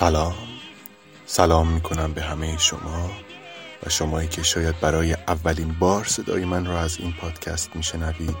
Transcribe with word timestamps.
سلام. 0.00 0.34
سلام 1.26 1.68
می‌کنم 1.68 2.12
به 2.12 2.22
همه 2.22 2.58
شما 2.58 3.10
و 3.86 3.90
شمایی 3.90 4.28
که 4.28 4.42
شاید 4.42 4.80
برای 4.80 5.12
اولین 5.12 5.72
بار 5.78 6.04
صدای 6.04 6.44
من 6.44 6.66
را 6.66 6.80
از 6.80 6.96
این 7.00 7.12
پادکست 7.12 7.76
میشنوید 7.76 8.36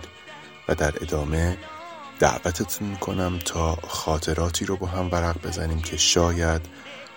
و 0.68 0.74
در 0.74 0.94
ادامه 1.00 1.58
دعوتتون 2.18 2.88
می‌کنم 2.88 3.38
تا 3.44 3.78
خاطراتی 3.88 4.64
رو 4.64 4.76
با 4.76 4.86
هم 4.86 5.08
ورق 5.12 5.46
بزنیم 5.46 5.82
که 5.82 5.96
شاید 5.96 6.62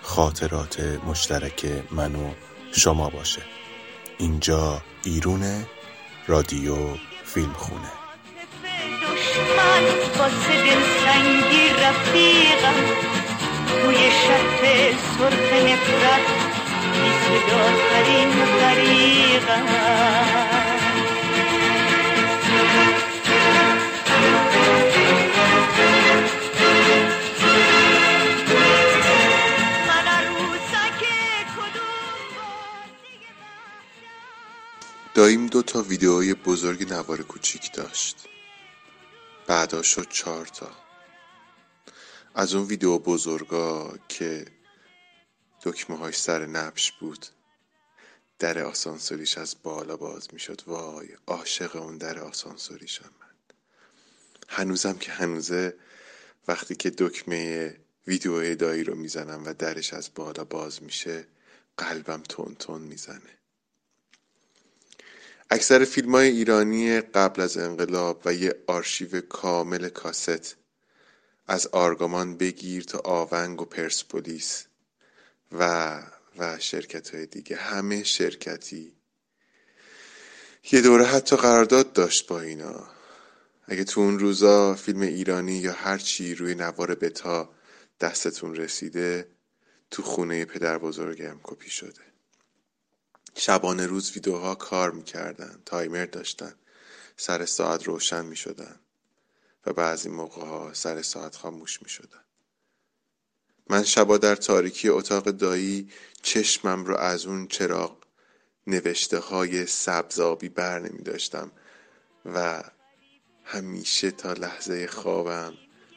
خاطرات 0.02 0.80
مشترک 0.80 1.66
من 1.90 2.14
و 2.14 2.30
شما 2.72 3.10
باشه. 3.10 3.42
اینجا 4.18 4.82
ایرونه 5.04 5.66
رادیو 6.26 6.76
فیلم 7.24 7.52
خونه 7.52 7.90
سنگی 11.04 11.68
رفیقم. 11.68 13.13
توی 13.82 14.10
شهر 14.10 14.92
سرخ 15.18 15.52
نفرت 15.52 16.26
بی 16.92 17.10
صدا 17.24 17.64
ترین 17.90 18.34
داییم 35.14 35.46
دو 35.46 35.62
تا 35.62 35.82
ویدئوی 35.82 36.34
بزرگ 36.34 36.92
نوار 36.92 37.22
کوچیک 37.22 37.72
داشت. 37.72 38.16
بعدا 39.46 39.82
شد 39.82 40.08
چهار 40.08 40.46
تا. 40.46 40.83
از 42.34 42.54
اون 42.54 42.66
ویدیو 42.66 42.98
بزرگا 42.98 43.98
که 44.08 44.44
دکمه 45.62 45.96
هاش 45.96 46.20
سر 46.20 46.46
نبش 46.46 46.92
بود 46.92 47.26
در 48.38 48.58
آسانسوریش 48.58 49.38
از 49.38 49.56
بالا 49.62 49.96
باز 49.96 50.28
می‌شد. 50.32 50.62
وای 50.66 51.08
عاشق 51.26 51.76
اون 51.76 51.98
در 51.98 52.18
آسانسوریشم 52.18 53.10
من. 53.20 53.56
هنوزم 54.48 54.92
که 54.92 55.12
هنوزه 55.12 55.74
وقتی 56.48 56.74
که 56.74 56.90
دکمه 56.90 57.76
ویدیو 58.06 58.54
دایی 58.54 58.84
رو 58.84 58.94
می‌زنم 58.94 59.42
و 59.46 59.54
درش 59.54 59.94
از 59.94 60.10
بالا 60.14 60.44
باز 60.44 60.82
میشه 60.82 61.26
قلبم 61.76 62.22
تون 62.28 62.54
تون 62.54 62.82
می‌زنه. 62.82 63.38
اکثر 65.50 65.84
فیلم 65.84 66.14
های 66.14 66.28
ایرانی 66.28 67.00
قبل 67.00 67.42
از 67.42 67.56
انقلاب 67.58 68.22
و 68.24 68.34
یه 68.34 68.54
آرشیو 68.66 69.20
کامل 69.20 69.88
کاست 69.88 70.63
از 71.46 71.66
آرگامان 71.66 72.36
بگیر 72.36 72.84
تا 72.84 72.98
آونگ 72.98 73.62
و 73.62 73.64
پرسپولیس 73.64 74.64
و 75.52 76.02
و 76.38 76.58
شرکت 76.58 77.14
های 77.14 77.26
دیگه. 77.26 77.56
همه 77.56 78.04
شرکتی. 78.04 78.92
یه 80.72 80.80
دوره 80.80 81.04
حتی 81.04 81.36
قرارداد 81.36 81.92
داشت 81.92 82.26
با 82.26 82.40
اینا. 82.40 82.88
اگه 83.66 83.84
تو 83.84 84.00
اون 84.00 84.18
روزا 84.18 84.74
فیلم 84.74 85.00
ایرانی 85.00 85.56
یا 85.56 85.72
هر 85.72 85.98
چی 85.98 86.34
روی 86.34 86.54
نوار 86.54 86.94
بتا 86.94 87.54
دستتون 88.00 88.54
رسیده 88.54 89.28
تو 89.90 90.02
خونه 90.02 90.44
پدر 90.44 90.78
بزرگم 90.78 91.40
کپی 91.42 91.70
شده. 91.70 92.02
شبانه 93.34 93.86
روز 93.86 94.12
ویدیوها 94.12 94.54
کار 94.54 94.90
می‌کردن 94.90 95.62
تایمر 95.66 96.06
داشتن 96.06 96.54
سر 97.16 97.44
ساعت 97.44 97.84
روشن 97.84 98.24
می‌شدن. 98.24 98.80
و 99.66 99.72
بعضی 99.72 100.08
موقع 100.08 100.42
ها 100.42 100.74
سر 100.74 101.02
ساعت 101.02 101.36
خاموش 101.36 101.82
می‌شدن 101.82 102.24
من 103.70 103.82
شبا 103.82 104.18
در 104.18 104.36
تاریکی 104.36 104.88
اتاق 104.88 105.24
دایی 105.24 105.90
چشمم 106.22 106.84
رو 106.84 106.96
از 106.96 107.26
اون 107.26 107.46
چراغ 107.46 107.96
نوشته 108.66 109.18
های 109.18 109.66
سبزابی 109.66 110.48
بر 110.48 110.78
نمی 110.78 111.02
داشتم 111.02 111.52
و 112.24 112.62
همیشه 113.44 114.10
تا 114.10 114.32
لحظه 114.32 114.86
خوابم 114.86 115.54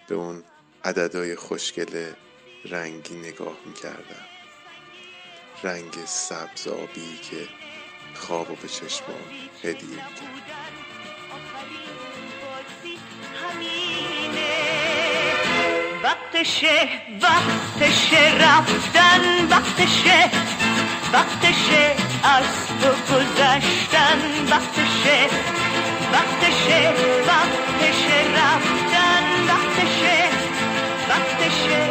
به 0.08 0.16
اون 0.16 0.44
عددهای 0.84 1.36
خوشگل 1.36 2.14
رنگی 2.66 3.16
نگاه 3.16 3.58
می 3.66 3.74
کردم 3.74 4.26
رنگ 5.64 6.06
سبزابی 6.06 7.18
که 7.18 7.48
خواب 8.16 8.52
و 8.52 8.56
به 8.56 8.68
چشمام 8.68 9.50
هدیه 9.64 9.90
می 9.90 10.57
وقتشه 16.08 16.90
وقتشه 17.22 18.38
رفتن 18.38 19.48
وقتشه 19.52 20.32
وقتشه 21.14 21.96
از 22.24 22.68
تو 22.82 22.90
گذشتن 23.14 24.20
وقتشه 24.52 25.30
وقتشه 26.14 26.94
وقتشه 27.28 28.18
رفتن 28.38 29.24
وقتشه 29.48 30.30
وقتشه 31.10 31.82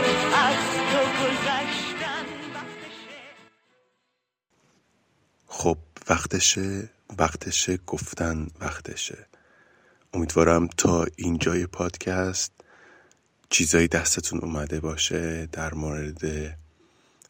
از 0.47 0.62
تو 0.91 1.00
گذشتن 1.21 2.26
وقتشه 2.55 3.21
خب 5.47 5.78
وقتشه 6.09 6.88
وقتشه 7.19 7.76
گفتن 7.87 8.47
وقتشه 8.60 9.26
امیدوارم 10.15 10.66
تا 10.66 11.06
اینجای 11.16 11.66
پادکست 11.66 12.56
چیزایی 13.51 13.89
دستتون 13.89 14.41
اومده 14.41 14.81
باشه 14.81 15.49
در 15.53 15.75
مورد 15.75 16.21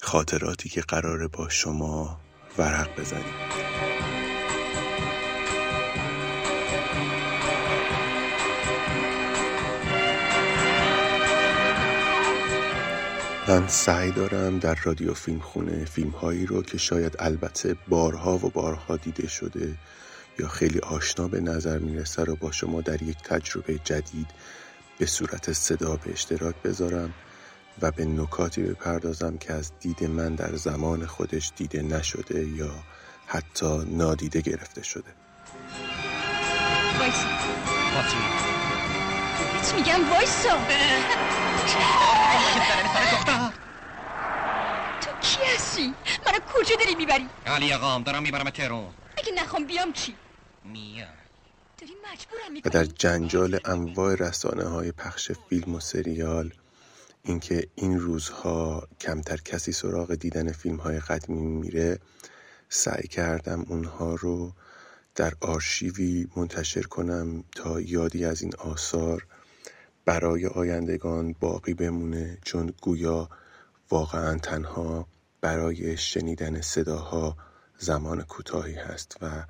خاطراتی 0.03 0.69
که 0.69 0.81
قراره 0.81 1.28
با 1.28 1.49
شما 1.49 2.21
ورق 2.59 3.00
بزنیم. 3.00 3.34
من 13.49 13.69
سعی 13.69 14.10
دارم 14.10 14.59
در 14.59 14.75
رادیو 14.84 15.15
فیلم 15.15 15.41
خونه 15.41 15.84
فیلم 15.84 16.10
هایی 16.10 16.47
رو 16.47 16.62
که 16.62 16.78
شاید 16.78 17.16
البته 17.19 17.76
بارها 17.88 18.34
و 18.37 18.50
بارها 18.50 18.97
دیده 18.97 19.28
شده 19.28 19.75
یا 20.38 20.49
خیلی 20.49 20.78
آشنا 20.78 21.28
به 21.28 21.41
نظر 21.41 21.78
می‌رسه 21.78 22.25
رو 22.25 22.37
با 22.37 22.53
شما 22.53 22.81
در 22.81 23.03
یک 23.03 23.16
تجربه 23.25 23.81
جدید 23.84 24.26
به 24.98 25.06
صورت 25.06 25.52
صدا 25.52 25.96
به 25.96 26.12
اشتراک 26.12 26.54
بذارم 26.64 27.14
و 27.82 27.90
به 27.90 28.04
نکاتی 28.04 28.62
بپردازم 28.62 29.38
که 29.38 29.52
از 29.52 29.72
دید 29.80 30.04
من 30.04 30.34
در 30.34 30.56
زمان 30.56 31.06
خودش 31.06 31.52
دیده 31.56 31.82
نشده 31.82 32.46
یا 32.48 32.70
حتی 33.26 33.78
نادیده 33.86 34.40
گرفته 34.40 34.82
شده. 34.82 35.14
وایسا. 36.98 37.28
باطی 37.94 38.16
هیچ 39.52 39.74
میگم 39.74 40.10
وایسا. 40.10 40.58
تو 45.00 45.10
کی 45.20 45.38
هستی؟ 45.54 45.94
منو 46.26 46.38
کجا 46.54 46.76
داری 46.76 46.94
می‌بری؟ 46.94 47.28
علی 47.46 47.72
اقام 47.72 48.02
دارم 48.02 48.22
می‌برم 48.22 48.50
تهران. 48.50 48.94
اگه 49.19 49.32
نخوام 49.42 49.66
بیام 49.66 49.92
چی؟ 49.92 50.16
میام. 50.64 51.08
و 52.64 52.70
در 52.70 52.84
جنجال 52.84 53.61
انواع 53.64 54.14
رسانه 54.14 54.64
های 54.64 54.93
پخش 54.93 55.32
فیلم 55.32 55.75
و 55.75 55.81
سریال 55.81 56.55
اینکه 57.23 57.69
این 57.75 58.00
روزها 58.00 58.88
کمتر 59.00 59.37
کسی 59.37 59.73
سراغ 59.73 60.14
دیدن 60.14 60.52
فیلم 60.52 60.76
های 60.76 61.00
قدیمی 61.00 61.46
میره 61.46 61.99
سعی 62.69 63.08
کردم 63.08 63.64
اونها 63.69 64.14
رو 64.14 64.52
در 65.14 65.32
آرشیوی 65.40 66.28
منتشر 66.37 66.82
کنم 66.82 67.44
تا 67.52 67.81
یادی 67.81 68.25
از 68.25 68.43
این 68.43 68.52
آثار 68.56 69.26
برای 70.05 70.46
آیندگان 70.46 71.34
باقی 71.40 71.75
بمونه 71.75 72.38
چون 72.44 72.75
گویا 72.82 73.28
واقعا 73.90 74.38
تنها 74.38 75.08
برای 75.40 75.96
شنیدن 75.96 76.61
صداها 76.61 77.37
زمان 77.78 78.23
کوتاهی 78.23 78.75
هست 78.75 79.17
و 79.23 79.44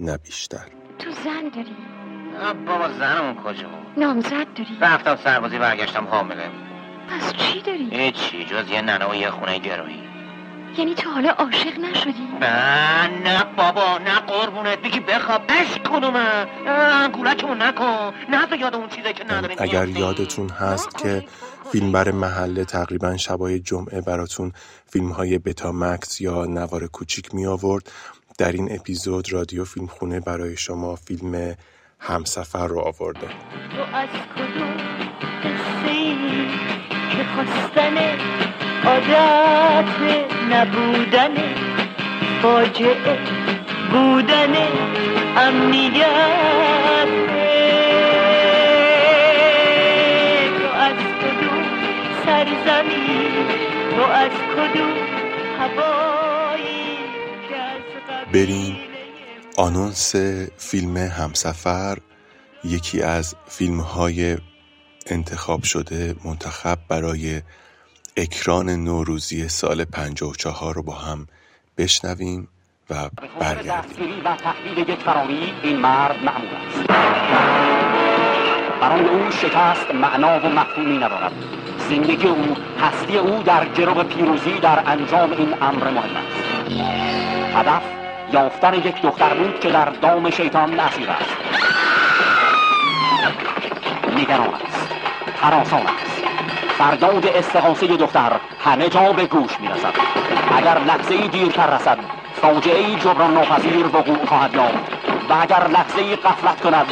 نه 0.00 0.16
بیشتر. 0.16 0.66
تو 0.98 1.10
زن 1.10 1.48
داری؟ 1.54 1.76
بابا 2.66 2.88
زنمون 2.98 3.44
کجا؟ 3.44 3.68
نامزد 3.96 4.46
داری؟ 4.54 4.78
رفتم 4.80 5.16
سربازی 5.24 5.58
برگشتم 5.58 6.04
حامله. 6.04 6.50
پس 7.08 7.32
چی 7.32 7.60
داری؟ 7.62 7.88
هیچی 7.92 8.44
جز 8.44 8.70
یه 8.70 8.80
ننه 8.82 9.10
و 9.10 9.14
یه 9.14 9.30
خونه 9.30 9.58
گرویی 9.58 10.04
یعنی 10.78 10.94
تو 10.94 11.10
حالا 11.10 11.30
عاشق 11.30 11.78
نشدی؟ 11.78 12.28
نه 12.40 13.06
نه 13.06 13.44
بابا 13.56 13.98
نه 13.98 14.14
قربونت 14.20 14.78
بگی 14.78 15.00
بخواب 15.00 15.42
اش 15.48 15.78
کنومه 15.90 16.46
گولکمون 17.08 17.62
نکن. 17.62 18.12
نه 18.30 18.46
تو 18.46 18.56
یاد 18.56 18.74
اون 18.74 18.88
چیزایی 18.88 19.14
که 19.14 19.24
نداریم 19.24 19.56
اگر. 19.60 19.88
یادتون 19.88 20.48
هست 20.48 20.98
که 20.98 21.24
فیلمبر 21.72 22.10
محله 22.10 22.64
تقریبا 22.64 23.16
شبای 23.16 23.60
جمعه 23.60 24.00
براتون 24.00 24.52
فیلم 24.86 25.10
های 25.10 25.38
بتا 25.38 25.72
مکس 25.72 26.20
یا 26.20 26.44
نوار 26.44 26.86
کوچیک 26.86 27.34
می 27.34 27.46
آورد 27.46 27.92
در 28.38 28.52
این 28.52 28.72
اپیزود 28.72 29.32
رادیو 29.32 29.64
فیلم 29.64 29.86
خونه 29.86 30.20
برای 30.20 30.56
شما 30.56 30.96
فیلم 30.96 31.54
همسفر 31.98 32.66
رو 32.66 32.80
آورده. 32.80 33.28
بودن 43.92 44.54
امنیت 45.36 46.04
آنونس 59.56 60.16
فیلم 60.56 60.96
همسفر 60.96 61.98
یکی 62.64 63.02
از 63.02 63.34
فیلم 63.46 63.80
های 63.80 64.36
انتخاب 65.06 65.62
شده 65.62 66.14
منتخب 66.24 66.78
برای 66.88 67.42
اکران 68.16 68.70
نوروزی 68.70 69.48
سال 69.48 69.84
54 69.84 70.74
رو 70.74 70.82
با 70.82 70.92
هم 70.92 71.26
بشنویم 71.78 72.48
و 72.90 73.10
برگردیم. 73.40 73.72
و 74.24 74.36
تحویل 74.36 74.78
یک 74.78 74.98
فراری 74.98 75.52
این 75.62 75.76
مرد 75.76 76.16
معمول 76.24 76.54
است. 76.54 76.88
برای 78.80 79.08
او 79.08 79.30
شکست 79.30 79.90
معنا 79.94 80.40
و 80.40 80.48
مفهومی 80.48 80.96
ندارد. 80.96 81.32
زندگی 81.88 82.26
او 82.26 82.56
هستی 82.80 83.18
او 83.18 83.42
در 83.42 83.68
گرو 83.68 84.04
پیروزی 84.04 84.60
در 84.60 84.82
انجام 84.86 85.32
این 85.32 85.54
امر 85.62 85.90
مهم 85.90 86.16
است. 86.16 86.70
هدف 87.54 88.03
یافتن 88.32 88.74
یک 88.74 89.02
دختر 89.02 89.34
بود 89.34 89.60
که 89.60 89.70
در 89.70 89.84
دام 89.84 90.30
شیطان 90.30 90.80
اسیر 90.80 91.10
است. 91.10 91.36
نگران 94.16 94.54
است. 94.66 94.88
حراسان 95.40 95.82
است. 95.86 96.22
فریاد 96.78 97.26
استغاثه 97.26 97.86
دختر 97.86 98.32
همه 98.64 98.88
جا 98.88 99.12
به 99.12 99.26
گوش 99.26 99.60
می‌رسد. 99.60 99.94
اگر 100.56 100.78
لحظه 100.78 101.14
ای 101.14 101.28
دیرتر 101.28 101.76
رسد 101.76 101.98
فاجعه 102.42 102.78
ای 102.78 102.96
جبران 102.96 103.34
ناپذیر 103.34 103.86
وقوع 103.86 104.26
خواهد 104.26 104.54
یافت. 104.54 104.74
و 105.28 105.32
اگر 105.40 105.68
لحظه 105.68 105.98
ای 105.98 106.16
غفلت 106.16 106.60
کند 106.60 106.86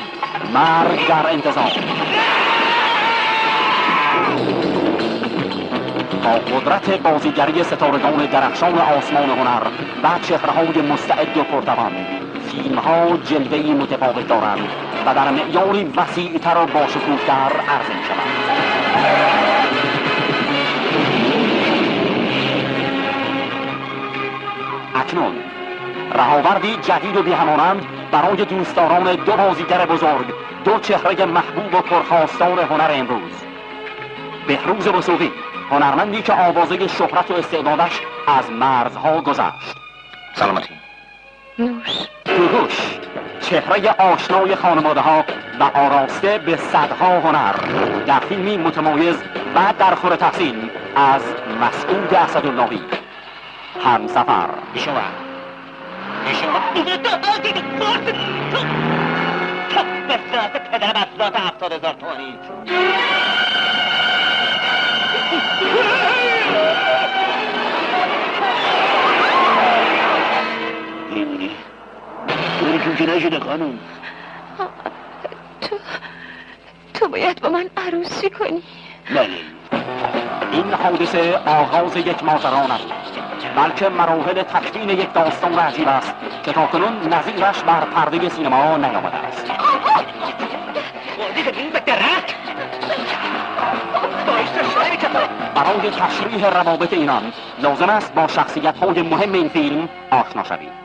مرگ 0.54 1.06
در 1.08 1.30
انتظار. 1.30 1.72
با 6.22 6.30
قدرت 6.30 6.90
بازیگری 6.90 7.64
ستارگان 7.64 8.26
درخشان 8.26 8.78
آسمان 8.78 9.30
هنر 9.30 9.62
و 10.02 10.18
چهرههای 10.22 10.82
مستعد 10.82 11.36
و 11.36 11.42
پرتوان 11.42 11.92
فیلم 12.50 12.78
ها 12.78 13.16
جلوه 13.16 13.74
متفاوت 13.74 14.28
دارند 14.28 14.68
و 15.06 15.14
در 15.14 15.30
معیاری 15.30 15.92
وسیعتر 15.96 16.56
و 16.58 16.66
باشکوهتر 16.66 17.52
عرضه 17.68 17.94
می 17.98 18.04
شوند 18.04 18.32
اکنون 24.94 25.34
رهاوردی 26.14 26.76
جدید 26.76 27.16
و 27.16 27.22
بیهمانند 27.22 27.86
برای 28.12 28.44
دوستداران 28.44 29.14
دو 29.14 29.32
بازیگر 29.32 29.86
بزرگ 29.86 30.26
دو 30.64 30.78
چهره 30.78 31.24
محبوب 31.24 31.74
و 31.74 31.80
پرخواستار 31.80 32.60
هنر 32.60 32.90
امروز. 32.94 33.32
بهروز 34.46 34.86
وسوقی 34.88 35.32
هنرمندی 35.72 36.22
که 36.22 36.32
آوازه 36.32 36.88
شهرت 36.88 37.30
و 37.30 37.34
استعدادش 37.34 38.00
از 38.26 38.50
مرزها 38.50 39.20
گذشت. 39.20 39.76
سلامتی. 40.34 40.74
نوش. 41.58 41.88
کوهوش 42.26 42.98
چهره 43.40 43.90
آشنای 43.90 44.54
خانواده 44.54 45.00
ها 45.00 45.24
و 45.60 45.62
آراسته 45.62 46.38
به 46.38 46.56
صدها 46.56 47.20
هنر 47.20 47.52
در 48.06 48.20
فیلمی 48.20 48.56
متمایز 48.56 49.16
و 49.54 49.72
در 49.78 49.94
خور 49.94 50.16
تحصیل 50.16 50.70
از 50.96 51.22
مسعود 51.60 52.14
اسداللهی. 52.14 52.82
همسفر. 53.84 54.48
شما 54.74 55.00
تو 59.70 59.82
به 60.08 60.58
پدرم 60.58 60.96
از 60.96 61.06
ذات 61.18 61.36
هفتاد 61.36 61.72
هزار 61.72 61.92
تومانی. 61.92 62.38
دورتون 72.72 72.96
که 72.96 73.06
نشده 73.06 73.40
خانم 73.40 73.78
تو 75.60 75.76
تو 76.94 77.08
باید 77.08 77.40
با 77.40 77.48
من 77.48 77.70
عروسی 77.76 78.30
کنی. 78.30 78.62
بله. 79.10 79.28
این 80.52 80.72
حادثه 80.72 81.36
آغاز 81.36 81.96
یک 81.96 82.24
ماجرا 82.24 82.62
نبود 82.62 82.92
بلکه 83.56 83.88
مراحل 83.88 84.42
تکوین 84.42 84.90
یک 84.90 85.12
داستان 85.12 85.58
عجیب 85.58 85.88
است 85.88 86.14
که 86.44 86.52
تاکنون 86.52 87.12
نظیرش 87.12 87.62
بر 87.62 87.80
پرده 87.80 88.28
سینما 88.28 88.76
نیامده 88.76 89.16
است. 89.16 89.46
برای 95.54 95.90
تشریح 95.90 96.46
روابط 96.46 96.92
اینان 96.92 97.32
لازم 97.62 97.88
است 97.88 98.14
با 98.14 98.28
شخصیت 98.28 98.76
های 98.76 99.02
مهم 99.02 99.32
این 99.32 99.48
فیلم 99.48 99.88
آشنا 100.10 100.44
شوید. 100.44 100.81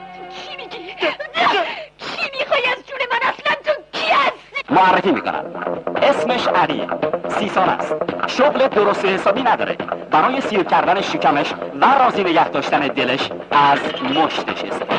معرفی 4.70 5.12
می‌کنم. 5.12 5.44
اسمش 6.02 6.48
علی. 6.48 6.88
سی 7.30 7.50
سال 7.50 7.70
است. 7.70 7.96
شغل 8.28 8.68
درست 8.68 9.06
حسابی 9.06 9.44
نداره. 9.44 9.78
برای 10.12 10.42
سیر 10.42 10.64
کردن 10.64 11.02
شکمش 11.02 11.54
و 11.82 11.86
راضی 12.00 12.24
نگه 12.24 12.50
داشتن 12.50 12.80
دلش 12.80 13.30
از 13.52 13.80
مشتش 14.04 14.64
استفاده 14.64 14.98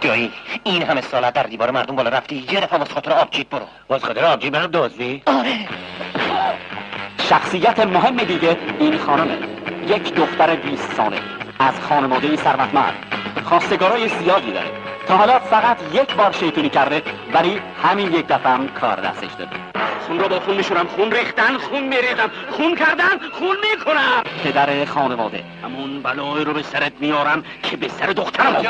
جایی 0.00 0.32
این 0.64 0.82
همه 0.82 1.00
سال 1.00 1.30
در 1.30 1.42
دیوار 1.42 1.70
مردم 1.70 1.96
بالا 1.96 2.10
رفتی 2.10 2.44
یه 2.52 2.60
دفعه 2.60 2.78
واسه 2.78 2.94
خاطر 2.94 3.12
آبجیت 3.12 3.48
برو. 3.48 3.66
واسه 3.88 4.06
خاطر 4.06 4.24
آبجیت 4.24 4.52
برم 4.52 4.70
دزدی؟ 4.72 5.22
آره. 5.26 5.58
شخصیت 7.28 7.86
مهم 7.86 8.16
دیگه 8.16 8.56
این 8.78 8.98
خانمه 8.98 9.38
یک 9.86 10.14
دختر 10.14 10.56
20 10.56 10.92
ساله. 10.92 11.16
از 11.58 11.80
خانواده 11.80 12.36
ثروتمند 12.36 12.94
خواستگارای 13.44 14.08
زیادی 14.08 14.52
داره. 14.52 14.93
تا 15.08 15.16
حالا 15.16 15.38
فقط 15.38 15.76
یک 15.92 16.14
بار 16.14 16.32
شیطونی 16.32 16.68
کرده 16.68 17.02
ولی 17.34 17.60
همین 17.82 18.12
یک 18.12 18.26
دفعه 18.26 18.52
هم 18.52 18.68
کار 18.68 19.00
دستش 19.00 19.32
داده. 19.38 19.73
خون 20.06 20.18
رو 20.20 20.28
با 20.28 20.40
خون 20.40 20.56
میشورم. 20.56 20.86
خون 20.86 21.12
ریختن 21.12 21.58
خون 21.58 21.82
میریزم. 21.82 22.30
خون 22.50 22.74
کردن 22.74 23.18
خون 23.32 23.56
می‌کنم. 23.70 24.22
پدر 24.44 24.84
خانواده. 24.84 25.44
همون 25.64 26.02
بلای 26.02 26.44
رو 26.44 26.52
به 26.52 26.62
سرت 26.62 26.92
میارم 27.00 27.44
که 27.62 27.76
به 27.76 27.88
سر 27.88 28.06
دخترم. 28.06 28.62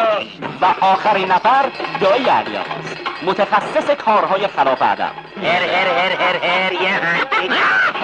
و 0.60 0.74
آخرین 0.80 1.30
نفر 1.30 1.64
دایی 2.00 2.28
علی 2.28 2.56
هست 2.56 2.96
متخصص 3.22 3.90
کارهای 3.90 4.46
خلاف 4.46 4.82
ادب. 4.82 5.10
هر 5.42 5.62
هر 5.62 5.88
هر 5.88 6.22
هر 6.22 6.36
هر 6.36 6.72
یه. 6.72 7.00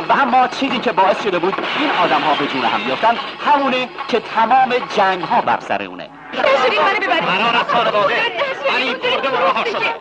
و 0.09 0.13
اما 0.13 0.49
چیزی 0.49 0.79
که 0.79 0.93
باعث 0.93 1.23
شده 1.23 1.39
بود 1.39 1.55
این 1.79 1.91
آدم 1.91 2.21
ها 2.21 2.35
به 2.35 2.47
جون 2.47 2.65
هم 2.65 2.85
بیفتن 2.85 3.17
همونه 3.47 3.89
که 4.09 4.21
تمام 4.21 4.75
جنگ 4.97 5.23
ها 5.23 5.41
بر 5.41 5.61
سر 5.61 5.83
اونه. 5.83 6.09
نذارید 6.33 6.81
منو 6.81 7.01
ببرید. 7.01 7.25
قرار 7.25 7.57
است 7.57 7.71
خانواده. 7.71 7.99
اون 7.99 8.93
برده 8.93 9.29
و 9.29 9.59
میگه. 9.59 9.71
شده 9.71 9.93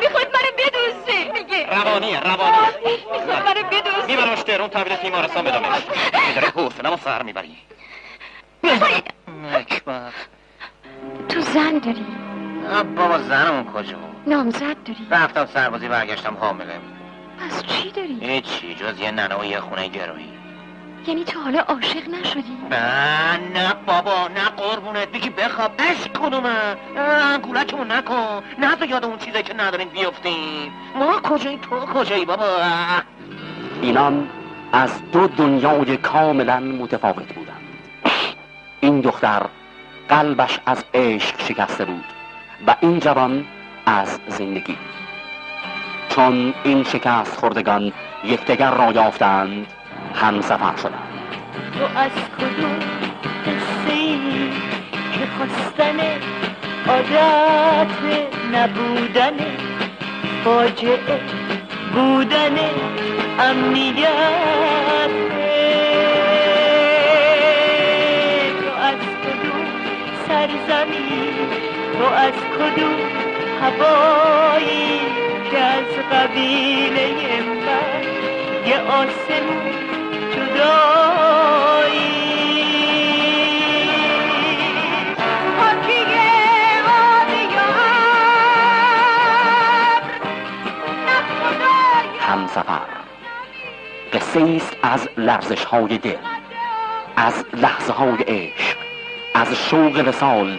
می‌خواد 0.00 0.28
منو 0.34 0.50
بدوزه 0.58 1.32
میگه. 1.32 1.66
روانیه 1.70 2.20
روانی 2.20 2.45
منو 3.28 3.62
بدوزه 3.70 4.06
میبرمش 4.06 4.42
تهرون 4.42 4.68
تحویل 4.68 4.96
تیمارستان 4.96 5.44
بدمش 5.44 5.82
میداره 6.28 6.48
حوصلمو 6.48 6.96
سر 6.96 7.22
می‌بری 7.22 7.56
اکبر 9.54 10.12
تو 11.28 11.40
زن 11.40 11.78
داری؟ 11.78 12.06
بابا 12.96 13.18
زنمون 13.18 13.72
کجا 13.72 13.96
نامزد 14.26 14.76
داری؟ 14.84 15.06
رفتم 15.10 15.46
سربازی 15.46 15.88
برگشتم 15.88 16.36
حامله. 16.40 16.80
پس 17.40 17.62
چی 17.66 17.90
داری؟ 17.90 18.18
هیچی 18.20 18.74
جز 18.74 19.00
یه 19.00 19.10
ننه 19.10 19.40
و 19.40 19.44
یه 19.44 19.60
خونه 19.60 19.88
گروهی. 19.88 20.35
یعنی 21.06 21.24
تا 21.24 21.40
حالا 21.40 21.60
عاشق 21.60 22.08
نشدی؟ 22.08 22.56
نه 22.70 23.36
نه 23.36 23.74
بابا 23.86 24.28
نه 24.28 24.44
قربونت 24.44 25.08
بگی 25.08 25.30
بخواب. 25.30 25.70
اش 25.78 26.08
کنومه 26.20 26.76
گولکمون 27.42 27.92
نکن. 27.92 28.42
نه 28.58 28.76
تو 28.76 28.84
یاد 28.84 29.04
اون 29.04 29.18
چیزایی 29.18 29.44
که 29.44 29.54
نداریم 29.54 29.88
بیفتیم. 29.88 30.72
ما 30.94 31.20
کجایی؟ 31.20 31.58
تو 31.58 31.80
کجایی 31.80 32.24
بابا؟ 32.24 32.46
اینان 33.82 34.28
از 34.72 35.10
دو 35.12 35.26
دنیای 35.26 35.96
کاملا 35.96 36.60
متفاوت 36.60 37.34
بودند. 37.34 37.62
این 38.80 39.00
دختر 39.00 39.42
قلبش 40.08 40.60
از 40.66 40.84
عشق 40.94 41.40
شکسته 41.40 41.84
بود 41.84 42.04
و 42.66 42.76
این 42.80 43.00
جوان 43.00 43.44
از 43.86 44.20
زندگی. 44.28 44.78
چون 46.08 46.54
این 46.64 46.84
شکست 46.84 47.36
خوردگان 47.36 47.92
یکدیگر 48.24 48.70
را 48.70 48.92
یافتند 48.92 49.66
هم 50.14 50.40
سفر 50.40 50.76
شدند 50.76 51.02
تو 51.78 51.98
از 51.98 52.10
کدوم 52.38 52.78
قصه 53.46 54.18
که 55.12 55.26
خواستن 55.36 55.96
عادت 56.88 57.88
نبودن 58.52 59.32
فاجعه 60.44 61.20
بودن 61.94 62.56
امنیت 63.38 64.06
تو 68.60 68.70
از 68.82 69.00
کدوم 69.22 69.66
سرزمین 70.28 71.34
تو 71.98 72.04
از 72.14 72.32
کدوم 72.32 72.96
هوایی 73.62 75.00
که 75.50 75.58
از 75.58 75.84
قبیله 76.12 77.42
من 77.42 78.02
یه 78.66 78.78
آسمون 78.80 79.95
جدایی 80.56 82.00
خاکیه 85.58 86.82
وادی 86.86 87.48
هم 92.20 92.46
سفر. 92.46 92.80
قصه 94.12 94.40
است 94.40 94.76
از 94.82 95.08
لرزش 95.16 95.64
های 95.64 95.98
دل 95.98 96.16
از 97.16 97.44
لحظه 97.52 97.92
های 97.92 98.22
عشق 98.28 98.76
از 99.34 99.54
شوق 99.54 100.04
وسال 100.08 100.58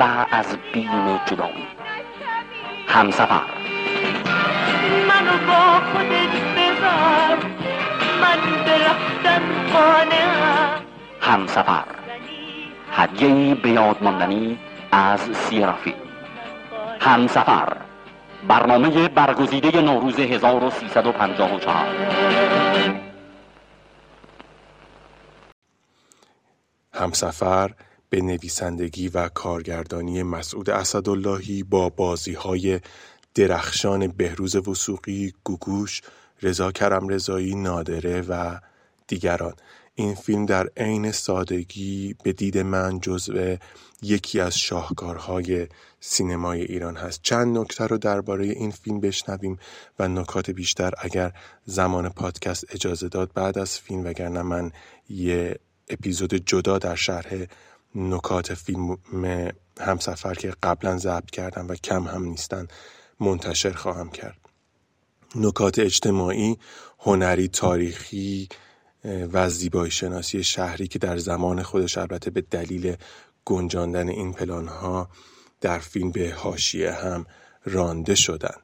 و 0.00 0.26
از 0.30 0.56
بیم 0.72 1.20
جدایی. 1.26 1.66
هم 2.88 3.10
سفر. 3.10 3.40
منو 5.08 5.46
با 5.46 5.80
خودت 5.92 6.34
ببر 6.56 7.57
من 8.20 8.64
برفتن 8.64 9.42
قانعم 9.72 10.82
هم 11.20 11.46
سفر 11.46 11.84
هدیه‌ای 12.92 13.54
به 13.54 13.70
یاد 13.70 14.02
ماندنی 14.02 14.58
از 14.92 15.20
سیرافی 15.20 15.94
هم 17.00 17.26
سفر 17.26 17.76
برنامه 18.48 19.08
برگزیده 19.08 19.80
نوروز 19.80 20.18
1354 20.18 21.86
همسفر 26.92 27.74
به 28.10 28.20
نویسندگی 28.20 29.08
و 29.08 29.28
کارگردانی 29.28 30.22
مسعود 30.22 30.70
اسداللهی 30.70 31.62
با 31.62 31.88
بازی 31.88 32.32
های 32.32 32.80
درخشان 33.34 34.08
بهروز 34.08 34.68
وسوقی، 34.68 35.32
گوگوش، 35.44 36.02
رضا 36.42 36.72
کرم 36.72 37.08
رضایی، 37.08 37.54
نادره 37.54 38.20
و 38.20 38.58
دیگران. 39.06 39.54
این 39.94 40.14
فیلم 40.14 40.46
در 40.46 40.68
عین 40.76 41.12
سادگی 41.12 42.14
به 42.22 42.32
دید 42.32 42.58
من 42.58 43.00
جزو 43.00 43.56
یکی 44.02 44.40
از 44.40 44.58
شاهکارهای 44.58 45.66
سینمای 46.00 46.62
ایران 46.62 46.96
هست. 46.96 47.20
چند 47.22 47.58
نکته 47.58 47.86
رو 47.86 47.98
درباره 47.98 48.44
این 48.44 48.70
فیلم 48.70 49.00
بشنویم 49.00 49.58
و 49.98 50.08
نکات 50.08 50.50
بیشتر 50.50 50.92
اگر 50.98 51.32
زمان 51.64 52.08
پادکست 52.08 52.74
اجازه 52.74 53.08
داد 53.08 53.30
بعد 53.34 53.58
از 53.58 53.78
فیلم 53.78 54.04
وگرنه 54.04 54.42
من 54.42 54.72
یه 55.08 55.58
اپیزود 55.88 56.34
جدا 56.34 56.78
در 56.78 56.94
شرح 56.94 57.46
نکات 57.94 58.54
فیلم 58.54 58.96
همسفر 59.80 60.34
که 60.34 60.54
قبلا 60.62 60.98
ضبط 60.98 61.30
کردم 61.30 61.68
و 61.68 61.74
کم 61.74 62.02
هم 62.02 62.24
نیستن 62.24 62.68
منتشر 63.20 63.72
خواهم 63.72 64.10
کرد. 64.10 64.47
نکات 65.34 65.78
اجتماعی 65.78 66.56
هنری 66.98 67.48
تاریخی 67.48 68.48
و 69.04 69.50
زیبایی 69.50 69.90
شناسی 69.90 70.44
شهری 70.44 70.88
که 70.88 70.98
در 70.98 71.18
زمان 71.18 71.62
خودش 71.62 71.98
البته 71.98 72.30
به 72.30 72.40
دلیل 72.40 72.96
گنجاندن 73.44 74.08
این 74.08 74.32
پلان 74.32 74.68
ها 74.68 75.08
در 75.60 75.78
فیلم 75.78 76.10
به 76.10 76.34
حاشیه 76.36 76.92
هم 76.92 77.26
رانده 77.64 78.14
شدن. 78.14 78.54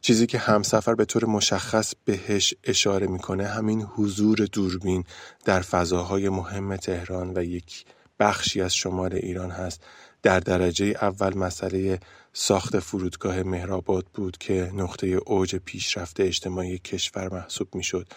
چیزی 0.00 0.26
که 0.26 0.38
همسفر 0.38 0.94
به 0.94 1.04
طور 1.04 1.24
مشخص 1.24 1.94
بهش 2.04 2.54
اشاره 2.64 3.06
می‌کنه 3.06 3.46
همین 3.46 3.82
حضور 3.82 4.38
دوربین 4.52 5.04
در 5.44 5.60
فضاهای 5.60 6.28
مهم 6.28 6.76
تهران 6.76 7.32
و 7.36 7.44
یک 7.44 7.84
بخشی 8.20 8.62
از 8.62 8.74
شمال 8.74 9.14
ایران 9.14 9.50
هست. 9.50 9.84
در 10.22 10.40
درجه 10.40 10.86
اول 10.86 11.38
مسئله 11.38 12.00
ساخت 12.32 12.78
فرودگاه 12.78 13.42
مهرآباد 13.42 14.06
بود 14.14 14.38
که 14.38 14.70
نقطه 14.74 15.06
اوج 15.06 15.56
پیشرفت 15.56 16.20
اجتماعی 16.20 16.78
کشور 16.78 17.28
محسوب 17.34 17.74
می‌شد. 17.74 18.08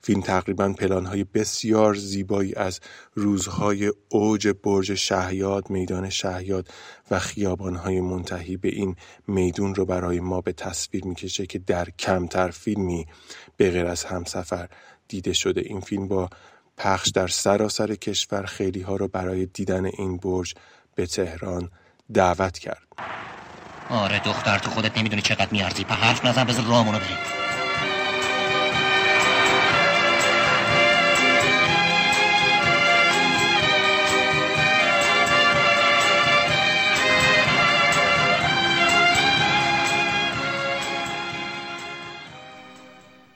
فیلم 0.00 0.20
تقریبا 0.20 0.72
پلانهای 0.72 1.24
بسیار 1.24 1.94
زیبایی 1.94 2.54
از 2.54 2.80
روزهای 3.14 3.92
اوج 4.08 4.48
برج 4.48 4.94
شهیاد 4.94 5.70
میدان 5.70 6.10
شهیاد 6.10 6.68
و 7.10 7.18
خیابانهای 7.18 8.00
منتهی 8.00 8.56
به 8.56 8.68
این 8.68 8.96
میدون 9.26 9.74
رو 9.74 9.86
برای 9.86 10.20
ما 10.20 10.40
به 10.40 10.52
تصویر 10.52 11.04
می‌کشه 11.04 11.46
که 11.46 11.58
در 11.58 11.88
کمتر 11.98 12.50
فیلمی 12.50 13.06
به 13.56 13.70
غیر 13.70 13.86
از 13.86 14.04
همسفر 14.04 14.68
دیده 15.08 15.32
شده. 15.32 15.60
این 15.60 15.80
فیلم 15.80 16.08
با 16.08 16.28
پخش 16.76 17.10
در 17.10 17.28
سراسر 17.28 17.94
کشور 17.94 18.42
خیلی 18.42 18.80
ها 18.80 18.96
رو 18.96 19.08
برای 19.08 19.46
دیدن 19.46 19.84
این 19.84 20.16
برج 20.16 20.54
به 20.94 21.06
تهران 21.06 21.70
دعوت 22.14 22.58
کرد. 22.58 22.82
آره 23.90 24.18
دختر 24.18 24.58
تو 24.58 24.70
خودت 24.70 24.98
نمی‌دونی 24.98 25.22
چقدر 25.22 25.48
میارزی. 25.50 25.84
په 25.84 25.94
حرف 25.94 26.24
نزن 26.24 26.44
بذار 26.44 26.64
رامونو 26.64 26.98
بریم. 26.98 27.16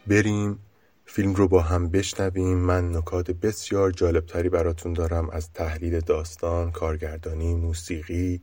بریم 0.06 0.58
فیلم 1.04 1.34
رو 1.34 1.48
با 1.48 1.60
هم 1.60 1.90
بشنویم. 1.90 2.58
من 2.58 2.96
نکات 2.96 3.30
بسیار 3.30 3.90
جالبتری 3.90 4.48
براتون 4.48 4.92
دارم. 4.92 5.30
از 5.30 5.52
تحلیل 5.52 6.00
داستان، 6.00 6.70
کارگردانی، 6.70 7.54
موسیقی، 7.54 8.42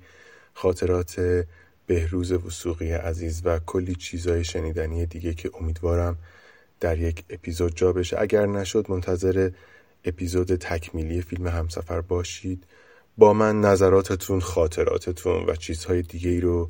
خاطرات 0.53 1.45
بهروز 1.85 2.31
وسوقی 2.31 2.91
عزیز 2.91 3.41
و 3.45 3.59
کلی 3.59 3.95
چیزای 3.95 4.43
شنیدنی 4.43 5.05
دیگه 5.05 5.33
که 5.33 5.51
امیدوارم 5.59 6.17
در 6.79 6.99
یک 6.99 7.23
اپیزود 7.29 7.75
جا 7.75 7.93
بشه. 7.93 8.21
اگر 8.21 8.45
نشد 8.45 8.85
منتظر 8.89 9.49
اپیزود 10.05 10.55
تکمیلی 10.55 11.21
فیلم 11.21 11.47
همسفر 11.47 12.01
باشید. 12.01 12.63
با 13.17 13.33
من 13.33 13.61
نظراتتون 13.61 14.39
خاطراتتون 14.39 15.45
و 15.45 15.55
چیزهای 15.55 16.01
دیگه 16.01 16.29
ای 16.29 16.41
رو 16.41 16.69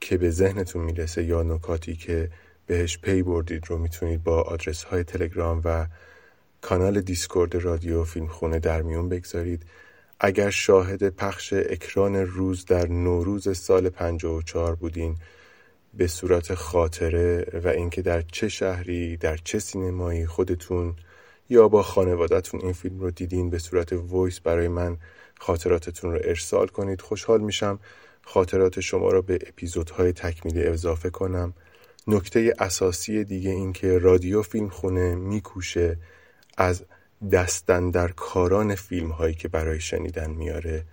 که 0.00 0.16
به 0.16 0.30
ذهنتون 0.30 0.82
می‌رسه 0.82 1.24
یا 1.24 1.42
نکاتی 1.42 1.96
که 1.96 2.30
بهش 2.66 2.98
پی 2.98 3.22
بردید 3.22 3.66
رو 3.66 3.78
می‌تونید 3.78 4.24
با 4.24 4.42
آدرس 4.42 4.84
های 4.84 5.04
تلگرام 5.04 5.60
و 5.64 5.86
کانال 6.60 7.00
Discord 7.00 7.54
رادیو 7.54 8.04
فیلم 8.04 8.26
خونه 8.26 8.58
در 8.58 8.82
میون 8.82 9.08
بگذارید. 9.08 9.62
اگر 10.24 10.50
شاهد 10.50 11.08
پخش 11.08 11.52
اکران 11.52 12.16
روز 12.16 12.64
در 12.64 12.88
نوروز 12.88 13.58
سال 13.58 13.88
54 13.88 14.74
بودین 14.74 15.16
به 15.94 16.06
صورت 16.06 16.54
خاطره 16.54 17.46
و 17.64 17.68
اینکه 17.68 18.02
در 18.02 18.22
چه 18.22 18.48
شهری 18.48 19.16
در 19.16 19.36
چه 19.36 19.58
سینمایی 19.58 20.26
خودتون 20.26 20.96
یا 21.50 21.68
با 21.68 21.82
خانوادهتون 21.82 22.60
این 22.60 22.72
فیلم 22.72 23.00
رو 23.00 23.10
دیدین 23.10 23.50
به 23.50 23.58
صورت 23.58 23.92
voice 23.92 24.40
برای 24.40 24.68
من 24.68 24.96
خاطراتتون 25.38 26.12
رو 26.12 26.18
ارسال 26.24 26.66
کنید 26.66 27.00
خوشحال 27.00 27.40
میشم. 27.40 27.78
خاطرات 28.22 28.80
شما 28.80 29.10
رو 29.10 29.22
به 29.22 29.38
اپیزودهای 29.46 30.12
تکمیلی 30.12 30.64
اضافه 30.64 31.10
کنم. 31.10 31.54
نکته 32.06 32.54
اساسی 32.58 33.24
دیگه 33.24 33.50
این 33.50 33.72
که 33.72 33.98
رادیو 33.98 34.42
فیلم 34.42 34.68
خونه 34.68 35.14
میکوشه 35.14 35.98
از 36.56 36.84
دستن 37.30 37.90
در 37.90 38.08
کاران 38.08 38.74
فیلم 38.74 39.10
هایی 39.10 39.34
که 39.34 39.48
برای 39.48 39.80
شنیدن 39.80 40.30
میاره 40.30 40.84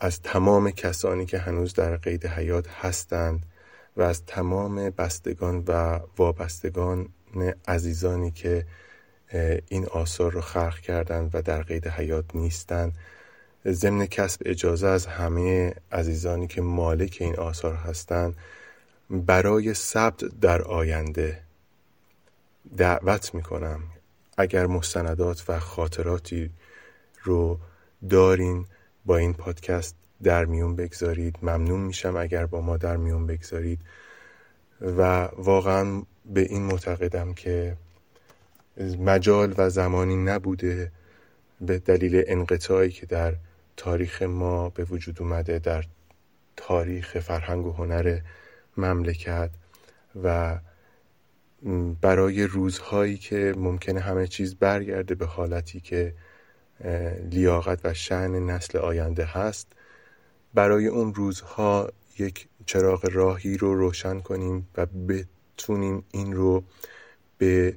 از 0.00 0.22
تمام 0.22 0.70
کسانی 0.70 1.26
که 1.26 1.38
هنوز 1.38 1.74
در 1.74 1.96
قید 1.96 2.26
حیات 2.26 2.68
هستند 2.68 3.46
و 3.96 4.02
از 4.02 4.24
تمام 4.26 4.90
بستگان 4.90 5.64
و 5.66 6.00
وابستگان 6.16 7.08
عزیزانی 7.68 8.30
که 8.30 8.66
این 9.68 9.86
آثار 9.86 10.32
رو 10.32 10.40
خلق 10.40 10.78
کردند 10.78 11.30
و 11.34 11.42
در 11.42 11.62
قید 11.62 11.88
حیات 11.88 12.24
نیستند 12.34 12.92
ضمن 13.66 14.06
کسب 14.06 14.42
اجازه 14.44 14.86
از 14.86 15.06
همه 15.06 15.74
عزیزانی 15.92 16.46
که 16.46 16.62
مالک 16.62 17.16
این 17.20 17.36
آثار 17.36 17.74
هستند 17.74 18.36
برای 19.10 19.74
ثبت 19.74 20.24
در 20.24 20.62
آینده 20.62 21.42
دعوت 22.76 23.34
می‌کنم. 23.34 23.80
اگر 24.38 24.66
مستندات 24.66 25.44
و 25.48 25.58
خاطراتی 25.58 26.50
رو 27.22 27.58
دارین 28.10 28.66
با 29.04 29.16
این 29.16 29.34
پادکست 29.34 29.96
در 30.22 30.44
میون 30.44 30.76
بگذارید 30.76 31.38
ممنون 31.42 31.80
میشم 31.80 32.16
اگر 32.16 32.46
با 32.46 32.60
ما 32.60 32.76
در 32.76 32.96
میون 32.96 33.26
بگذارید. 33.26 33.80
و 34.80 35.28
واقعا 35.36 36.02
به 36.26 36.40
این 36.40 36.62
معتقدم 36.62 37.34
که 37.34 37.76
مجال 38.98 39.54
و 39.58 39.70
زمانی 39.70 40.16
نبوده 40.16 40.92
به 41.60 41.78
دلیل 41.78 42.24
انقطاعی 42.26 42.90
که 42.90 43.06
در 43.06 43.34
تاریخ 43.76 44.22
ما 44.22 44.68
به 44.68 44.84
وجود 44.84 45.22
اومده 45.22 45.58
در 45.58 45.84
تاریخ 46.56 47.18
فرهنگ 47.18 47.66
و 47.66 47.72
هنر 47.72 48.20
مملکت 48.76 49.50
و 50.22 50.58
برای 52.00 52.44
روزهایی 52.44 53.16
که 53.16 53.54
ممکنه 53.56 54.00
همه 54.00 54.26
چیز 54.26 54.54
برگرده 54.54 55.14
به 55.14 55.26
حالتی 55.26 55.80
که 55.80 56.14
لیاقت 57.30 57.80
و 57.84 57.94
شعن 57.94 58.46
نسل 58.46 58.78
آینده 58.78 59.24
هست 59.24 59.72
برای 60.54 60.86
اون 60.86 61.14
روزها 61.14 61.92
یک 62.18 62.48
چراغ 62.66 63.10
راهی 63.12 63.56
رو 63.56 63.74
روشن 63.74 64.20
کنیم 64.20 64.68
و 64.76 64.86
بتونیم 64.86 66.04
این 66.12 66.32
رو 66.32 66.64
به 67.38 67.74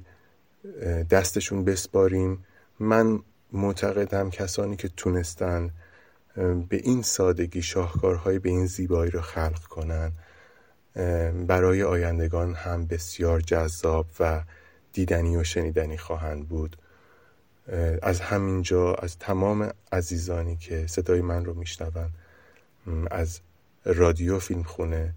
دستشون 1.10 1.64
بسپاریم. 1.64 2.44
من 2.80 3.20
معتقدم 3.52 4.30
کسانی 4.30 4.76
که 4.76 4.88
تونستن 4.88 5.70
به 6.68 6.76
این 6.76 7.02
سادگی 7.02 7.62
شاهکارهای 7.62 8.38
به 8.38 8.48
این 8.48 8.66
زیبایی 8.66 9.10
رو 9.10 9.20
خلق 9.20 9.62
کنن. 9.62 10.12
برای 11.46 11.82
آیندگان 11.82 12.54
هم 12.54 12.86
بسیار 12.86 13.40
جذاب 13.40 14.06
و 14.20 14.42
دیدنی 14.92 15.36
و 15.36 15.44
شنیدنی 15.44 15.98
خواهند 15.98 16.48
بود. 16.48 16.76
از 18.02 18.20
همینجا 18.20 18.94
از 18.94 19.18
تمام 19.18 19.70
عزیزانی 19.92 20.56
که 20.56 20.86
صدای 20.86 21.20
من 21.20 21.44
رو 21.44 21.54
میشنون 21.54 22.10
از 23.10 23.40
رادیو 23.84 24.38
فیلم 24.38 24.62
خونه 24.62 25.14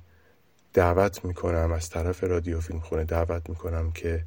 دعوت 0.74 1.25
می‌کنم 1.25 1.72
از 1.72 1.89
طرف 1.89 2.24
رادیو 2.24 2.60
فیلم 2.60 2.79
خونه 2.79 3.03
دعوت 3.03 3.50
می‌کنم 3.50 3.91
که 3.91 4.25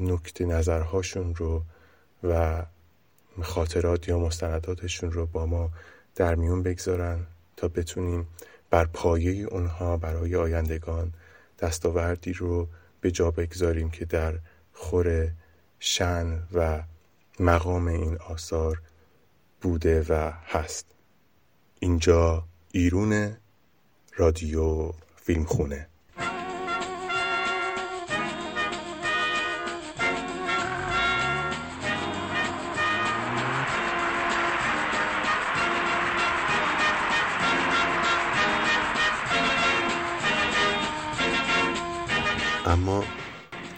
نکته 0.00 0.44
نظرهاشون 0.44 1.34
رو 1.34 1.62
و 2.24 2.62
خاطرات 3.42 4.08
یا 4.08 4.18
مستنداتشون 4.18 5.12
رو 5.12 5.26
با 5.26 5.46
ما 5.46 5.70
در 6.14 6.34
میون 6.34 6.62
بگذارن 6.62 7.26
تا 7.56 7.68
بتونیم 7.68 8.26
بر 8.70 8.84
پایه 8.84 9.46
اونها 9.46 9.96
برای 9.96 10.36
آیندگان 10.36 11.12
دستاوردی 11.58 12.32
رو 12.32 12.68
به 13.00 13.10
جا 13.10 13.30
بگذاریم 13.30 13.90
که 13.90 14.04
در 14.04 14.38
خور 14.72 15.28
شن 15.78 16.42
و 16.52 16.82
مقام 17.40 17.86
این 17.86 18.16
آثار 18.16 18.82
بوده 19.60 20.04
و 20.08 20.32
هست. 20.46 20.86
اینجا 21.80 22.44
ایرون 22.72 23.36
رادیو 24.16 24.92
فیلم 25.16 25.44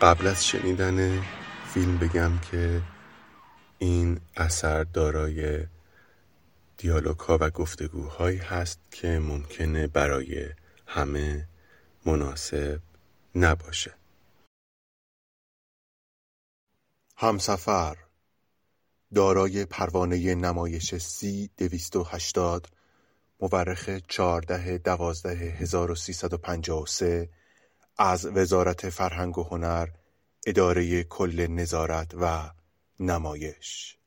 قبل 0.02 0.26
از 0.26 0.46
شنیدن 0.46 1.22
فیلم 1.74 1.98
بگم 1.98 2.38
که 2.38 2.82
این 3.78 4.20
اثر 4.36 4.84
دارای 4.84 5.66
دیالوگ 6.76 7.18
ها 7.18 7.38
و 7.40 7.50
گفتگوهایی 7.50 8.38
هست 8.38 8.80
که 8.90 9.18
ممکنه 9.18 9.86
برای 9.86 10.48
همه 10.86 11.48
مناسب 12.06 12.80
نباشه. 13.34 13.94
همسفر 17.16 17.96
دارای 19.14 19.64
پروانه 19.64 20.34
نمایش 20.34 20.94
سی 20.94 21.50
دویست 21.56 21.96
و 21.96 22.02
مورخ 23.40 23.90
چهارده 24.08 24.78
دوازده 24.78 25.34
هزار 25.34 25.90
و 25.90 25.94
از 27.98 28.26
وزارت 28.26 28.90
فرهنگ 28.90 29.38
و 29.38 29.44
هنر 29.44 29.88
اداره 30.46 31.04
کل 31.04 31.46
نظارت 31.50 32.14
و 32.20 32.50
نمایش. 33.00 33.98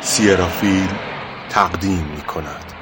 سیرافیل 0.00 0.88
تقدیم 1.48 2.04
می 2.06 2.22
کند 2.22 2.72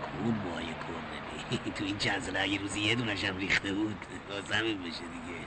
خوب 0.00 0.34
مایه 0.44 0.74
کردنی 0.74 1.72
تو 1.74 1.75
این 1.86 1.98
چند 1.98 2.22
ساله 2.22 2.40
اگه 2.40 2.58
روزی 2.60 2.80
یه 2.80 2.94
دونشم 2.94 3.36
ریخته 3.36 3.72
بود. 3.72 3.96
زمین 4.48 4.78
بشه 4.78 4.90
دیگه. 4.90 5.38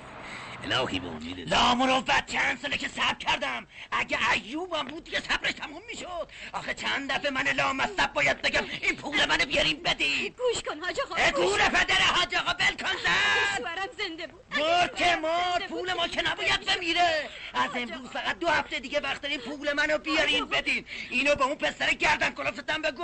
الهی 0.63 0.99
به 0.99 1.07
امیده 1.07 1.55
لا 1.55 1.75
مروت 1.75 2.25
چند 2.25 2.59
ساله 2.61 2.77
که 2.77 2.87
صبر 2.87 3.13
کردم. 3.19 3.67
اگه 3.91 4.31
ایوبم 4.31 4.87
بود 4.87 5.03
دیگه 5.03 5.19
صبرش 5.19 5.53
تموم 5.53 5.81
می‌شد. 5.91 6.31
آخه 6.53 6.73
چند 6.73 7.11
دفعه 7.11 7.31
من 7.31 7.47
لامصب 7.47 8.13
باید 8.13 8.41
بگم 8.41 8.63
این 8.81 8.95
پول 8.95 9.25
منو 9.25 9.45
بیارین 9.45 9.83
بدید 9.83 10.35
گوش 10.37 10.63
کن 10.63 10.79
حاج 10.79 10.99
آقا 10.99 11.31
گوش. 11.31 11.61
پدر 11.61 11.95
حاج 11.95 12.35
آقا 12.35 12.53
بل 12.53 12.75
کن 12.85 12.97
زن. 13.03 13.89
زنده 13.97 14.27
بود. 14.27 14.41
گرت 14.57 15.01
اگه 15.01 15.15
ما 15.15 15.59
پول 15.69 15.93
ما 15.93 16.07
که 16.07 16.21
نباید 16.21 16.65
بمیره. 16.65 17.29
از 17.53 17.69
امروز 17.75 18.09
فقط 18.09 18.39
دو 18.39 18.47
هفته 18.47 18.79
دیگه 18.79 18.99
وقت 18.99 19.21
دارین 19.21 19.39
پول 19.39 19.73
منو 19.73 19.97
بیارین 19.97 20.45
بدین. 20.45 20.85
اینو 21.09 21.35
به 21.35 21.43
اون 21.43 21.55
پسر 21.55 21.93
گردن 21.93 22.29
کلافتم 22.29 22.81
بگو. 22.81 23.03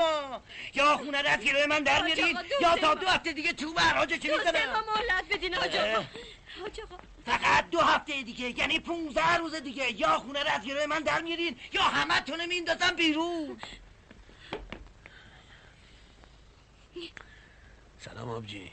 یا 0.74 0.98
خونه 0.98 1.22
رو 1.22 1.30
از 1.30 1.40
من 1.70 1.84
در 1.84 2.02
میارین 2.02 2.34
دو 2.34 2.40
یا 2.62 2.76
تا. 2.76 2.96
دو 2.96 3.08
هفته 3.08 3.34
دیگه 3.34 3.54
تو 3.54 3.74
براجه 3.74 4.18
چی 4.18 4.28
دو 4.28 4.38
سه 4.38 4.52
می‌زنم؟ 4.52 4.84
مهلت 4.96 5.26
بدین 5.30 5.54
حاج. 5.54 6.06
حاج 6.62 6.80
آقا. 6.82 6.98
فقط 7.26 7.70
دو 7.70 7.80
هفته 7.80 8.24
دیگه 8.24 8.60
یعنی 8.60 8.80
15 8.80 9.38
روز 9.38 9.56
دیگه. 9.56 9.92
یا 9.92 10.18
خونه 10.20 10.44
رو 10.44 10.50
از 10.50 10.62
گیروی 10.62 10.86
من 10.86 11.00
در 11.00 11.22
میارین 11.22 11.60
یا 11.74 11.82
همه 11.82 12.22
تونه 12.22 12.46
میندازم 12.46 12.96
بیرون. 12.96 13.62
سلام 18.00 18.30
آبجی. 18.30 18.72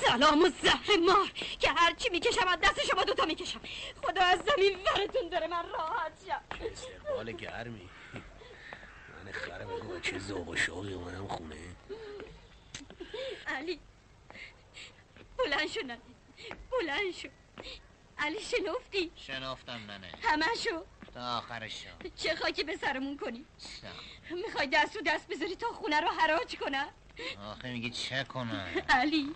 سلام 0.00 0.42
و 0.42 0.48
زهر 0.62 0.96
مار 1.06 1.30
که 1.60 1.70
هرچی 1.70 2.08
می‌کشم 2.08 2.48
از 2.48 2.58
دست 2.62 2.86
شما 2.86 3.04
دوتا 3.04 3.24
می‌کشم. 3.24 3.60
خدا 4.02 4.22
از 4.22 4.38
زمین 4.38 4.78
ورتون 4.78 5.28
داره 5.28 5.46
من 5.46 5.68
راحت 5.68 6.12
شم. 6.26 6.66
استقبال 6.66 7.32
گرمی. 7.32 7.88
من 9.24 9.32
خره 9.32 9.64
بگو 9.64 10.00
چه 10.00 10.18
ذوق 10.18 10.48
و 10.48 10.56
شوقی 10.56 10.92
اومدم 10.92 11.28
خونه. 11.28 11.56
علی. 13.46 13.80
بلند 15.38 15.66
شو 15.66 15.80
ننه 15.80 15.98
بلند 16.70 17.14
شو. 17.14 17.28
علی 18.18 18.38
شنفتی؟ 18.40 19.10
شنافتم 19.16 19.80
ننه 19.88 20.12
همشو 20.22 20.84
تا 21.14 21.38
آخرش 21.38 21.84
شم 21.84 22.10
چه 22.16 22.36
خاکی 22.36 22.64
به 22.64 22.76
سرمون 22.76 23.16
کنی؟ 23.16 23.44
می‌خوای 24.30 24.66
دست 24.66 24.96
و 24.96 25.00
دست 25.06 25.28
بذاری 25.28 25.56
تا 25.56 25.66
خونه 25.66 26.00
رو 26.00 26.08
حراج 26.08 26.56
کنن 26.56 26.88
آخه 27.50 27.72
میگی 27.72 27.90
چه 27.90 28.24
کنم؟ 28.24 28.66
علی 28.88 29.34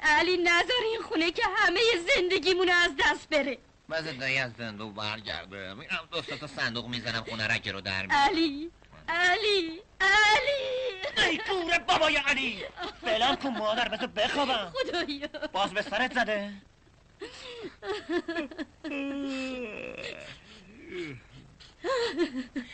علی 0.00 0.36
نذار 0.36 0.82
این 0.92 1.02
خونه 1.02 1.30
که 1.30 1.42
همه 1.56 1.80
زندگیمون 2.16 2.68
از 2.68 2.90
دست 2.98 3.28
بره. 3.28 3.58
بعض 3.88 4.04
دایی 4.04 4.38
از 4.38 4.52
زندو 4.52 4.90
برگرده. 4.90 5.74
میرم 5.74 6.08
دو 6.10 6.20
تا 6.20 6.46
صندوق 6.46 6.86
می‌زنم 6.88 7.24
خونه 7.24 7.46
رکه 7.46 7.72
رو 7.72 7.80
در 7.80 8.06
میارم 8.06 8.22
علی 8.22 8.70
علی 9.08 9.80
علی. 10.00 11.28
ای 11.28 11.40
گوره 11.50 11.78
بابای 11.78 12.16
علی 12.16 12.64
فعلا 13.00 13.36
کن 13.36 13.48
مادر 13.48 13.88
بذار 13.88 14.06
بخوابم. 14.06 14.72
خدایا. 14.74 15.28
باز 15.52 15.70
به 15.70 15.82
سرت 15.82 16.14
زده. 16.14 16.52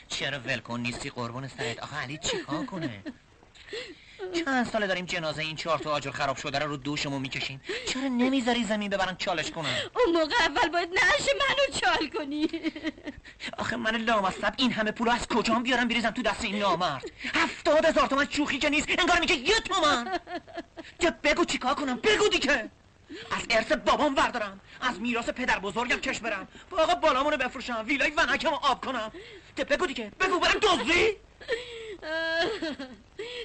چرا 0.08 0.38
ولکن 0.38 0.80
نیستی 0.80 1.10
قربون 1.10 1.48
سرت. 1.48 1.78
آخه 1.78 1.96
علی 1.96 2.18
چیکار 2.18 2.66
کنه؟ 2.66 3.02
چند 4.32 4.66
ساله 4.66 4.86
داریم 4.86 5.04
جنازه 5.04 5.42
این 5.42 5.56
چهار 5.56 5.78
تا 5.78 5.90
آجر 5.90 6.10
خراب 6.10 6.36
شده 6.36 6.58
رو 6.58 6.68
رو 6.68 6.76
دوشمون 6.76 7.22
می‌کشیم. 7.22 7.60
چرا 7.88 8.02
نمی‌ذاری 8.02 8.64
زمین 8.64 8.90
ببرن 8.90 9.16
چالش 9.16 9.50
کنن؟ 9.50 9.76
اون 9.96 10.16
موقع 10.16 10.34
اول 10.40 10.68
باید 10.68 10.88
نعش 10.88 11.28
منو 11.40 11.80
چال 11.80 12.08
کنی. 12.08 12.48
آخه 13.58 13.76
من 13.76 13.96
لامصب 13.96 14.54
این 14.56 14.72
همه 14.72 14.90
پول 14.90 15.08
از 15.08 15.28
کجام 15.28 15.62
بیارم 15.62 15.88
بریزم 15.88 16.10
تو 16.10 16.22
دست 16.22 16.44
این 16.44 16.58
نامرد؟ 16.58 17.04
هفتاد 17.34 17.84
هزار 17.84 18.06
تومن 18.06 18.26
شوخی 18.30 18.58
که 18.58 18.70
نیست 18.70 18.88
انگار 18.98 19.20
میگه 19.20 19.34
یه 19.34 19.60
تومن. 19.60 20.18
که 20.98 21.10
بگو 21.10 21.44
چیکار 21.44 21.74
کنم؟ 21.74 21.96
بگو 21.96 22.28
دیگه. 22.28 22.70
از 23.30 23.46
ارث 23.50 23.72
بابام 23.72 24.14
بردارم 24.14 24.60
از 24.80 25.00
میراث 25.00 25.28
پدر 25.28 25.58
بزرگم 25.58 25.96
کش 25.96 26.20
برم. 26.20 26.48
باقا 26.70 26.94
بالامونو 26.94 27.36
بفروشم 27.36 27.84
ویلای 27.86 28.10
ونکمو 28.10 28.54
آب 28.62 28.84
کنم. 28.84 29.12
ده 29.56 29.64
بگو 29.64 29.86
دیگه. 29.86 30.12
بگو 30.20 30.38
برم 30.38 30.58
دزدی. 30.62 31.08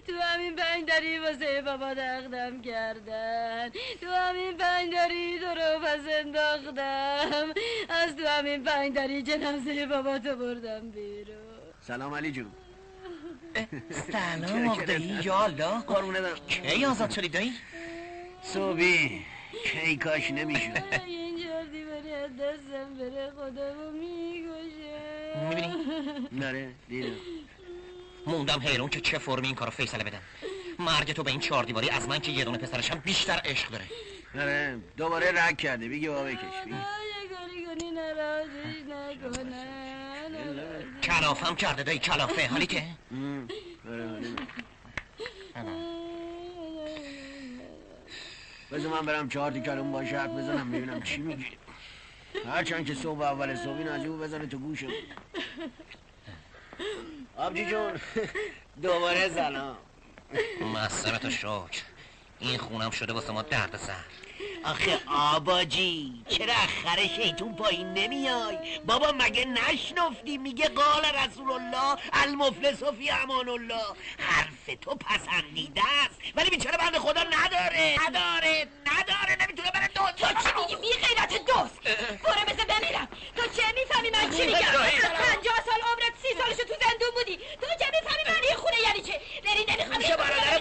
تو 0.08 0.14
همین 0.22 0.56
پنجداری 0.56 1.20
واسه 1.20 1.62
بابا 1.62 1.94
دقدم 1.94 2.62
کردن. 2.62 3.70
تو 4.02 4.08
همین 4.08 4.58
پنجداری 4.58 5.40
تو 5.40 5.46
رو 5.46 5.80
پس 5.80 6.00
انداختم 6.20 7.54
از 7.90 8.16
تو 8.16 8.28
همین 8.28 8.64
پنجداری 8.64 9.22
جنازه 9.24 9.86
بابا 9.86 10.20
تو 10.20 10.36
بردم 10.36 10.90
بیرون. 10.92 11.36
سلام 11.82 12.14
علی 12.16 12.32
جون. 12.32 12.52
سلام 14.12 14.68
آقا 14.70 14.82
دایی 14.84 15.20
یا 15.24 15.44
الله 15.44 15.80
قربونه 15.88 16.22
برم 16.22 16.36
کی 16.48 16.86
آزاد 16.86 17.10
شدی 17.10 17.30
دایی؟ 17.30 17.54
صبحی. 18.42 19.26
کی 19.66 19.98
کاش 19.98 20.32
نمی‌شد. 20.32 20.70
اگه 20.92 21.06
این 21.06 21.38
جردی 21.38 21.84
بری 21.84 22.14
از 22.14 22.32
دستم 22.38 22.94
بره 23.00 23.32
خودمو 23.38 23.92
می‌کشه. 23.92 25.50
می‌بینی؟ 25.50 25.74
نره 26.32 26.70
دیدم. 26.90 27.16
موندم 28.28 28.60
حیرون 28.60 28.90
که 28.90 29.02
چه 29.02 29.18
فرمی 29.18 29.48
این 29.48 29.56
کارو 29.56 29.72
فیصله 29.72 30.04
بدم. 30.04 30.22
مرگ 30.80 31.14
تو 31.14 31.24
به 31.24 31.32
این 31.32 31.40
چهار 31.40 31.64
دیواری 31.64 31.90
از 31.90 32.08
من 32.10 32.20
که 32.20 32.32
یه 32.32 32.46
دونه 32.46 32.58
پسرشم 32.58 32.96
بیشتر 32.96 33.42
عشق 33.46 33.70
داره. 33.70 33.86
نره 34.36 34.80
دوباره 34.98 35.32
رک 35.32 35.58
کرده. 35.58 35.90
بگی 35.90 36.08
بابا 36.08 36.24
بکش 36.24 36.40
کلافم 41.04 41.56
کرده 41.56 41.84
دایی 41.84 42.00
کلافه. 42.00 42.48
حالی 42.48 42.68
من. 43.12 43.48
بذار 48.72 48.92
من 48.92 49.06
برم 49.06 49.30
چهار 49.30 49.52
تی 49.52 49.62
کلم 49.62 49.92
باشه 49.92 50.20
حرف 50.20 50.30
بزنم 50.30 50.72
ببینم 50.72 51.02
چی 51.02 51.18
میگی. 51.18 51.46
هرچند 52.46 52.86
که 52.86 52.94
صبح 52.94 53.22
اول 53.22 53.56
صبح 53.56 53.78
این 53.78 53.88
از 53.88 54.06
اون 54.06 54.20
بزنه 54.20 54.46
تو 54.46 54.58
گوشم. 54.58 54.92
آبجی 57.40 57.66
جون. 57.66 58.00
دوباره 58.84 59.30
مسئله 60.62 61.18
تو 61.18 61.30
شکر. 61.30 61.82
این 62.40 62.58
خونم 62.58 62.90
شده 62.90 63.14
واسه 63.14 63.34
ما 63.34 63.42
درد 63.42 63.78
سر. 63.78 64.19
آخه 64.66 65.00
آباجی 65.08 66.24
چرا 66.30 66.54
اخر 66.54 67.08
شیطون 67.16 67.56
پایین 67.56 67.94
نمیای؟ 67.94 68.58
بابا 68.86 69.12
مگه 69.12 69.46
نشنفتی؟ 69.46 70.38
میگه 70.38 70.68
قال 70.68 71.06
رسول 71.06 71.52
الله 71.52 71.98
المفلس 72.14 72.84
فی 72.84 73.10
امان 73.10 73.50
الله. 73.50 73.86
حرف 74.20 74.78
تو 74.82 74.96
پسندیده 74.96 75.82
است 76.06 76.20
ولی 76.36 76.50
بیچاره 76.50 76.78
بند 76.78 76.98
خدا 76.98 77.24
نداره. 77.24 77.96
نداره 78.08 78.68
نداره 78.86 79.38
نمی‌تونه 79.42 79.72
بره 79.72 79.88
تو 79.88 80.04
دنیا 80.18 80.34
چی 80.34 80.50
میگی؟ 80.58 80.76
بی 80.76 81.06
غیرت 81.06 81.46
دوست. 81.46 81.80
برو 82.24 82.46
بذار 82.48 82.66
بمیرم. 82.66 83.08
تو 83.36 83.42
چه 83.42 83.64
می‌فهمی 83.74 84.10
من 84.10 84.38
چی 84.38 84.46
میگم؟ 84.46 84.60
پنجاه 84.60 85.60
سال 85.66 85.82
عمرت 85.92 86.14
سی 86.22 86.28
سالشو 86.38 86.64
تو 86.64 86.74
زندون 86.90 87.10
بودی. 87.16 87.38
تو 87.38 87.68
چه 87.80 87.92
می‌فهمی 87.94 88.24
من 88.28 88.44
این 88.48 88.56
خونه 88.56 88.78
یعنی 88.88 89.02
چه؟ 89.02 89.22
بری 89.46 89.66
نمی‌خوام 89.74 89.98
میشه 89.98 90.18
برادر 90.18 90.60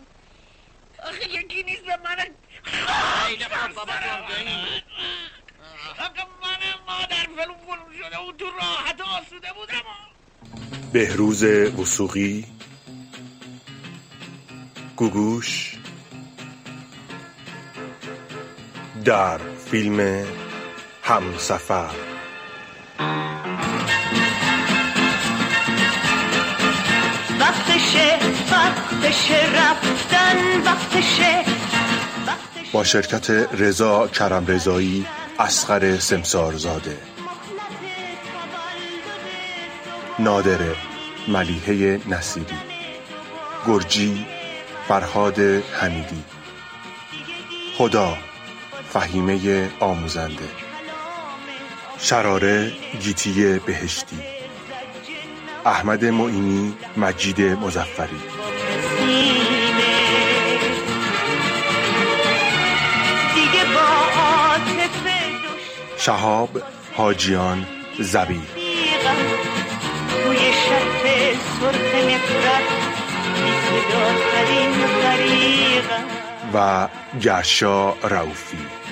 آخه 1.08 1.30
یکی 1.30 1.62
نیست 1.62 1.82
به 1.82 1.96
من. 2.04 2.26
آخه 5.98 6.26
من 6.42 6.58
مادر 6.86 7.26
فلون 7.36 7.56
فلون 7.66 7.96
شده 7.98 8.18
و 8.18 8.32
تو 8.32 8.44
راحت 8.44 9.00
آسوده 9.00 9.52
بودم. 9.52 9.82
بهروز 10.92 11.42
وسوقی 11.44 12.46
گوگوش. 14.96 15.76
در 19.04 19.38
فیلم 19.70 20.26
همسفر. 21.02 21.94
وقتشه 28.52 28.52
وقتشه 28.52 29.40
رفتن 29.54 30.60
وقتشه 30.64 31.44
وقتشه 32.26 32.72
با 32.72 32.84
شرکت 32.84 33.30
رضا 33.30 34.08
کرم 34.08 34.46
رضایی 34.46 35.06
اسقر 35.38 35.98
سمسارزاده 35.98 36.98
نادره 40.18 40.76
ملیحه 41.28 42.00
نصیری. 42.08 42.56
گرجی 43.66 44.26
فرهاد 44.88 45.38
حمیدی. 45.80 46.24
خدا 47.78 48.16
فهیمه 48.92 49.68
آموزنده. 49.80 50.48
شراره 51.98 52.72
گیتی 53.00 53.58
بهشتی. 53.58 54.35
احمد 55.66 56.04
معینی 56.04 56.74
مجید 56.96 57.40
مزفری 57.40 58.20
شهاب 65.98 66.62
حاجیان 66.96 67.66
زبی. 67.98 68.40
توی 70.24 70.38
سرخ 70.68 71.36
و 76.54 76.88
گرشا 77.20 77.92
رؤوفی 77.92 78.85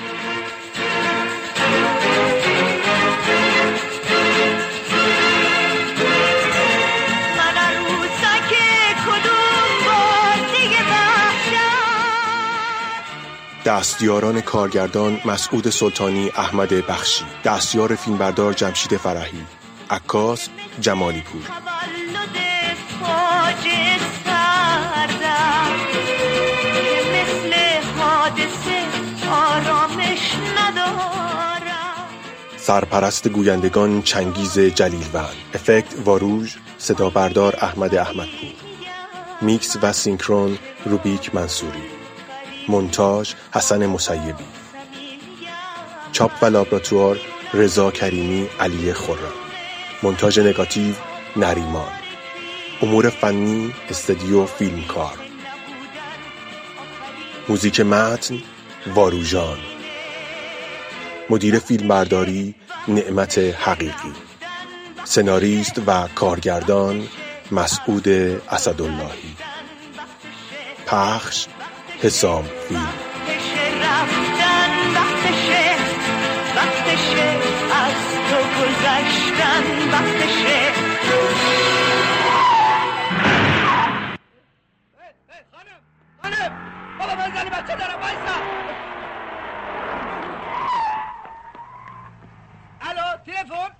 دستیاران 13.64 14.40
کارگردان 14.40 15.20
مسعود 15.24 15.70
سلطانی 15.70 16.30
احمد 16.36 16.68
بخشی. 16.68 17.24
دستیار 17.44 17.94
فیلمبردار 17.94 18.52
جمشید 18.52 18.96
فرحی. 18.96 19.44
عکاس 19.90 20.48
جمالی 20.80 21.20
پور. 21.20 21.42
سرپرست 32.56 33.28
گویندگان 33.28 34.02
چنگیز 34.02 34.58
جلیلوند. 34.58 35.36
افکت 35.54 35.94
واروژ 36.04 36.56
صدا 36.78 37.10
بردار 37.10 37.56
احمد 37.60 37.94
احمدپور 37.94 38.52
میکس 39.40 39.76
و 39.82 39.92
سینکرون 39.92 40.58
روبیک 40.84 41.34
منصوری. 41.34 41.93
مونتاژ 42.68 43.34
حسن 43.54 43.86
مسیبی. 43.86 44.44
چاپ 46.12 46.30
و 46.42 46.46
لابراتوار 46.46 47.20
رضا 47.54 47.90
کریمی 47.90 48.48
علی 48.60 48.92
خرم. 48.92 49.32
مونتاژ 50.02 50.38
نگاتیو 50.38 50.94
نریمان. 51.36 51.92
امور 52.82 53.10
فنی 53.10 53.74
استدیو 53.90 54.46
فیلمکار. 54.46 55.18
موزیک 57.48 57.80
متن 57.80 58.42
واروژان. 58.94 59.58
مدیر 61.30 61.58
فیلمبرداری 61.58 62.54
نعمت 62.88 63.38
حقیقی. 63.38 64.12
سناریست 65.04 65.80
و 65.86 66.08
کارگردان 66.14 67.08
مسعود 67.50 68.08
اسداللهی. 68.08 69.36
پخش 70.86 71.46
حسام. 72.04 72.44
فیلم 72.68 72.80
وقتشه 72.80 73.64
رفتن 73.82 74.70
وقتشه 74.94 75.64
وقتشه 76.56 77.28
از 77.84 77.94
تو 78.30 78.36
گذشتن 78.36 79.64
وقتشه 79.92 80.72
خانم 86.22 86.52
بابا 86.98 87.14
من 87.14 87.34
زن 87.34 87.48
بچه 87.48 87.76
دارم 87.76 88.00
وایسا 88.02 88.36
الو 92.80 93.16
تلفن 93.26 93.70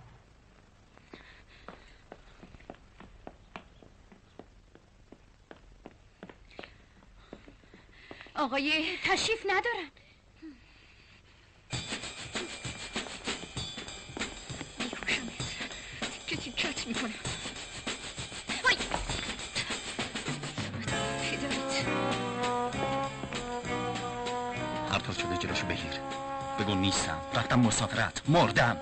آقای 8.36 8.84
تشریف 9.04 9.46
ندارن 9.46 9.90
میکشمت 14.78 15.30
تیکه 16.12 16.36
تیکت 16.36 16.86
می‌کنم 16.86 17.14
وای 18.64 18.76
پدرت 21.22 21.86
هر 24.92 24.98
طور 24.98 25.14
شده 25.14 25.36
جلوشو 25.36 25.66
بگیر 25.66 26.00
بگو 26.60 26.74
نیستم 26.74 27.20
رفتم 27.34 27.60
مسافرت 27.60 28.22
مردم 28.28 28.76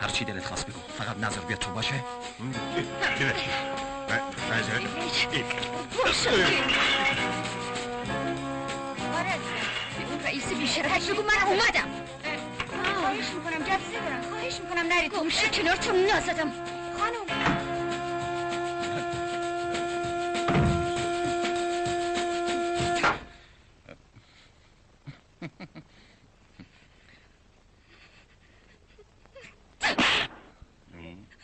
هر 0.00 0.08
چی 0.08 0.24
دلت 0.24 0.46
خواست 0.46 0.66
بگو 0.66 0.80
فقط 0.98 1.16
نظر 1.16 1.40
بیا 1.40 1.56
تو 1.56 1.70
باشه 1.70 2.04
آره 9.26 10.10
اون 10.10 10.20
رئیس 10.24 10.52
بیشرفت 10.52 11.10
بگو 11.10 11.22
من 11.22 11.42
اومدم 11.46 12.06
خواهش 13.00 13.28
می‌کنم 13.30 13.58
جلسه 13.58 14.00
برم 14.00 14.22
خواهش 14.22 14.60
می‌کنم 14.60 14.86
نرید 14.92 15.12
شو 15.28 15.48
کنار 15.48 15.76
تو 15.76 15.92
نازدم 15.92 16.52
خانم 16.98 17.26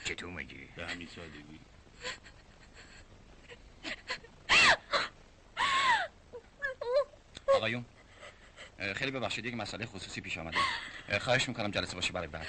چطور 0.05 0.31
مگی؟ 0.31 0.69
به 0.77 0.87
همین 0.87 1.09
سادگی 1.17 1.61
آقایون 7.57 7.85
اه، 7.85 8.72
خیلی 8.95 9.11
ببخشید 9.11 9.47
یک 9.47 9.55
مسئله 9.55 9.87
خصوصی 9.87 10.21
پیش 10.21 10.39
آمده. 10.39 10.59
اه، 11.09 11.19
خواهش 11.19 11.49
می‌کنم 11.49 11.71
جلسه 11.71 11.95
باشه 11.95 12.13
برای 12.13 12.29
بعد. 12.29 12.47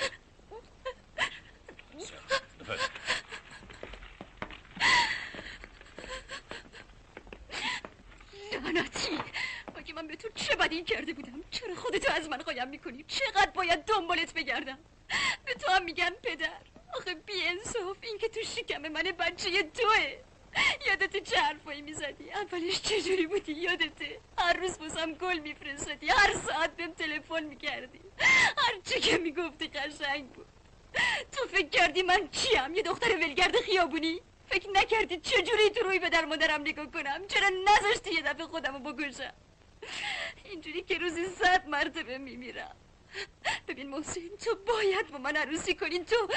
لعنتی 8.51 9.19
مگه 9.77 9.93
من 9.93 10.07
به 10.07 10.15
تو 10.15 10.29
چه 10.35 10.55
بدی 10.55 10.83
کرده 10.83 11.13
بودم؟ 11.13 11.43
چرا 11.51 11.75
خودتو 11.75 12.13
از 12.13 12.29
من 12.29 12.37
قایم 12.37 12.67
می‌کنی؟ 12.67 13.05
چقدر 13.07 13.51
باید 13.51 13.85
دنبالت 13.85 14.33
بگردم؟ 14.33 14.77
به 15.45 15.53
تو 15.53 15.71
هم 15.71 15.85
میگن 15.85 16.09
پدر. 16.23 16.49
آخه 16.97 17.15
بی 17.15 17.33
انصاف 17.45 17.97
این 18.01 18.17
که 18.17 18.27
تو 18.27 18.39
شکم 18.41 18.81
من 18.81 19.03
بچه 19.03 19.63
توه 19.63 20.17
یادت 20.87 21.17
چه 21.23 21.37
حرفایی 21.37 21.81
می‌زدی؟ 21.81 22.31
اولش 22.31 22.81
چجوری 22.81 23.27
بودی؟ 23.27 23.53
یادته 23.53 24.19
هر 24.37 24.53
روز 24.53 24.79
بازم 24.79 25.13
گل 25.13 25.39
میفرستادی 25.39 26.07
هر 26.07 26.33
ساعت 26.47 26.75
بهم 26.75 26.93
تلفن 26.93 27.43
می‌کردی. 27.43 27.99
هر 28.57 28.73
چی 28.85 28.99
که 28.99 29.17
می‌گفتی 29.17 29.67
قشنگ 29.67 30.29
بود. 30.29 30.45
تو 31.31 31.47
فکر 31.47 31.69
کردی 31.69 32.01
من 32.01 32.29
چیم؟ 32.31 32.75
یه 32.75 32.83
دختر 32.83 33.15
ولگرد 33.15 33.55
خیابونی؟ 33.55 34.21
فکر 34.47 34.69
نکردی 34.69 35.17
چجوری 35.17 35.69
تو 35.69 35.83
روی 35.83 35.99
پدر 35.99 36.25
مادرم 36.25 36.61
نگاه 36.61 36.91
کنم؟ 36.91 37.27
چرا 37.27 37.49
نذاشتی 37.49 38.13
یه 38.13 38.21
دفعه 38.21 38.45
خودمو 38.45 38.79
بکشم؟ 38.79 39.33
اینجوری 40.45 40.81
که 40.81 40.97
روزی 40.97 41.25
صد 41.25 41.67
مرتبه 41.67 42.17
میمیرم 42.17 42.75
ببین 43.67 43.89
محسن 43.89 44.21
تو 44.45 44.55
باید 44.67 45.11
با 45.11 45.17
من 45.17 45.35
عروسی 45.35 45.75
کنی 45.75 45.99
تو. 45.99 46.27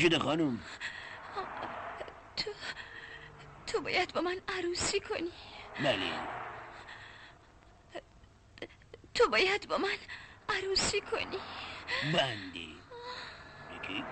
نشده 0.00 0.18
خانم؟ 0.18 0.58
تو 2.36 2.50
تو 3.66 3.80
باید 3.80 4.14
با 4.14 4.20
من 4.20 4.36
عروسی 4.48 5.00
کنی. 5.00 5.32
بله. 5.78 6.12
تو 9.14 9.28
باید 9.28 9.68
با 9.68 9.78
من 9.78 9.96
عروسی 10.48 11.00
کنی. 11.00 11.38
بنده 12.12 12.58
یکی. 12.58 14.04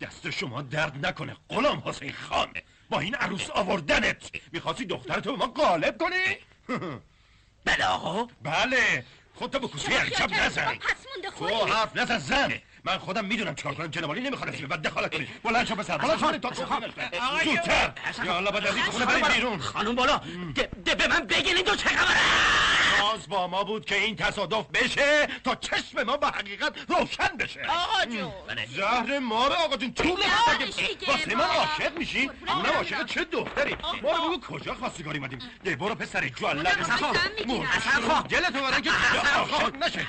دست 0.00 0.30
شما 0.30 0.62
درد 0.62 1.06
نکنه 1.06 1.36
غلام 1.48 1.82
حسین 1.86 2.12
خانه 2.12 2.62
با 2.90 3.00
این 3.00 3.14
عروس 3.14 3.50
آوردنت. 3.50 4.30
می‌خواستی 4.52 4.86
دخترتو 4.86 5.36
به 5.36 5.38
ما 5.38 5.52
غالب 5.52 5.98
کنی؟ 5.98 6.36
بله 7.64 7.84
آقا. 7.86 8.28
بله. 8.42 9.04
خودتو 9.34 9.58
به 9.58 9.68
کوسه 9.68 9.94
امشب 9.94 10.30
نزن. 10.30 10.74
پس 10.74 11.06
مونده 11.14 11.30
تو 11.38 11.66
حرف 11.66 11.96
نزن 11.96 12.18
زن. 12.18 12.60
من 12.84 12.98
خودم 12.98 13.24
می‌دونم 13.24 13.54
چیکار 13.54 13.74
کنم. 13.74 13.86
جنابالی 13.86 14.20
نمی‌خواد 14.20 14.48
از 14.48 14.60
بعد 14.60 14.82
دخالت 14.82 15.14
کنی. 15.14 15.28
بلند 15.42 15.66
شو 15.66 15.74
پسر 15.74 15.98
بلند 15.98 16.20
شو. 16.20 16.32
تو 16.32 16.64
زودتر. 17.44 17.92
یا 18.24 18.36
الله 18.36 18.50
بعد 18.50 18.66
از 18.66 18.76
این 18.76 18.84
خونه 18.84 19.06
بریم 19.06 19.28
بیرون. 19.28 19.58
خانم 19.58 19.94
بالا. 19.94 20.20
ده, 20.84 20.94
به 20.94 21.06
من 21.06 21.20
بگین 21.20 21.56
این 21.56 21.64
دو 21.64 21.76
چه 21.76 21.88
خبره؟ 21.88 22.18
باز 23.00 23.28
با 23.28 23.46
ما 23.46 23.64
بود 23.64 23.84
که 23.84 23.94
این 23.94 24.16
تصادف 24.16 24.66
بشه 24.74 25.28
تا 25.44 25.54
چشم 25.54 26.02
ما 26.02 26.16
به 26.16 26.26
حقیقت 26.26 26.72
روشن 26.88 27.36
بشه. 27.38 27.66
آقا 27.68 28.04
جون. 28.04 28.32
زهر 28.76 29.18
ما 29.18 29.48
به 29.48 29.54
آقا 29.54 29.76
جون 29.76 29.94
طول 29.94 30.22
دیگه، 30.58 31.12
واسه 31.12 31.34
من 31.34 31.46
بابا. 31.46 31.54
عاشق 31.54 31.98
میشی 31.98 32.30
اونم 32.46 32.72
عاشق 32.76 33.06
چه 33.06 33.24
دختری؟ 33.24 33.76
ما 34.02 34.12
رو 34.12 34.28
بگو 34.28 34.40
کجا 34.40 34.74
خواستگاری 34.74 35.18
اومدیم؟ 35.18 35.38
ده 35.64 35.76
برو 35.76 35.94
پسر 35.94 36.20
می‌گیرم. 36.20 36.66
حسن 36.66 36.96
خان 38.08 38.22
دلتو 38.22 38.60
برن 38.60 38.80
که 38.80 38.90
عاشق 39.36 39.76
نشه. 39.76 40.06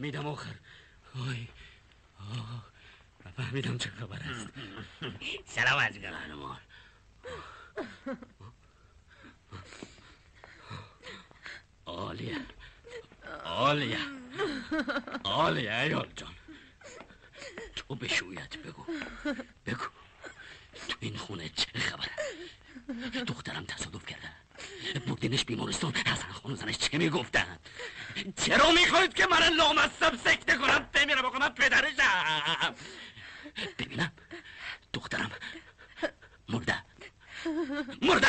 فهمیدم 0.00 0.26
آخر. 0.26 0.54
آی 1.28 1.48
آه، 2.20 2.64
فهمیدم 3.36 3.78
چه 3.78 3.90
خبر 3.90 4.16
است. 4.16 4.48
سلام 5.46 5.78
از 5.78 5.98
خانمان 5.98 6.58
عالیه 11.86 12.36
عالیه 13.44 13.98
عالیه 15.24 15.74
ایال 15.74 16.12
جان. 16.16 16.34
تو 17.76 17.94
به 17.94 18.08
شویت 18.08 18.56
بگو. 18.56 18.84
بگو. 19.66 19.84
تو 20.88 20.96
این 21.00 21.16
خونه 21.16 21.48
چه 21.48 21.78
خبره 21.78 22.10
دخترم 23.26 23.64
تصادف 23.64 24.06
کرده. 24.06 24.39
بردینش 25.06 25.44
بیمارستان 25.44 25.92
حسن 25.92 26.28
خان 26.32 26.52
و 26.52 26.56
زنش 26.56 26.78
چه 26.78 26.98
می‌گفتن؟ 26.98 27.58
چرا 28.36 28.70
می‌خواید 28.70 29.14
که 29.14 29.26
من 29.26 29.48
لامصب 29.56 30.16
سکته 30.16 30.56
کنم؟ 30.56 30.88
بمیرم 30.92 31.24
آقا 31.24 31.38
من 31.38 31.48
پدرشم 31.48 32.74
ببینم. 33.78 34.12
دخترم. 34.92 35.30
مرده. 36.48 36.84
مرده! 38.02 38.28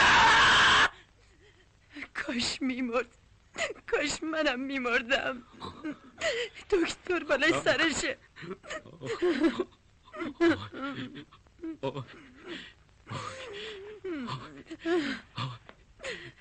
کاش 2.13 2.61
میمرد. 2.61 3.17
کاش 3.91 4.23
منم 4.23 4.59
میمردم. 4.59 5.43
دکتر 6.69 7.23
بالای 7.23 7.53
سرشه. 7.63 8.17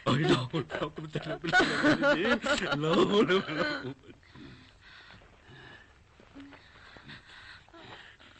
بالله 0.07 0.29
لا 2.75 2.95
حول 2.95 3.33
ولا 3.33 3.81
قوة 3.81 3.95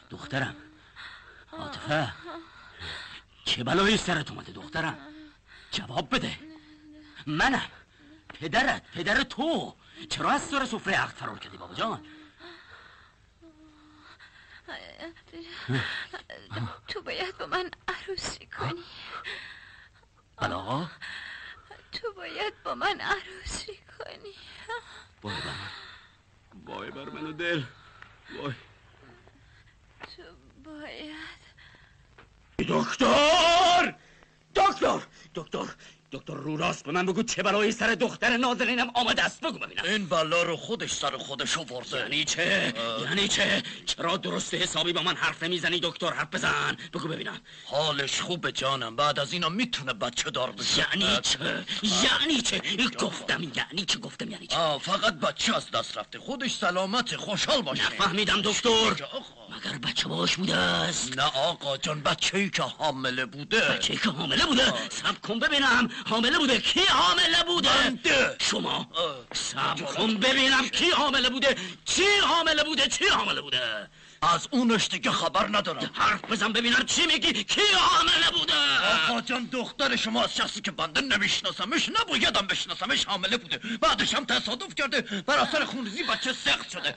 دخترم 0.09 0.55
عاطفه 1.51 2.13
چه 3.45 3.63
بلایی 3.63 3.97
سرت 3.97 4.31
اومده 4.31 4.51
دخترم 4.51 4.97
جواب 5.71 6.15
بده 6.15 6.39
منم 7.27 7.69
پدرت 8.33 8.83
پدر 8.91 9.23
تو 9.23 9.75
چرا 10.09 10.29
از 10.31 10.41
سر 10.41 10.65
سفره 10.65 10.93
عقد 10.95 11.13
فرار 11.13 11.39
کردی 11.39 11.57
بابا 11.57 11.73
جان 11.75 12.05
تو 16.87 17.01
باید 17.01 17.37
با 17.37 17.45
من 17.45 17.71
عروسی 17.87 18.45
کنی 18.45 18.83
بلا 20.41 20.87
تو 21.91 22.13
باید 22.13 22.53
با 22.63 22.75
من 22.75 23.01
عروسی 23.01 23.79
کنی. 23.97 24.35
وای 25.23 25.35
بر 25.35 25.51
من. 25.51 25.71
وای 26.65 26.91
بر 26.91 27.09
من 27.09 27.27
و 27.27 27.31
دل. 27.31 27.63
وای. 28.37 28.53
تو 30.01 30.21
باید 30.63 31.41
دکتر! 32.59 33.95
دکتر! 34.55 35.07
دکتر! 35.35 35.75
دکتر 36.11 36.33
رو 36.33 36.57
راست 36.57 36.85
به 36.85 36.91
من 36.91 37.05
بگو 37.05 37.23
چه 37.23 37.43
بلایی 37.43 37.71
سر 37.71 37.87
دختر 37.87 38.37
نازنینم 38.37 38.91
آمده 38.93 39.23
است؟ 39.23 39.41
بگو 39.41 39.59
ببینم. 39.59 39.83
این 39.83 40.05
بلا 40.05 40.43
رو 40.43 40.57
خودش 40.57 40.91
سر 40.91 41.17
خودش 41.17 41.57
آورده. 41.57 41.97
یعنی 41.97 42.23
چه؟ 42.23 42.73
یعنی 43.03 43.27
چه؟ 43.27 43.63
چرا 43.85 44.17
درست 44.17 44.53
حسابی 44.53 44.93
با 44.93 45.01
من 45.01 45.15
حرف 45.15 45.43
نمی‌زنی 45.43 45.79
دکتر؟ 45.83 46.13
حرف 46.13 46.27
بزن. 46.33 46.77
بگو 46.93 47.07
ببینم. 47.07 47.41
حالش 47.65 48.21
خوبه 48.21 48.51
جانم. 48.51 48.95
بعد 48.95 49.19
از 49.19 49.33
اینا 49.33 49.49
می‌تونه 49.49 49.93
بچه 49.93 50.29
دار 50.29 50.51
بشه. 50.51 50.87
یعنی 50.93 51.19
چه؟ 51.21 51.65
یعنی 51.83 52.41
چه؟ 52.41 52.61
گفتم 52.99 53.43
یعنی 53.43 53.85
چه؟ 53.85 53.99
گفتم 53.99 54.31
یعنی 54.31 54.47
چه؟ 54.47 54.57
آه 54.57 54.79
فقط 54.79 55.13
بچه 55.13 55.55
از 55.55 55.71
دست 55.71 55.97
رفته. 55.97 56.19
خودش 56.19 56.51
سلامت 56.51 57.15
خوشحال 57.15 57.61
باشه. 57.61 57.85
نفهمیدم 57.85 58.41
دکتر. 58.41 59.05
مگر 59.51 59.77
بچه 59.77 60.07
باش 60.07 60.35
بوده 60.35 60.55
است. 60.55 61.17
نه 61.17 61.23
آقا 61.23 61.77
جان 61.77 62.01
بچه 62.01 62.37
ای 62.37 62.49
که 62.49 62.63
حامله 62.63 63.25
بوده. 63.25 63.61
بچه 63.61 63.93
ای 63.93 63.99
که 63.99 64.09
حامله 64.09 64.45
بوده؟ 64.45 64.89
سب 64.89 65.21
کن 65.21 65.39
ببینم. 65.39 65.89
حامله 66.05 66.37
بوده؟ 66.37 66.59
کی 66.59 66.79
حامله 66.79 67.43
بوده؟ 67.47 67.69
بنده. 67.69 68.35
شما. 68.41 68.89
سب 69.33 69.95
کن 69.95 70.17
ببینم 70.17 70.69
کی 70.69 70.89
حامله 70.89 71.29
بوده. 71.29 71.55
چی 71.85 72.03
حامله 72.23 72.63
بوده؟ 72.63 72.87
چی 72.87 73.07
حامله 73.07 73.41
بوده؟ 73.41 73.89
از 74.21 74.47
اونش 74.51 74.87
دیگه 74.87 75.11
خبر 75.11 75.47
ندارم. 75.57 75.89
حرف 75.93 76.21
بزن 76.25 76.53
ببینم 76.53 76.85
چی 76.85 77.05
میگی؟ 77.05 77.43
کی 77.43 77.61
حامله 77.77 78.31
بوده؟ 78.39 78.53
آقا 78.93 79.21
جان 79.21 79.45
دختر 79.45 79.95
شما 79.95 80.23
از 80.23 80.35
شخصی 80.35 80.61
که 80.61 80.71
بنده 80.71 81.01
نمیشناسمش 81.01 81.89
نبایدم 81.89 82.47
بشناسمش 82.47 83.05
حامله 83.05 83.37
بوده. 83.37 83.57
بعدش 83.57 84.13
هم 84.13 84.25
تصادف 84.25 84.75
کرده. 84.75 85.01
بر 85.01 85.37
اثر 85.37 85.65
خونریزی 85.65 86.03
بچه 86.03 86.33
سخت 86.33 86.69
شده 86.69 86.95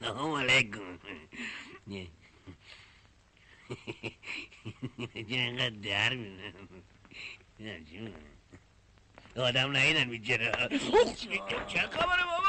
سلام 0.00 0.34
علیکم 0.34 0.98
چه 5.64 5.70
اینقدر 5.70 6.08
در 6.08 6.14
می‌زنم 6.14 6.68
آدم 9.36 9.76
نیدن 9.76 10.04
بیچاره 10.04 10.52
چه 11.68 11.80
خبره 11.80 12.24
بابا 12.24 12.48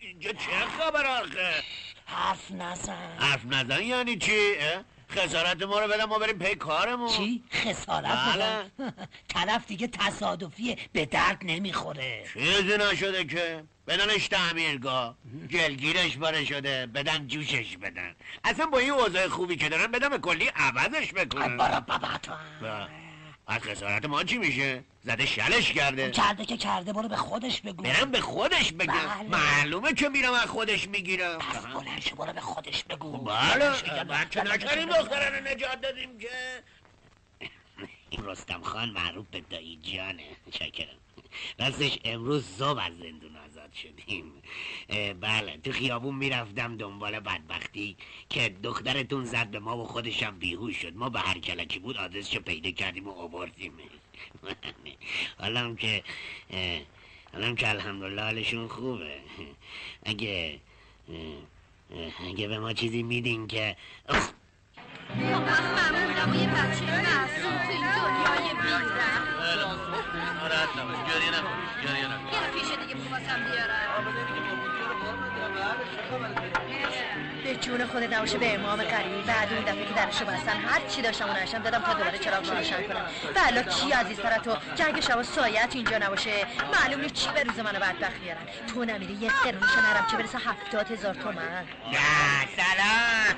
اینجا 0.00 0.32
چه 0.32 0.50
خبر 0.78 1.06
آخه 1.06 1.62
حرف 2.06 2.50
نزن 2.50 3.16
حرف 3.18 3.44
نزن 3.46 3.82
یعنی 3.82 4.16
چی؟ 4.16 4.54
خسارت 5.10 5.62
ما 5.62 5.80
رو 5.80 5.88
بدم 5.88 6.04
ما 6.04 6.18
بریم 6.18 6.38
پی 6.38 6.54
کارمون. 6.54 7.08
چی؟ 7.08 7.42
خسارت 7.52 8.04
بله. 8.06 8.70
طرف 9.34 9.66
دیگه 9.66 9.86
تصادفیه 9.86 10.76
به 10.92 11.06
درد 11.06 11.38
نمی‌خوره. 11.42 12.24
چیزی 12.34 12.76
نشده 12.92 13.24
که؟ 13.24 13.64
بدنش 13.86 14.28
تعمیرگاه. 14.28 15.16
جلگیرش 15.48 16.16
باره 16.16 16.44
شده 16.44 16.86
بدن 16.86 17.26
جوشش 17.26 17.76
بدن. 17.76 18.14
اصلا 18.44 18.66
با 18.66 18.78
این 18.78 18.90
اوضاع 18.90 19.28
خوبی 19.28 19.56
که 19.56 19.68
دارن 19.68 19.86
بدم 19.86 20.18
کلی 20.18 20.46
عوضش 20.56 21.12
بکنن 21.12 21.56
برا 21.56 21.80
بابا 21.80 22.08
تو 22.22 22.32
و 22.62 22.86
از 23.46 23.62
خسارت 23.62 24.04
ما 24.04 24.24
چی 24.24 24.38
میشه؟ 24.38 24.84
زده 25.02 25.26
شلش 25.26 25.72
کرده. 25.72 26.10
کرده 26.10 26.44
که 26.44 26.56
کرده 26.56 26.92
برو 26.92 27.08
به 27.08 27.16
خودش 27.16 27.60
بگو. 27.60 27.82
برم 27.82 28.10
به 28.10 28.20
خودش 28.20 28.72
بگم. 28.72 28.92
بله. 28.92 29.28
معلومه 29.28 29.94
که 29.94 30.08
میرم 30.08 30.32
از 30.32 30.46
خودش 30.46 30.88
می‌گیرم. 30.88 31.38
پس 31.38 31.66
بلند 31.66 32.00
شو 32.00 32.16
برو 32.16 32.32
به 32.32 32.40
خودش 32.40 32.84
بگو. 32.84 33.18
بله. 33.18 33.70
بچه 34.04 34.42
نکردیم 34.42 34.88
دختره 34.88 35.38
رو 35.38 35.44
نجات 35.44 35.80
دادیم 35.80 36.18
که. 36.18 36.28
رستم 38.18 38.62
خان 38.62 38.90
معروف 38.90 39.26
به 39.30 39.40
دایی 39.40 39.78
جانه. 39.82 40.24
شکرم 40.52 40.96
راستش 41.58 41.98
امروز 42.04 42.44
صبح 42.58 42.84
از 42.84 42.92
زندون 42.92 43.36
شدیم. 43.82 44.32
بله 45.20 45.56
تو 45.64 45.72
خیابون 45.72 46.14
می‌رفتم 46.14 46.76
دنبال 46.76 47.20
بدبختی 47.20 47.96
که 48.30 48.48
دخترتون 48.62 49.24
زد 49.24 49.50
به 49.50 49.58
ما 49.58 49.78
و 49.78 49.84
خودشم 49.84 50.38
بیهوش 50.38 50.76
شد. 50.76 50.96
ما 50.96 51.08
به 51.08 51.20
هر 51.20 51.38
کلکی 51.38 51.78
بود 51.78 51.96
آدرسشو 51.96 52.40
پیدا 52.40 52.70
کردیم 52.70 53.08
و 53.08 53.10
آوردیم. 53.10 53.72
حالا 55.40 55.74
که 55.74 56.02
حالا 57.32 57.54
که 57.54 57.68
الحمدلله 57.68 58.22
حالشون 58.22 58.68
خوبه. 58.68 59.20
اگه 60.02 60.58
اگه 62.28 62.48
به 62.48 62.58
ما 62.58 62.72
چیزی 62.72 63.02
میدین 63.02 63.46
که 63.46 63.76
من 65.14 65.62
معمولم 65.76 66.34
یه 66.34 66.48
بچه 66.48 66.84
معصوم 66.84 67.58
تو 67.64 67.70
این 67.70 67.80
دنیای 67.80 68.54
بیرم 68.62 68.82
ناراحت 70.40 70.76
نباش 70.78 70.96
گریه 71.08 71.30
نکن 71.30 71.58
گریه 71.82 72.06
نکن 72.06 72.26
یه 72.32 72.50
پیش 72.54 72.78
دیگه 72.78 72.94
بخواستم 72.94 73.44
بیارم 73.44 73.86
به 77.46 77.56
جون 77.56 77.86
خود 77.86 78.14
نباشه 78.14 78.38
به 78.38 78.54
امام 78.54 78.82
قریبی 78.82 79.22
بعد 79.22 79.52
اون 79.52 79.62
دفعه 79.62 79.84
که 79.86 79.94
درشو 79.94 80.24
بستن 80.24 80.56
هر 80.56 80.80
چی 80.88 81.02
داشتم 81.02 81.26
اون 81.26 81.36
نشم 81.36 81.58
دادم 81.58 81.78
تا 81.78 81.94
دوباره 81.94 82.18
چراغ 82.18 82.50
روشن 82.50 82.82
کنم. 82.82 83.06
بلا 83.34 83.62
کی 83.62 83.92
عزیزتر 83.92 84.38
تو؟ 84.38 84.56
جنگ 84.74 85.00
شب 85.00 85.18
و 85.18 85.22
سایت 85.22 85.70
اینجا 85.74 85.98
نباشه. 85.98 86.46
معلوم 86.72 87.00
نیست 87.00 87.14
چی 87.14 87.28
به 87.34 87.42
روز 87.42 87.58
منو 87.58 87.78
بدبخت 87.78 88.20
بیارن. 88.20 88.40
تو 88.74 88.84
نمیری 88.84 89.12
یه 89.12 89.30
قرونشو 89.30 89.80
نرم 89.80 90.06
چه 90.10 90.16
برسه 90.16 90.38
هفتاد 90.38 90.90
هزار 90.90 91.14
تومن 91.14 91.64
نه 91.92 92.46
سلام. 92.56 93.36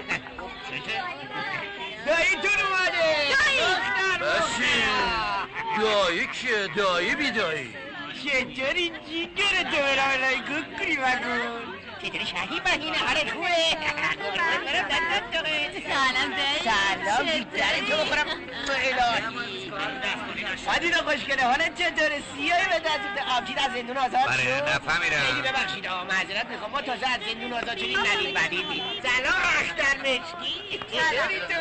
داییتون 2.06 2.60
اومده. 2.66 3.08
بشین 4.20 4.88
دایی! 5.80 6.26
که 6.26 6.68
دایی 6.76 7.14
بی 7.14 7.30
دایی 7.30 7.74
چطوری 8.24 8.92
جیگر 9.08 9.70
تو 9.70 9.76
برای 9.76 10.36
گوگری 10.36 10.96
مگون؟ 10.96 11.77
چطوری 12.02 12.26
شهی 12.26 12.60
بهینه 12.60 12.98
حالت 12.98 13.30
خوبه. 13.32 13.48
سلام 15.88 16.30
دایی 16.30 16.60
سلام 16.64 17.26
بیتره 17.26 17.80
تو 17.88 17.96
بخورم. 17.96 18.26
تو 18.66 18.72
الهی. 18.72 19.48
مدینا 20.68 20.98
خوشگله 20.98 21.42
حالت 21.42 21.74
چطوره؟ 21.74 22.22
سیاهی 22.36 22.66
به 22.68 22.78
دست 22.78 23.28
آبجید 23.36 23.58
از 23.58 23.72
زندون 23.74 23.96
آزاد 23.96 24.26
بله، 24.28 24.42
شد؟ 24.42 24.68
نفهمیدم. 24.68 25.20
خیلی 25.20 25.42
ببخشید 25.42 25.86
آقا 25.86 26.04
معذرت 26.04 26.46
می‌خوام. 26.46 26.70
ما 26.70 26.80
تازه 26.82 27.08
از 27.08 27.20
زندون 27.28 27.52
آزاد 27.52 27.78
شدیم 27.78 27.98
ندید 27.98 28.34
بدیدی 28.34 28.82
سلام 29.02 29.34
اختر 29.60 29.98
مچکی 29.98 30.78
چطوری 30.78 31.40
تو؟ 31.48 31.54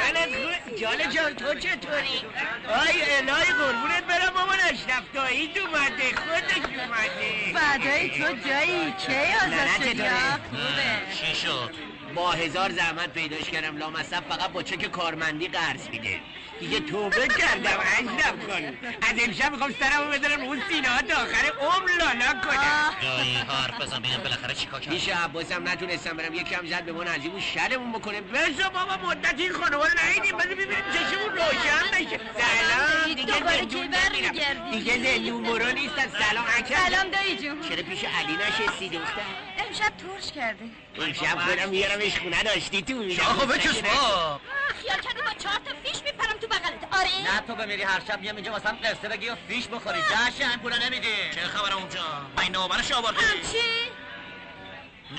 حالت 0.00 0.28
خوب 0.34 0.76
جاله 0.80 1.06
جان 1.06 1.34
تو 1.34 1.54
چطوری؟ 1.54 2.22
آی 2.68 3.02
الهی 3.02 3.52
قربونت 3.52 4.04
برم 4.04 4.32
مامان 4.34 4.58
اشرف 4.60 5.02
داییت 5.14 5.56
اومده 5.56 6.08
خودش 6.16 6.64
اومده. 6.78 7.58
فدای 7.58 8.10
تو 8.10 8.48
جایی 8.48 8.92
کی 8.92 9.34
آزاد 9.46 9.73
چطوره؟ 9.78 11.14
چی 11.14 11.34
شد 11.34 11.70
با 12.14 12.32
هزار 12.32 12.72
زحمت 12.72 13.12
پیداش 13.12 13.50
کردم. 13.50 13.76
لامصب 13.76 14.22
فقط 14.28 14.50
با 14.52 14.62
چک 14.62 14.90
کارمندی 14.90 15.48
قرض 15.48 15.88
میده. 15.88 16.20
دیگه 16.60 16.80
توبه 16.80 17.28
کردم. 17.28 17.80
عزیزم 17.98 18.38
کن. 18.46 18.88
از 19.02 19.14
امشب 19.26 19.52
می‌خوام 19.52 19.74
سرمو 19.80 20.10
بذارم 20.10 20.40
اون 20.40 20.62
سینه 20.68 20.88
ها 20.88 21.02
تا 21.02 21.14
آخر 21.14 21.52
عمر 21.60 21.90
لالا 21.98 22.40
کنم. 22.40 22.94
جایی 23.02 23.34
حرف 23.36 23.80
بزن. 23.80 23.98
ببینم 23.98 24.16
بالاخره 24.16 24.54
چیکار 24.54 24.80
کرد 24.80 24.94
پیش 24.94 25.08
عباسم 25.08 25.68
نتونستم 25.68 26.16
برم. 26.16 26.34
یکم 26.34 26.66
زد 26.66 26.84
به 26.84 26.92
ما 26.92 27.04
نزدیمون 27.04 27.40
شرمون 27.40 27.92
بکنه 27.92 28.20
بزا 28.20 28.68
بابا 28.68 29.08
مدت 29.08 29.34
این 29.38 29.52
خانوار 29.52 29.90
نهیدیم. 30.04 30.36
بذار 30.36 30.54
ببینیم 30.54 30.84
چشمون 30.94 31.36
روشن 31.36 31.90
بشه. 31.92 32.20
سلام. 32.38 33.14
دیگه 33.14 33.32
زندون 33.32 33.94
نمیرم؟ 33.94 34.70
دیگه 34.70 34.92
زندون 34.92 35.42
برو 35.42 35.72
نیستم 35.72 36.08
سلام. 36.18 36.44
اکرم 36.58 36.78
سلام 36.86 37.10
دایی 37.10 37.36
جون. 37.36 37.68
چرا 37.68 37.82
پیش 37.82 38.04
علی 38.04 38.36
نشستی 38.36 38.88
دختر 38.88 39.22
امشب 39.58 39.92
ترش 39.96 40.32
کرده 40.32 40.64
امشب 40.96 41.38
خودم 41.38 41.68
میارمش 41.68 42.18
خونه 42.18 42.42
داشتی 42.42 42.82
تو 42.82 43.10
شاخو 43.10 43.46
بکش 43.46 43.66
با 43.82 44.40
خیال 44.82 45.00
کردی 45.00 45.22
با 45.22 45.30
چهار 45.38 45.58
تا 45.64 45.74
فیش 45.84 46.02
میپرم 46.02 46.38
تو 46.40 46.46
بغلت؟ 46.46 46.94
آره. 46.94 47.34
نه 47.34 47.40
تو 47.46 47.54
بمیری 47.54 47.82
هر 47.82 48.00
شب 48.08 48.20
میام 48.20 48.36
اینجا 48.36 48.52
واسم 48.52 48.78
قصه 48.84 49.08
بگی 49.08 49.28
و 49.28 49.36
فیش 49.48 49.66
بخوری. 49.68 49.98
جشن 50.02 50.58
پولا 50.62 50.76
نمیدی. 50.76 51.30
چه 51.34 51.40
خبره 51.40 51.74
اونجا؟ 51.74 52.04
این 52.42 52.52
نوبرش 52.52 52.92
آوردی 52.92 53.20
چی؟ 53.52 53.90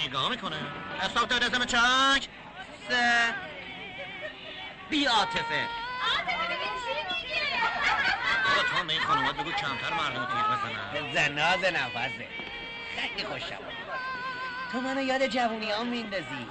نگاه 0.05 0.29
می‌کنه. 0.29 0.57
حساب 1.01 1.27
داد 1.27 1.43
ازم 1.43 1.65
چک 1.65 2.27
سه. 2.89 3.35
بی 4.89 5.05
عاطفه. 5.05 5.67
بابا 8.45 8.61
تو 8.69 8.75
هم 8.77 8.87
به 8.87 8.93
این 8.93 9.01
خانومات 9.01 9.35
بگو 9.35 9.51
کمتر 9.51 9.93
مردم 9.93 10.19
رو 10.19 10.25
تیر 10.25 10.43
بزنن. 10.43 11.13
زناز 11.13 11.59
نفسه. 11.73 12.27
خیلی 12.95 13.25
خوشم 13.25 13.57
تو 14.71 14.81
منو 14.81 15.01
یاد 15.01 15.27
جوونی 15.27 15.71
ها 15.71 15.83
میندازی. 15.83 16.47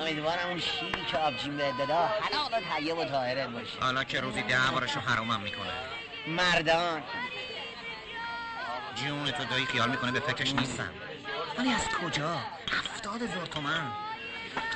امیدوارم 0.00 0.48
اون 0.48 0.60
شیری 0.60 1.04
که 1.10 1.18
آبجیم 1.18 1.56
بهت 1.56 1.78
داده 1.78 1.94
حلال 1.94 2.52
و 2.52 2.60
طیب 2.76 2.98
و 2.98 3.04
طاهرت 3.04 3.48
باشه. 3.48 3.80
حالا 3.80 4.04
که 4.04 4.20
روزی 4.20 4.42
ده 4.42 4.70
بارشو 4.72 5.00
حرومم 5.00 5.40
می‌کنه. 5.40 5.72
مردان. 6.26 7.02
جون 8.94 9.30
تو 9.30 9.44
دایی 9.44 9.66
خیال 9.66 9.90
می‌کنه 9.90 10.12
به 10.12 10.20
فکرش 10.20 10.54
نیستم 10.54 10.90
ولی 11.58 11.72
از 11.72 11.88
کجا؟ 11.88 12.36
هفتاد 12.72 13.22
هزار 13.22 13.46
تومن. 13.46 13.92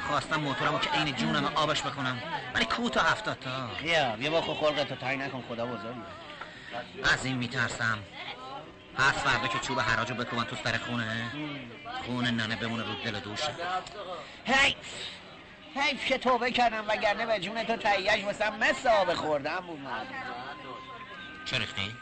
خواستم 0.08 0.40
موتورمو 0.40 0.78
که 0.78 0.90
عین 0.90 1.14
جونم 1.16 1.52
آبش 1.54 1.82
بکنم. 1.82 2.22
ولی 2.54 2.64
کو 2.64 2.88
تا 2.90 3.00
هفتاد 3.00 3.38
تا؟ 3.38 3.50
بیا 3.82 4.16
بیا 4.16 4.30
با 4.30 4.40
خلقتو 4.40 4.94
تای 4.94 5.16
نکن 5.16 5.44
خدا 5.48 5.66
بزرگی 5.66 6.00
از 7.14 7.24
این 7.24 7.36
میترسم. 7.36 7.98
پس 8.98 9.14
فردا 9.14 9.48
که 9.48 9.58
چوب 9.58 9.80
حراجو 9.80 10.14
بکنم 10.14 10.44
تو 10.44 10.56
سر 10.64 10.78
خونه. 10.78 11.30
خونه 12.06 12.30
ننه 12.30 12.56
بمونه 12.56 12.82
رو 12.82 12.94
دل 13.04 13.20
دوشه 13.20 13.54
حیف. 14.44 14.76
حیف 15.74 16.04
که 16.04 16.18
توبه 16.18 16.50
کردم 16.50 16.84
وگرنه 16.88 17.26
به 17.26 17.38
جون 17.40 17.64
تو 17.64 17.76
تهیهش 17.76 18.24
واسم 18.24 18.56
مثل 18.58 18.88
آب 18.88 19.14
خوردم 19.14 19.60
بود 19.60 19.80
من. 19.80 20.06
چه 21.44 21.58
ریختی؟ 21.58 21.94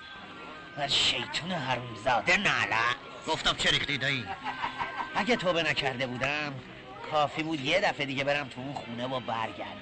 از 0.76 0.94
شیطون 0.94 1.52
حرومزاده 1.52 2.36
ناله. 2.36 2.76
گفتم 3.28 3.56
چه 3.56 3.70
ریختی 3.70 3.98
دایی؟ 3.98 4.26
اگه 5.14 5.36
توبه 5.36 5.62
نکرده 5.62 6.06
بودم 6.06 6.54
کافی 7.10 7.42
بود 7.42 7.60
یه 7.60 7.80
دفعه 7.80 8.06
دیگه 8.06 8.24
برم 8.24 8.48
تو 8.48 8.60
اون 8.60 8.74
خونه 8.74 9.06
و 9.06 9.20
برگردم. 9.20 9.80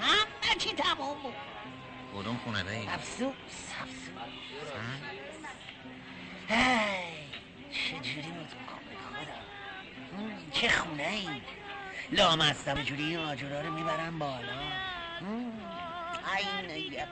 همه 0.00 0.54
چی 0.58 0.72
تمام 0.72 1.22
بود. 1.22 1.34
کدوم 2.14 2.40
خونه 2.44 2.62
دایی؟ 2.62 2.88
افسوس 2.88 3.34
افسوس. 3.82 4.07
هی 4.07 4.07
چجوری 6.48 8.30
بود 8.30 8.48
به 8.48 8.96
خدا 8.96 9.38
چه 10.52 10.68
خونه 10.68 11.02
ای؟ 11.02 11.28
لامستم 12.12 12.82
جوری 12.82 13.02
این 13.02 13.18
آجورا 13.18 13.60
رو 13.60 13.72
می‌برم 13.72 14.18
بالا. 14.18 14.52
هم، 15.20 15.52
عین 16.36 16.92
یه 16.92 17.08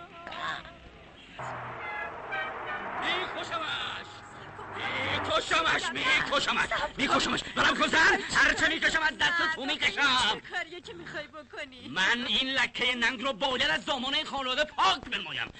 میکشمش 4.76 5.82
میکشمش 5.92 6.68
میکشمش. 6.98 7.40
دارم 7.56 7.74
کزن 7.74 8.18
هرچه 8.34 8.68
می‌کشم 8.68 9.02
از 9.02 9.18
دست 9.18 9.54
تو 9.54 9.64
می‌کشم. 9.64 10.40
کاریه 10.52 10.80
که 10.80 10.92
می‌خوای 10.92 11.26
بکنی؟ 11.26 11.88
من 11.88 12.26
این 12.26 12.48
لکه 12.48 12.94
ننگ 12.94 13.22
رو 13.22 13.32
باید 13.32 13.62
از 13.70 13.84
دامان 13.84 14.14
این 14.14 14.24
خانواده 14.24 14.64
پاک 14.64 15.08
میمونم 15.08 15.50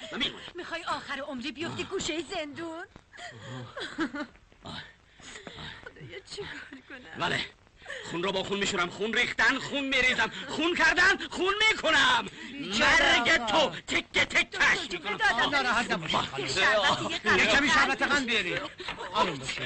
می‌خوای 0.55 0.83
آخر 0.83 1.19
عمری 1.19 1.51
بیفتی 1.51 1.83
گوشه 1.83 2.21
زندون؟ 2.21 2.85
خدایا 5.83 6.19
چی 6.31 6.41
کار 6.41 6.81
کنم؟ 6.89 7.19
بله. 7.19 7.39
خون 8.11 8.23
رو 8.23 8.31
با 8.31 8.43
خون 8.43 8.59
میشورم. 8.59 8.89
خون 8.89 9.13
ریختن 9.13 9.59
خون 9.59 9.83
میریزم. 9.83 10.31
خون 10.47 10.75
کردن 10.75 11.27
خون 11.29 11.53
می‌کنم. 11.71 12.25
مرگ 12.79 13.45
تو. 13.45 13.69
تکه 13.87 14.25
تکش 14.25 14.91
می‌کنم 14.91 15.17
ناراحت 15.51 15.91
نباشید. 15.91 16.17
خانم. 16.17 17.37
یه 17.37 17.45
کمی 17.45 17.69
شربت 17.69 18.01
قند 18.01 18.25
بیاری 18.25 18.55
آروم 19.13 19.37
باشید. 19.37 19.63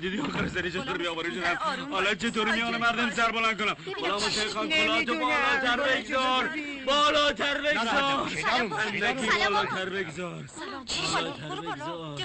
دیدی 0.00 0.20
آخر 0.20 0.48
سری 0.48 0.72
چطور 0.72 0.98
بیاوری 0.98 1.34
شدم؟ 1.34 1.58
حالا 1.90 2.14
چطور 2.14 2.52
میانه 2.52 2.78
مردم 2.78 3.10
سر 3.10 3.30
بلند 3.30 3.58
کنم؟ 3.62 3.76
بلا 4.02 4.16
مشه 4.16 4.48
خان 4.48 4.68
کلا 4.68 5.04
تو 5.04 5.14
بالاتر 5.14 5.80
بگذار. 5.80 6.50
بالاتر 6.86 7.60
بگذار. 7.60 8.28
بالاتر 9.48 9.88
بگذار. 9.88 10.44
چی 10.86 11.02
شد 11.06 11.48
برو 11.48 11.62
بالا. 11.62 12.16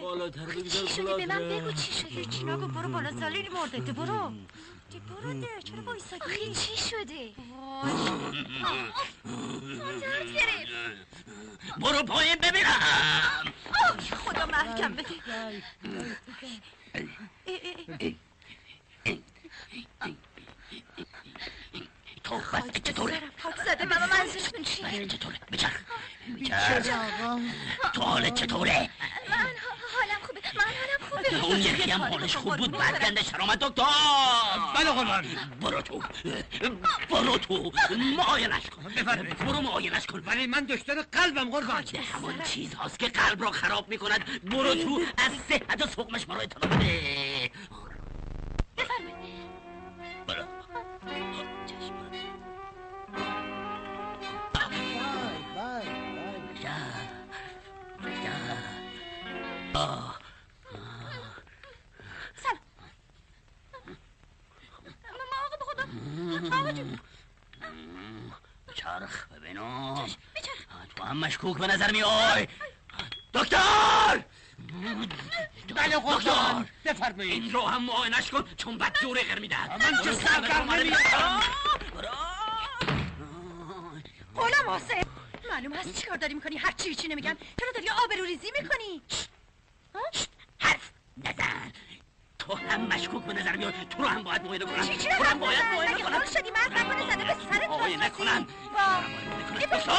بالاتر 0.00 0.40
بگذار 0.40 0.86
شده 0.86 1.16
به 1.16 1.26
من 1.26 1.48
بگو 1.48 1.72
چی 1.72 1.92
شده. 1.92 2.24
چی 2.24 2.44
نگو؟ 2.44 2.66
برو 2.66 2.88
بالا. 2.88 3.10
زلیل 3.48 3.60
مرده 3.60 3.78
ده 3.78 3.92
برو 3.92 4.32
ده 4.90 4.98
برو 5.00 5.40
ده 5.40 5.62
چرا 5.64 5.82
آخه 6.20 6.54
چی 6.54 6.76
شده 6.76 7.34
گرفت 10.34 10.70
برو 11.80 12.02
پایین 12.02 12.36
ببینم 12.36 13.52
خدا 14.24 14.46
محکم 14.46 14.92
بده 14.94 15.04
اه، 15.28 15.52
اه، 17.46 17.60
اه. 18.00 18.12
تو 20.00 20.27
بس 22.36 22.82
چطوره 22.84 23.20
پاک 23.38 23.56
زده 23.56 23.86
بابا 23.86 24.06
منظورتون 24.06 24.64
چیه 24.64 25.06
چطوره 25.06 25.38
بچرخ. 25.52 25.80
بچرخ. 26.42 26.96
تو 27.92 28.02
حالت 28.02 28.34
چطوره؟ 28.34 28.90
من 29.28 29.36
حالم 29.94 30.20
خوبه. 30.26 30.40
من 30.54 30.64
حالم 30.64 31.10
خوبه. 31.10 31.44
اون 31.44 31.60
یکی 31.60 31.90
هم 31.90 32.02
حالش 32.02 32.36
خوب 32.36 32.56
بود. 32.56 32.70
بعد 32.70 33.04
گنده 33.04 33.22
سر 33.22 33.40
آمد 33.40 33.58
دکتر. 33.58 33.84
بله 34.76 34.90
قربان 34.90 35.26
برو 35.60 35.82
تو. 35.82 36.02
برو 37.10 37.38
تو. 37.38 37.72
معاینش 38.16 38.66
کن. 38.66 38.82
بفرمایید. 38.82 39.38
برو 39.38 39.60
معاینش 39.60 40.06
کن. 40.06 40.22
ولی 40.26 40.46
من 40.46 40.64
دشتر 40.64 41.02
قلبم 41.02 41.50
قربان. 41.50 41.84
همون 42.12 42.42
چیز 42.42 42.74
هاست 42.74 42.98
که 42.98 43.08
قلب 43.08 43.42
را 43.42 43.50
خراب 43.50 43.88
می 43.88 43.98
کند 43.98 44.42
برو 44.44 44.74
تو. 44.74 45.00
از 45.16 45.32
صحت 45.48 45.82
و 45.82 45.86
سقمش 45.86 46.26
برو 46.26 46.40
اطلاع 46.40 46.76
بده. 46.76 47.50
برو. 50.26 50.57
چرخ 68.74 69.26
ببینم. 69.28 70.06
تو 70.96 71.04
هم 71.04 71.16
مشکوک 71.16 71.58
به 71.58 71.66
نظر 71.66 71.92
می 71.92 72.02
آی 72.02 72.48
دکتر! 73.34 74.24
بله 75.76 75.96
قربان 75.96 76.18
دکتر 76.18 76.64
بفرمایید. 76.84 77.42
این 77.42 77.52
رو 77.52 77.62
هم 77.62 77.84
معاینش 77.84 78.30
کن. 78.30 78.48
چون 78.56 78.78
بد 78.78 78.96
جوره 79.00 79.22
غیر 79.22 79.38
می‌دهد. 79.38 79.82
من 79.82 80.02
که 80.04 80.12
سرگرم 80.12 80.70
نمیارم 80.70 81.40
غلام 84.36 84.70
حسین 84.76 85.04
معلوم 85.50 85.72
هست 85.72 86.00
چیکار 86.00 86.16
داری 86.16 86.34
می‌کنی؟ 86.34 86.56
هر 86.56 86.72
چی 86.72 86.94
چی 86.94 87.08
نمیگن. 87.08 87.34
چرا 87.34 87.72
داری 87.74 87.88
آبرو 88.04 88.24
ریزی 88.24 88.52
می‌کنی 88.62 89.02
حرف 90.58 90.90
نزن. 91.16 91.72
تو 92.48 92.54
هم 92.54 92.80
مشکوک 92.80 93.24
به 93.24 93.32
نظر 93.32 93.56
میاد 93.56 93.74
تو 93.90 94.02
رو 94.02 94.08
هم 94.08 94.22
باید 94.22 94.44
معاینه 94.44 94.64
کنم. 94.64 94.86
چی 94.88 94.96
چی 94.96 95.08
تو 95.08 95.22
رو 95.22 95.24
هم 95.24 95.38
باید 95.38 95.58
معاینه 95.74 96.02
کنم. 96.02 96.24
شدی؟ 96.34 96.50
مرد 96.50 96.78
نکنه 96.78 97.10
زده 97.10 97.24
به 97.24 97.34
سرت 97.52 97.68
معاینه 97.68 98.06
وسوسی. 98.06 98.24
کنم. 98.24 98.46
دکتر! 99.72 99.92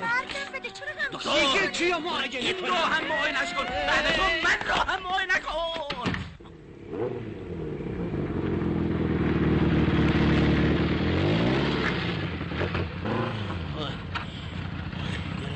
مرد 0.00 0.52
بده 0.54 0.70
چرا 0.70 0.88
هم 0.88 1.12
دکتر! 1.12 1.70
چی 1.70 1.84
کیو 1.84 1.98
معاینه 1.98 2.36
این 2.36 2.56
رو 2.56 2.66
کنم؟ 2.66 2.74
هم 2.74 3.04
معاینش 3.06 3.54
کن 3.54 3.64
بعد 3.64 4.16
تو 4.16 4.22
من 4.22 4.68
رو 4.68 4.74
هم 4.74 5.02
معاینه 5.02 5.38
کن 5.40 6.12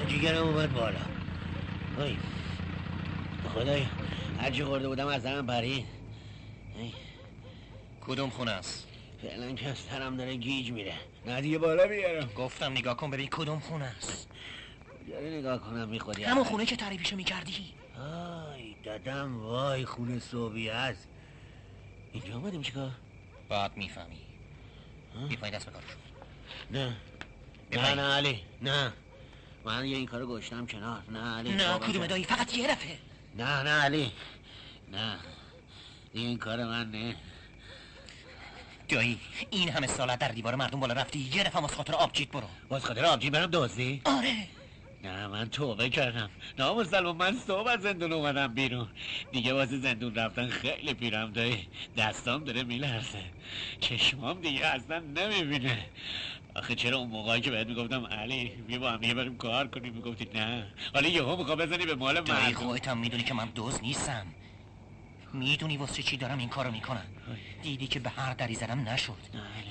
جیگرم 0.09 0.43
اومد 0.43 0.73
بالا. 0.73 0.99
وای 1.99 2.17
خدای. 3.55 3.87
هرچی 4.45 4.65
خورده 4.65 4.89
بودم 4.89 5.07
از 5.07 5.27
هم 5.27 5.47
پرید. 5.47 5.87
کدوم 8.01 8.31
خونه 8.31 8.51
است؟ 8.51 8.87
فعلا 9.23 9.53
که 9.53 9.69
از 9.69 9.87
تنم 9.87 10.17
داره 10.17 10.37
گیج 10.37 10.71
میره. 10.71 10.95
نه 11.27 11.41
دیگه 11.41 11.59
بالا 11.59 11.87
بیارم. 11.87 12.27
گفتم 12.37 12.73
نگاه 12.73 12.97
کن 12.97 13.11
ببین 13.11 13.29
کدوم 13.29 13.61
خونه 13.61 13.85
است. 13.85 14.29
کجا 15.07 15.21
نگاه 15.21 15.59
کنم 15.59 15.89
می‌خوری؟ 15.89 16.25
همون 16.25 16.45
خونه 16.45 16.67
که 16.67 16.77
تعریفشو 16.77 17.17
می‌کردی. 17.17 17.75
آی 18.01 18.75
دادم 18.85 19.41
وای 19.43 19.85
خونه 19.85 20.19
صوبی 20.19 20.69
هست 20.69 21.09
اینجا 22.13 22.37
آمدیم 22.37 22.63
چیکار؟ 22.63 22.91
بعد 23.49 23.77
می‌فهمی. 23.77 24.21
بیپایی 25.29 25.53
دست 25.53 25.69
بکارش 25.69 25.85
نه. 26.71 26.97
نه 27.73 27.95
نه 27.95 28.03
علی. 28.03 28.41
نه. 28.63 28.93
من 29.65 29.87
یه 29.87 29.97
این 29.97 30.07
کارو 30.07 30.27
گشتم 30.27 30.67
کنار. 30.67 31.03
نه 31.11 31.37
علی. 31.37 31.51
نه 31.55 31.79
کدوم. 31.79 32.07
دایی؟ 32.07 32.25
فقط 32.25 32.57
یه 32.57 32.69
دفعه. 32.69 32.99
نه 33.39 33.62
نه 33.62 33.70
علی. 33.70 34.12
نه. 34.93 35.16
این 36.12 36.39
کار 36.39 36.64
من 36.64 36.91
نه. 36.91 37.16
دایی 38.89 39.20
این 39.51 39.68
همه 39.68 39.87
سالت 39.87 40.18
در 40.18 40.28
دیوار 40.28 40.55
مردم 40.55 40.80
بالا 40.80 40.95
رفتی 40.95 41.18
یه 41.18 41.45
دفعه 41.45 41.64
از 41.64 41.74
خاطر 41.74 41.93
آبجیت 41.93 42.28
برو. 42.30 42.49
باز 42.68 42.85
خاطر 42.85 43.05
آبجی 43.05 43.30
برم 43.30 43.51
دزدی؟ 43.53 44.01
آره. 44.05 44.35
نه 45.05 45.26
من 45.26 45.51
توبه 45.51 45.89
کردم. 45.89 46.30
نه 46.59 46.72
مسلمان 46.72 47.16
من 47.16 47.39
صبح 47.39 47.68
از 47.68 47.80
زندون 47.80 48.12
اومدم 48.12 48.55
بیرون. 48.55 48.89
دیگه 49.32 49.53
واسه 49.53 49.78
زندون 49.78 50.14
رفتن 50.14 50.49
خیلی 50.49 50.95
پیرم 50.95 51.32
دایی 51.32 51.68
دستام 51.97 52.45
داره 52.45 52.62
میلرزه. 52.62 53.24
چشمام 53.80 54.41
دیگه 54.41 54.66
اصلا 54.66 54.99
نمی‌بینه. 54.99 55.87
آخه 56.57 56.75
چرا 56.75 56.99
اون 56.99 57.09
موقعی 57.09 57.41
که 57.41 57.51
بهت 57.51 57.67
می‌گفتم 57.67 58.07
علی 58.07 58.49
بیا 58.49 58.79
با 58.79 58.91
هم 58.91 58.97
دیگه 58.97 59.15
بریم 59.15 59.37
کار 59.37 59.67
کنیم. 59.67 59.95
می‌گفتی 59.95 60.29
نه. 60.35 60.75
حالا 60.95 61.09
یهو 61.09 61.37
میخوا 61.37 61.57
بزنی 61.57 61.87
به 61.87 61.95
مال 61.95 62.21
دایی 62.21 62.45
مردم. 62.45 62.55
خودت 62.55 62.89
هم 62.89 62.99
می‌دونی 62.99 63.23
که 63.23 63.35
من 63.35 63.47
دوز 63.47 63.83
نیستم. 63.83 64.27
می‌دونی 65.33 65.77
واسه 65.77 66.03
چی 66.03 66.17
دارم 66.17 66.39
این 66.39 66.49
کارو 66.49 66.71
می‌کنم. 66.71 67.07
دیدی 67.63 67.87
که 67.87 68.01
به 68.01 68.11
هر 68.11 68.35
دری 68.35 68.55
زدم 68.55 68.89
نشد. 68.89 69.19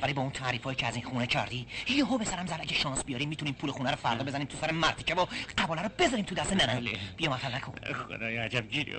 ولی 0.02 0.14
با 0.14 0.22
اون 0.22 0.32
تعریفایی 0.32 0.76
که 0.76 0.88
از 0.88 0.96
این 0.96 1.06
خونه 1.06 1.28
کردی 1.28 1.68
یهو 1.90 2.18
به 2.18 2.26
سرم 2.26 2.46
زد. 2.46 2.60
اگه 2.62 2.74
شانس 2.74 3.04
بیاریم 3.04 3.30
می‌تونیم 3.30 3.54
پول 3.54 3.72
خونه 3.72 3.90
رو 3.90 3.96
فردا 3.96 4.24
بزنیم 4.24 4.48
تو 4.48 4.58
سر 4.58 4.72
مرتیکه 4.72 5.16
و 5.16 5.26
قباله 5.58 5.82
رو 5.82 5.90
بزنیم 6.00 6.26
تو 6.26 6.36
دست 6.36 6.54
ننه 6.54 6.82
بیا 7.18 7.34
مثلا 7.34 7.56
نکن. 7.56 7.74
خدای 7.94 8.38
عجب 8.38 8.70
گیری 8.70 8.96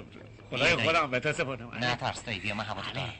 خدای 0.50 0.76
خودم 0.76 1.10
به 1.10 1.20
تو 1.20 1.32
سپردم 1.32 1.74
نه 1.74 1.96
ترس 1.96 2.24
دایی 2.24 2.38
بیا 2.38 2.54
من 2.54 2.64
هوا 2.64 2.82
علی، 2.82 3.12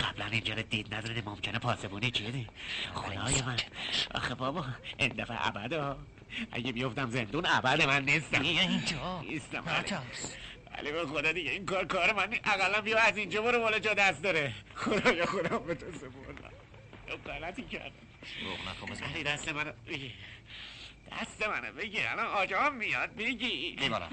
قبلا 0.00 0.26
اینجا 0.26 0.54
رو 0.54 0.62
دید 0.62 0.94
نداره 0.94 1.22
ممکنه 1.26 1.58
پاسبونی 1.58 2.10
چیه 2.10 2.46
خدای 2.94 3.42
من. 3.42 3.56
آخه 4.14 4.34
بابا 4.34 4.64
این 4.98 5.08
دفعه 5.08 5.46
ابدا. 5.46 5.98
اگه 6.52 6.72
بیفتم 6.72 7.10
زندون 7.10 7.46
ابد 7.46 7.82
من 7.82 8.04
نیستم. 8.04 8.42
اینجا. 8.42 9.20
نیستم. 9.20 9.64
نترس 9.68 10.34
علی 10.74 10.92
به 10.92 11.06
خدا 11.06 11.32
دیگه 11.32 11.50
این 11.50 11.66
کار 11.66 11.84
کار 11.84 12.12
من 12.12 12.34
اقلا 12.44 12.80
بیا 12.80 12.98
از 12.98 13.16
اینجا 13.16 13.42
برو 13.42 13.60
بالا 13.60 13.78
جا 13.78 13.94
دست 13.94 14.22
داره. 14.22 14.54
خدایا 14.74 15.26
خودم 15.26 15.58
به 15.58 15.74
تو 15.74 15.86
سپردم. 15.92 16.50
غلطی 17.26 17.62
کردم 17.62 17.92
روغ 18.44 18.58
نکن 18.68 18.92
بزن 18.92 19.22
دست 19.22 19.48
منو 19.48 19.72
بگی. 19.88 20.12
دست 21.12 21.48
منو 21.48 21.72
بگی. 21.72 22.00
الان 22.00 22.26
آجام 22.26 22.74
میاد 22.74 23.14
بگی. 23.14 23.76
آقا. 23.92 24.06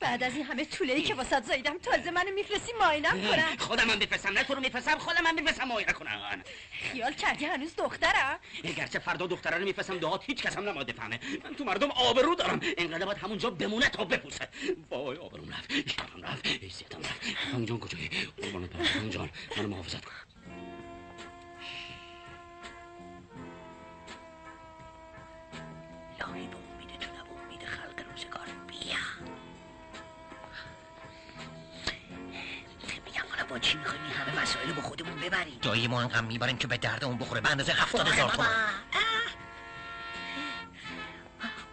بعد 0.00 0.22
از 0.22 0.34
این 0.34 0.44
همه 0.44 0.64
طوله 0.64 0.92
ای 0.92 1.02
که 1.02 1.14
واسط 1.14 1.44
زاییدم 1.44 1.78
تازه 1.78 2.10
منو 2.10 2.30
میفرستی 2.34 2.72
ماینم 2.80 3.10
کنم 3.10 3.56
خودم 3.58 3.90
هم 3.90 3.98
بفرستم 3.98 4.32
نه 4.32 4.44
تو 4.44 4.54
رو 4.54 4.60
میفرستم 4.60 4.98
خودم 4.98 5.26
هم 5.26 5.36
بفرستم 5.36 5.68
معاینه 5.68 5.92
کنم 5.92 6.42
خیال 6.72 7.12
کردی 7.12 7.44
هنوز 7.44 7.76
دخترم 7.76 8.38
گرچه 8.76 8.98
فردا 8.98 9.26
دختره 9.26 9.58
رو 9.58 9.64
میفرستم 9.64 9.98
دهات 9.98 10.24
هیچ 10.26 10.42
کس 10.42 10.56
هم 10.56 10.68
نماد 10.68 10.86
بفهمه 10.86 11.20
من 11.44 11.54
تو 11.54 11.64
مردم 11.64 11.90
آبرو 11.90 12.34
دارم. 12.34 12.60
اینقدر 12.78 13.06
باید 13.06 13.18
همونجا 13.18 13.50
بمونه 13.50 13.88
تا 13.88 14.04
بپوسه. 14.04 14.48
وای 14.90 15.16
آبروم 15.16 15.50
رفت 15.50 15.72
اشتم 15.86 16.22
رفت 16.22 16.46
حیثیتم 16.46 16.98
رفت. 16.98 17.20
خانم 17.52 17.64
جان 17.64 17.80
کجایی؟ 17.80 18.10
قربانت 18.42 18.70
برم. 18.70 18.84
خانم 18.84 19.08
جان 19.08 19.30
منو 19.56 19.68
محافظت 19.68 20.04
کن. 20.04 20.12
الهی 26.20 26.48
با 33.52 33.58
چی 33.58 33.78
می‌خوایم؟ 33.78 34.04
این 34.04 34.12
همه 34.12 34.68
رو 34.68 34.74
با 34.74 34.82
خودمون 34.82 35.20
ببریم. 35.20 35.58
دایی 35.62 35.88
ما 35.88 36.00
انقدر 36.00 36.20
می‌بریم 36.20 36.56
که 36.56 36.66
به 36.66 36.76
دردمون 36.76 37.18
بخوره. 37.18 37.40
به 37.40 37.50
اندازه 37.50 37.72
هفتاد 37.72 38.08
هزار. 38.08 38.30
تومن. 38.30 38.46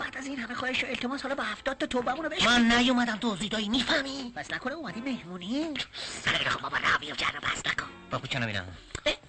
بعد 0.09 0.17
از 0.17 0.27
این 0.27 0.39
همه 0.39 0.53
خواهش 0.53 0.83
و 0.83 0.87
التماس 0.87 1.21
حالا 1.21 1.35
با 1.35 1.43
هفتاد 1.43 1.77
تا 1.77 1.85
توبمون 1.85 2.23
رو 2.23 2.29
بشم 2.29 2.45
من 2.45 2.77
نیومدم 2.77 3.17
دزدی 3.21 3.49
دایی 3.49 3.69
می‌فهمی؟ 3.69 4.33
بس 4.35 4.51
نکنه 4.51 4.73
اومدی 4.73 5.01
مهمونی؟ 5.01 5.73
خیلی 6.25 6.49
خب 6.49 6.61
بابا 6.61 6.77
نه 6.77 6.97
بیا 6.99 7.15
جنو 7.15 7.39
بس 7.39 7.65
نکن. 7.65 7.87
بابا 8.11 8.27
چه 8.27 8.39
نبینم 8.39 8.65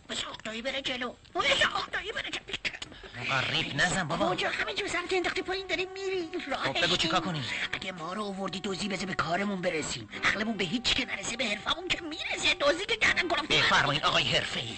بس 0.09 0.24
اختایی 0.31 0.62
بره 0.62 0.83
جلو. 0.83 1.14
بس 1.35 1.45
اختایی 1.64 2.12
بره 2.12 2.31
جلو. 2.31 3.41
ریپ 3.51 3.81
نزن 3.81 4.09
بابا. 4.09 4.35
کجا 4.35 4.51
همینجور 4.51 4.89
سرت 4.89 5.12
انداختی 5.12 5.43
پایین 5.43 5.66
داریم 5.66 5.89
میری 5.93 6.28
خب 6.64 6.85
بگو 6.85 6.97
چیکار 6.97 7.20
کنیم؟ 7.20 7.45
اگه 7.72 7.93
ما 7.93 8.12
رو 8.12 8.24
آوردی 8.24 8.61
دوزی 8.61 8.89
بزه 8.89 9.07
به 9.07 9.14
کارمون 9.14 9.61
برسیم. 9.61 10.09
عقلمون 10.24 10.57
به 10.57 10.64
هیچ 10.64 10.95
که 10.95 11.07
نرسه 11.07 11.37
به 11.37 11.45
حرفمون 11.45 11.89
که 11.89 12.01
می‌رسه. 12.01 12.55
دوزی 12.55 12.87
که 12.87 12.97
گردن 12.97 13.28
کنم 13.28 13.47
بفرمایید 13.47 14.05
آقای 14.05 14.24
حرفه 14.24 14.61
ای 14.61 14.76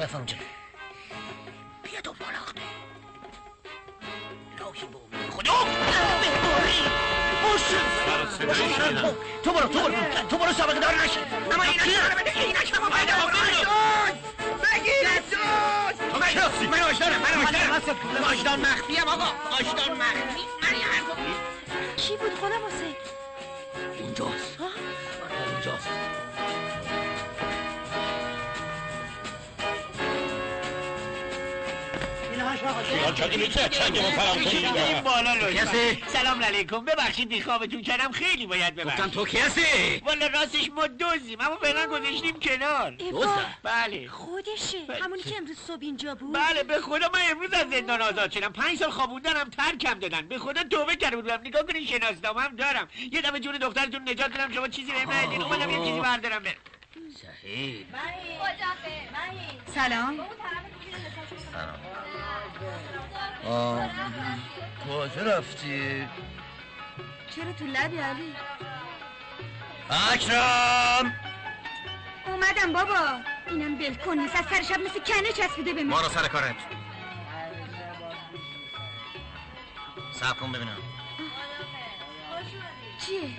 بفرم 0.00 0.24
جلو 0.24 0.38
بیا 1.82 2.00
دنبال 2.00 2.34
اخته 2.34 2.60
به 4.72 5.16
امید 5.16 5.30
خدا 5.30 5.52
تو 9.42 9.52
برو 9.52 9.68
تو 9.68 9.80
برو 9.80 9.94
تو 10.30 10.38
برو 10.38 10.52
سابقه 10.52 10.80
دار 10.80 10.94
نشی 10.94 11.20
اما 11.52 11.62
اینا 11.62 11.84
چیه 11.84 12.42
اینا 12.46 12.60
چیه 12.60 12.78
بابا 12.78 12.96
من 16.20 16.26
هستی 16.26 16.66
من 16.66 16.80
آشدارم 16.80 17.20
من 17.20 17.44
آشدارم 17.44 18.24
آشدار 18.24 18.56
مخفیم 18.56 19.08
آقا 19.08 19.32
آشدار 19.50 19.94
مخفی 19.94 20.44
من 20.62 20.78
یه 20.78 20.86
حرف 20.86 21.06
چی 21.96 22.16
بود؟ 22.16 22.34
خودم 22.40 22.62
واسه. 22.62 22.96
اونجاست. 24.00 24.49
سلام 32.60 32.84
کسی؟ 35.54 36.02
سلام 36.06 36.44
علیکم. 36.44 36.84
ببخشید 36.84 37.28
بی 37.28 37.42
خوابتون 37.42 37.82
کردم. 37.82 38.12
خیلی 38.12 38.46
باید 38.46 38.74
ببخشید. 38.74 39.00
گفتم 39.00 39.10
تو 39.10 39.26
کی 39.26 39.38
هستی؟ 39.38 40.02
والا 40.06 40.26
راستش 40.26 40.70
ما 40.70 40.86
دوزیم. 40.86 41.40
اما 41.40 41.56
فعلا 41.56 41.86
گذاشتیم 41.86 42.40
کنار. 42.40 42.96
بله. 43.62 44.08
خودشه. 44.08 44.78
همونی 45.02 45.22
که 45.22 45.36
امروز 45.36 45.56
صبح 45.66 45.78
اینجا 45.80 46.14
بود. 46.14 46.34
بله 46.34 46.62
به 46.62 46.80
خدا 46.80 47.10
من 47.14 47.20
امروز 47.30 47.52
از 47.52 47.70
زندان 47.70 48.02
آزاد 48.02 48.30
شدم. 48.30 48.52
پنج 48.52 48.78
سال 48.78 48.90
خوابوندنم 48.90 49.50
ترکم 49.50 49.98
دادن. 49.98 50.28
به 50.28 50.38
خدا 50.38 50.62
توبه 50.62 50.96
کرده 50.96 51.16
بودم. 51.16 51.40
نگاه 51.40 51.62
کنین 51.62 51.86
شناسنامه 51.86 52.40
هم 52.40 52.56
دارم. 52.56 52.88
یه 53.12 53.20
دفعه 53.20 53.40
جون 53.40 53.58
دخترتون 53.58 54.08
نجات 54.08 54.32
دادم. 54.32 54.52
شما 54.54 54.68
چیزی 54.68 54.92
بهم 54.92 55.10
ندید 55.12 55.42
اومدم 55.42 55.70
یه 55.70 55.78
چیزی 55.78 56.00
بردارم 56.00 56.42
برم 56.42 56.54
صحیح 57.42 57.86
سلام. 59.74 60.20
کجا 64.86 65.22
رفتی؟ 65.22 66.08
چرا 67.36 67.52
تو 67.52 67.64
لبی 67.66 67.98
علی؟ 67.98 68.34
اکرم! 70.12 71.14
اومدم 72.26 72.72
بابا. 72.72 73.20
اینم 73.50 73.78
بلکن 73.78 74.18
نیست. 74.18 74.36
از 74.36 74.44
سر 74.44 74.62
شب 74.62 74.80
مثل 74.80 75.00
کنه 75.00 75.32
چسبیده 75.32 75.72
به 75.72 75.82
من. 75.82 75.96
برو 75.96 76.08
سر 76.08 76.28
کارت. 76.28 76.54
سب 80.12 80.36
کن 80.36 80.52
ببینم. 80.52 80.76
چیه؟ 83.06 83.30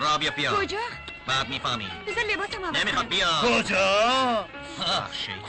را 0.00 0.18
بیا 0.18 0.30
بیا 0.30 0.52
کجا؟ 0.56 0.78
بعد 1.26 1.48
می‌فهمی. 1.48 1.86
بذار 2.06 2.24
لباسم 2.24 2.64
عوض 2.64 2.76
نمی‌خواد. 2.76 3.08
بیا. 3.08 3.28
کجا؟ 3.42 4.48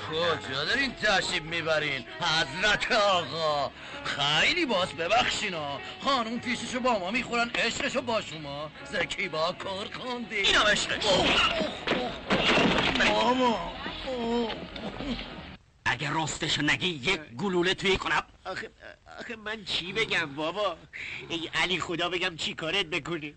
کجا 0.09 0.65
دارین 0.65 0.95
تشریف 0.95 1.41
می‌برین؟ 1.41 2.05
حضرت 2.21 2.91
آقا. 2.91 3.71
خیلی 4.03 4.65
باز 4.65 4.93
ببخشینا. 4.93 5.79
خانوم 6.03 6.39
پیششو 6.39 6.79
با 6.79 6.99
ما 6.99 7.11
می‌خورن 7.11 7.51
عشقشو 7.55 8.01
با 8.01 8.21
شما. 8.21 8.71
زکی 8.91 9.27
با 9.27 9.51
کار 9.51 9.87
خوندی. 9.93 10.35
اینم 10.35 10.61
عشقش. 10.61 11.05
بابا 13.09 13.71
اگه 15.85 16.13
راستشو 16.13 16.61
نگی 16.61 16.87
یک 16.87 17.19
گلوله 17.19 17.73
توی 17.73 17.97
کنم. 17.97 18.23
آخه, 18.45 18.71
آخه 19.19 19.35
من 19.35 19.65
چی 19.65 19.93
بگم 19.93 20.35
بابا؟ 20.35 20.77
ای 21.29 21.49
علی 21.53 21.79
خدا 21.79 22.09
بگم 22.09 22.35
چی 22.35 22.53
کارت 22.53 22.85
بکنی؟ 22.85 23.35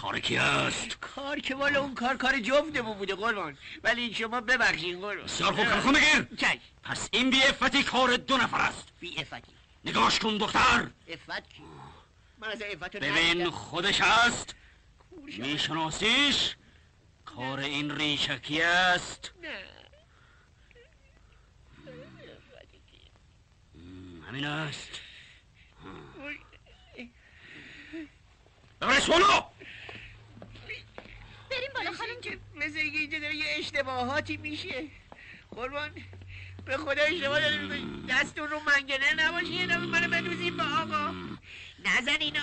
کار 0.00 0.18
کی 0.18 0.36
هست؟ 0.36 1.00
کار 1.00 1.40
که 1.40 1.54
والا 1.54 1.80
اون 1.80 1.94
کار 1.94 2.16
کار 2.16 2.38
جفتمون 2.38 2.98
بوده 2.98 3.14
قربان. 3.14 3.58
ولی 3.82 4.14
شما 4.14 4.40
ببخشین 4.40 5.00
قربان. 5.00 5.24
بسیار 5.24 5.52
خوب 5.52 5.64
کار 5.64 5.92
بگیر 5.92 6.36
چش. 6.36 6.58
پس 6.82 7.08
این 7.12 7.30
بی 7.30 7.42
افتی 7.42 7.82
کار 7.82 8.16
دو 8.16 8.36
نفر 8.36 8.60
است. 8.60 8.88
بی 9.00 9.18
افتی 9.18 9.52
نگاش 9.84 10.18
کن 10.18 10.38
دختر. 10.38 10.90
افت 11.08 11.48
کی؟ 11.48 11.62
من 12.38 12.48
از 12.48 12.62
عفت 12.62 12.96
ببین 12.96 13.50
خودش 13.50 14.00
است 14.00 14.54
میشناسیش؟ 15.16 16.56
کار 17.24 17.58
این 17.58 17.90
ریشکی 17.90 18.62
است. 18.62 19.32
نه. 19.42 19.64
همین 24.28 24.44
است. 24.44 25.00
بریم 28.80 29.49
بالا 31.80 31.92
خانم 31.92 32.20
جون 32.20 32.40
مثل 32.54 32.78
اینکه 32.78 32.98
اینجا 32.98 33.18
داره 33.18 33.34
یه 33.34 33.44
اشتباهاتی 33.58 34.36
میشه؟ 34.36 34.84
قربان. 35.56 35.90
به 36.64 36.76
خدا 36.76 37.02
اشتباه 37.02 37.58
می‌کنی 37.58 38.06
دستون 38.08 38.48
رو 38.48 38.60
منگنه 38.60 39.14
نباشه 39.14 39.46
یه 39.46 39.66
نمی 39.66 39.86
منو 39.86 40.08
بدوزیم 40.08 40.56
با 40.56 40.64
آقا. 40.64 41.14
نزن 41.84 42.20
اینا. 42.20 42.40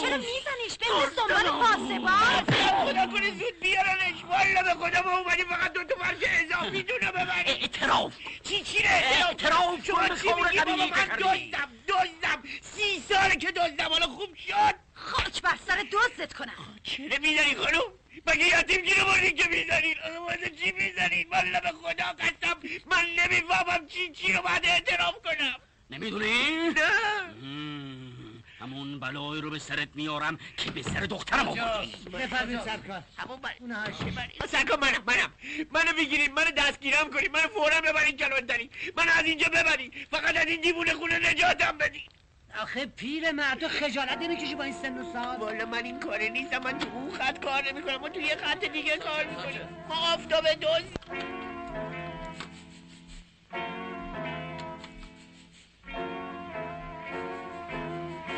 چرا 0.00 0.16
میزنیش؟ 0.16 0.76
بنداز 0.80 1.16
دنبال 1.16 1.50
پاسبان 1.50 2.44
خدا 2.84 3.06
کنه 3.06 3.30
زود 3.30 3.60
بیارنش. 3.62 4.24
والا 4.28 4.62
به 4.62 4.74
خدا 4.86 5.02
ما 5.02 5.18
اومدیم 5.18 5.44
فقط 5.44 5.72
دو 5.72 5.84
تا 5.84 5.94
فرش 5.96 6.16
اضافی 6.22 6.82
دونه 6.82 7.10
ببریم. 7.10 7.46
اعتراف. 7.46 8.12
چی 8.42 8.62
چی 8.62 8.82
نه 8.82 8.90
اعتراف. 9.28 9.86
شما 9.86 10.08
چی 10.08 10.28
میگی؟ 10.32 10.58
بابا 10.58 10.86
من 10.86 11.08
دزدم 11.18 11.70
دزدم. 11.88 12.42
سی 12.60 13.02
ساله 13.08 13.36
که 13.36 13.50
دزدم. 13.50 13.88
حالا 13.88 14.06
خوب 14.06 14.34
شد. 14.34 14.85
خاک 15.06 15.42
بر 15.42 15.58
سر 15.66 15.84
دزدت 15.92 16.32
کنم. 16.34 16.78
چرا 16.82 17.18
می‌زنی 17.22 17.54
خانم؟ 17.54 17.80
مگه 18.26 18.58
یتیم 18.58 18.84
گیره 18.84 19.04
بردین 19.04 19.36
که 19.36 19.48
می‌زنین 19.48 19.94
آقا 20.04 20.24
واسه 20.26 20.50
چی 20.50 20.72
می‌زنین 20.72 21.28
والا 21.32 21.60
به 21.60 21.72
خدا 21.72 22.04
قسم 22.04 22.56
من 22.86 23.06
نمی‌فهمم 23.18 23.86
چی 23.86 24.12
چی 24.12 24.32
رو 24.32 24.42
باید 24.42 24.66
اعتراف 24.66 25.14
کنم. 25.24 25.56
نمی‌دونی؟ 25.90 26.68
نه. 26.68 26.82
همون 28.60 29.00
بلایی 29.00 29.40
رو 29.42 29.50
به 29.50 29.58
سرت 29.58 29.88
میارم 29.94 30.38
که 30.56 30.70
به 30.70 30.82
سر 30.82 31.00
دخترم 31.00 31.48
آوردی. 31.48 31.96
بفرمین 32.12 32.60
سرکار. 32.60 33.02
همون 33.16 33.40
بر... 33.40 33.54
اون 33.60 33.72
هاشی 33.72 34.12
سرکار 34.48 34.78
منم 34.78 35.02
منم. 35.06 35.32
منو 35.70 35.92
بگیرین 35.92 36.32
منو 36.32 36.50
دستگیرم 36.50 37.10
کنین 37.10 37.32
منو 37.32 37.48
فورا 37.48 37.80
ببرین 37.80 38.16
کلوندری 38.16 38.70
منو 38.96 39.10
از 39.10 39.24
اینجا 39.24 39.48
ببرین 39.48 39.92
فقط 40.10 40.36
از 40.36 40.46
این 40.46 40.60
دیوونه 40.60 40.94
خونه 40.94 41.30
نجاتم 41.30 41.78
بدین 41.78 42.02
آخه 42.56 42.86
پیر 42.86 43.32
مرد 43.32 43.58
تو 43.58 43.68
خجالت 43.68 44.18
نمی‌کشی 44.18 44.54
با 44.54 44.64
این 44.64 44.72
سن 44.72 44.98
و 44.98 45.12
سال. 45.12 45.36
والا 45.36 45.66
من 45.66 45.84
این 45.84 46.00
کاره 46.00 46.28
نیستم 46.28 46.58
من 46.58 46.78
تو 46.78 46.88
اون 46.88 47.10
خط 47.10 47.44
کار 47.44 47.72
نمی‌کنم 47.72 47.96
ما 47.96 48.08
تو 48.08 48.20
یه 48.20 48.36
خط 48.36 48.64
دیگه 48.64 48.96
کار 48.96 49.24
می‌کنیم 49.24 49.68
ما 49.88 50.14
آفتاب 50.14 50.48
دوز. 50.48 50.84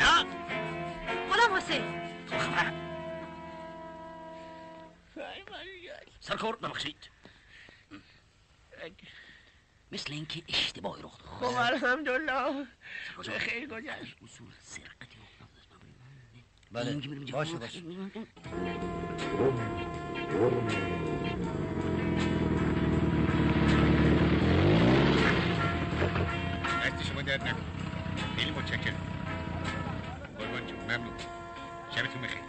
نه 0.01 0.25
غلام 1.31 1.57
حسین. 1.57 1.99
سرکار 6.21 6.57
ببخشید. 6.57 7.11
مثل 9.93 10.13
اینکه 10.13 10.43
اشتباهی 10.49 11.03
رخ 11.03 11.19
داد. 11.19 11.29
خب 11.29 11.57
الحمدلله. 11.57 12.67
به 13.27 13.39
خیر 13.39 13.69
گذشت. 13.69 14.17
اصول 14.25 14.49
سرقتی 14.63 15.19
بله. 16.73 16.95
باشه 17.33 17.57
باشه. 17.57 17.83
دست 26.85 27.03
شما 27.03 27.23
درد 27.23 27.49
نکن. 27.49 27.63
خیلی 28.37 28.51
متشکرم. 28.51 28.97
قربان 30.39 30.67
جون 30.67 30.81
ممنون. 30.81 31.17
شبتون 31.97 32.23
بخیر. 32.23 32.43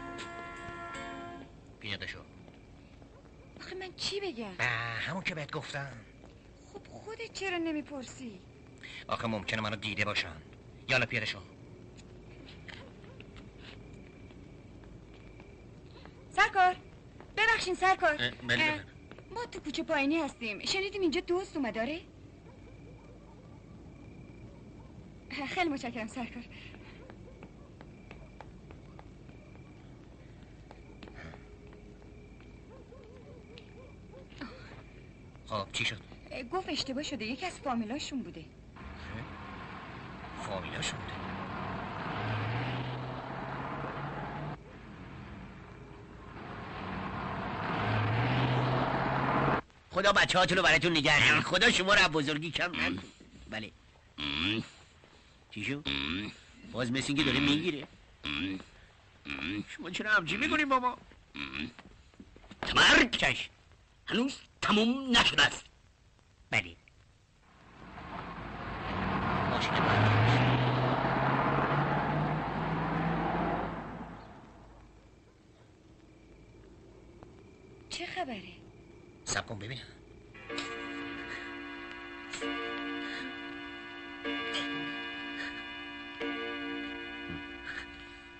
پیاده 1.79 2.07
شو. 2.07 2.19
آخه 3.59 3.75
من 3.75 3.93
چی 3.97 4.19
بگم؟ 4.19 4.65
همون 4.99 5.23
که 5.23 5.35
بهت 5.35 5.51
گفتم. 5.51 5.91
خودت 7.19 7.33
چرا 7.33 7.57
نمی‌پرسی؟ 7.57 8.41
آخه 9.07 9.27
ممکنه 9.27 9.61
منو 9.61 9.75
دیده 9.75 10.05
باشن. 10.05 10.41
یالا 10.89 11.05
پیاده 11.05 11.25
شو 11.25 11.39
سرکار 16.29 16.75
ببخشین 17.37 17.75
سرکار. 17.75 18.09
اه، 18.09 18.17
بله، 18.17 18.31
اه، 18.31 18.57
بفرمایید. 18.57 18.87
ما 19.31 19.45
تو 19.51 19.59
کوچه 19.59 19.83
پایینی 19.83 20.17
هستیم. 20.17 20.65
شنیدیم 20.65 21.01
اینجا 21.01 21.21
دوست 21.21 21.57
اومداره 21.57 22.01
خیلی 25.47 25.69
متشکرم 25.69 26.07
سرکار. 26.07 26.43
خب 35.47 35.71
چی 35.73 35.85
شد؟ 35.85 36.08
گفت 36.43 36.69
اشتباه 36.69 37.03
شده. 37.03 37.25
یکی 37.25 37.45
از 37.45 37.59
فامیلاشون 37.59 38.23
بوده. 38.23 38.45
فامیلاشون 40.47 40.99
بوده؟ 40.99 41.13
خدا 49.91 50.11
بچه 50.11 50.39
هاتون 50.39 50.57
رو 50.57 50.63
براتون 50.63 50.91
نگه 50.91 51.29
داره. 51.29 51.41
خدا 51.41 51.71
شما 51.71 51.93
رو 51.93 52.01
از 52.01 52.11
بزرگی 52.11 52.51
کم 52.51 52.71
نکن. 52.75 53.03
بله. 53.49 53.71
چی 55.51 55.63
شو؟ 55.63 55.81
باز 56.71 56.91
مثل 56.91 57.05
اینکه 57.07 57.23
داره 57.23 57.39
می‌گیره. 57.39 57.87
شما 59.67 59.89
چرا 59.89 60.11
همچی 60.11 60.37
می‌کنیم 60.37 60.69
بابا؟ 60.69 60.97
تمرک 62.61 63.17
چش 63.17 63.49
هنوز 64.05 64.35
تموم 64.61 65.17
نشده 65.17 65.43
است. 65.43 65.68
بله. 66.51 66.75
چه 77.89 78.05
خبره؟ 78.05 78.41
سب 79.25 79.45
کن 79.45 79.59
ببینم. 79.59 79.81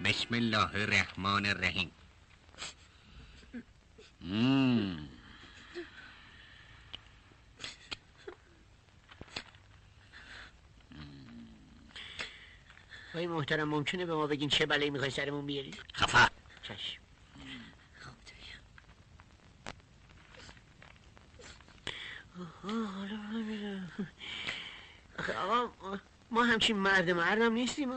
بسم 0.06 0.34
الله 0.34 0.76
الرحمن 0.76 1.46
الرحیم. 1.46 1.92
آقای 13.10 13.28
محترم 13.28 13.70
ممکنه 13.70 14.06
به 14.06 14.16
ما 14.16 14.28
بگین 14.28 14.50
چه 14.50 14.66
بلایی 14.66 14.90
می‌خوای 14.90 15.12
سرمون 15.12 15.46
بیاری؟ 15.46 15.72
خفا 15.94 16.28
چشم 16.64 17.00
آها، 22.40 22.86
حالا 22.86 23.18
فهمیدم. 23.32 23.92
آخه 25.20 25.34
آقا 25.34 26.00
ما 26.32 26.44
همچین 26.44 26.78
مرد 26.78 27.10
مردم 27.10 27.54
نیستیم. 27.54 27.90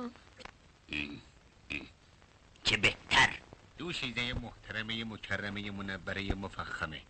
چه 2.64 2.76
بهتر 2.76 3.38
دوشیزه 3.78 4.32
محترمه 4.32 5.04
مکرمه 5.04 5.70
منوره 5.70 6.34
مفخمه 6.34 7.02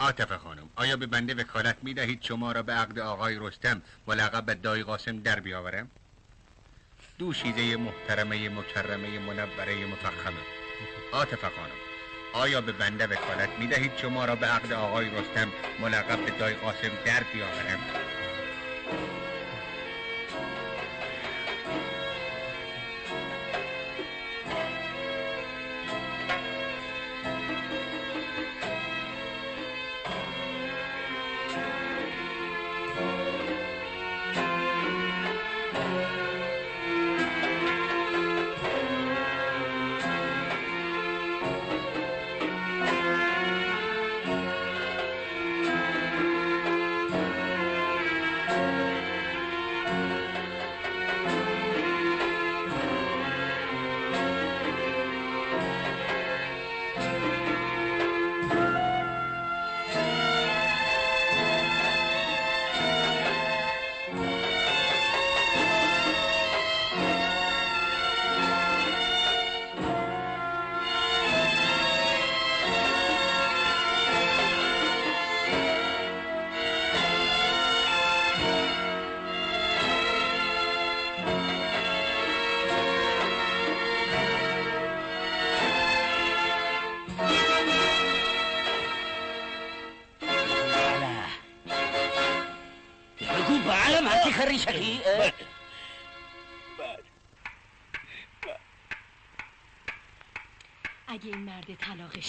عاطفه 0.00 0.38
خانم 0.38 0.70
آیا 0.76 0.96
به 0.96 1.06
بنده 1.06 1.34
وکالت 1.34 1.76
می 1.82 1.94
دهید 1.94 2.22
شما 2.22 2.52
را 2.52 2.62
به 2.62 2.72
عقد 2.72 2.98
آقای 2.98 3.38
رستم 3.38 3.82
و 4.06 4.12
لقب 4.12 4.62
دای 4.62 4.82
قاسم 4.82 5.18
در 5.18 5.40
بیاورم 5.40 5.90
دوشیزه 7.22 7.76
محترمه 7.76 8.48
مکرمه 8.48 9.18
منوره 9.18 9.86
مفخمه. 9.86 10.42
عاطفه 11.12 11.48
خانم 11.48 11.78
آیا 12.32 12.60
به 12.60 12.72
بنده 12.72 13.04
وکالت 13.04 13.48
می 13.58 13.66
دهید 13.66 13.92
شما 13.96 14.24
را 14.24 14.36
به 14.36 14.46
عقد 14.46 14.72
آقای 14.72 15.10
رستم 15.10 15.52
ملقب 15.80 16.24
به 16.24 16.30
دای 16.30 16.54
قاسم 16.54 16.90
در 17.04 17.22
بیاورم 17.32 17.80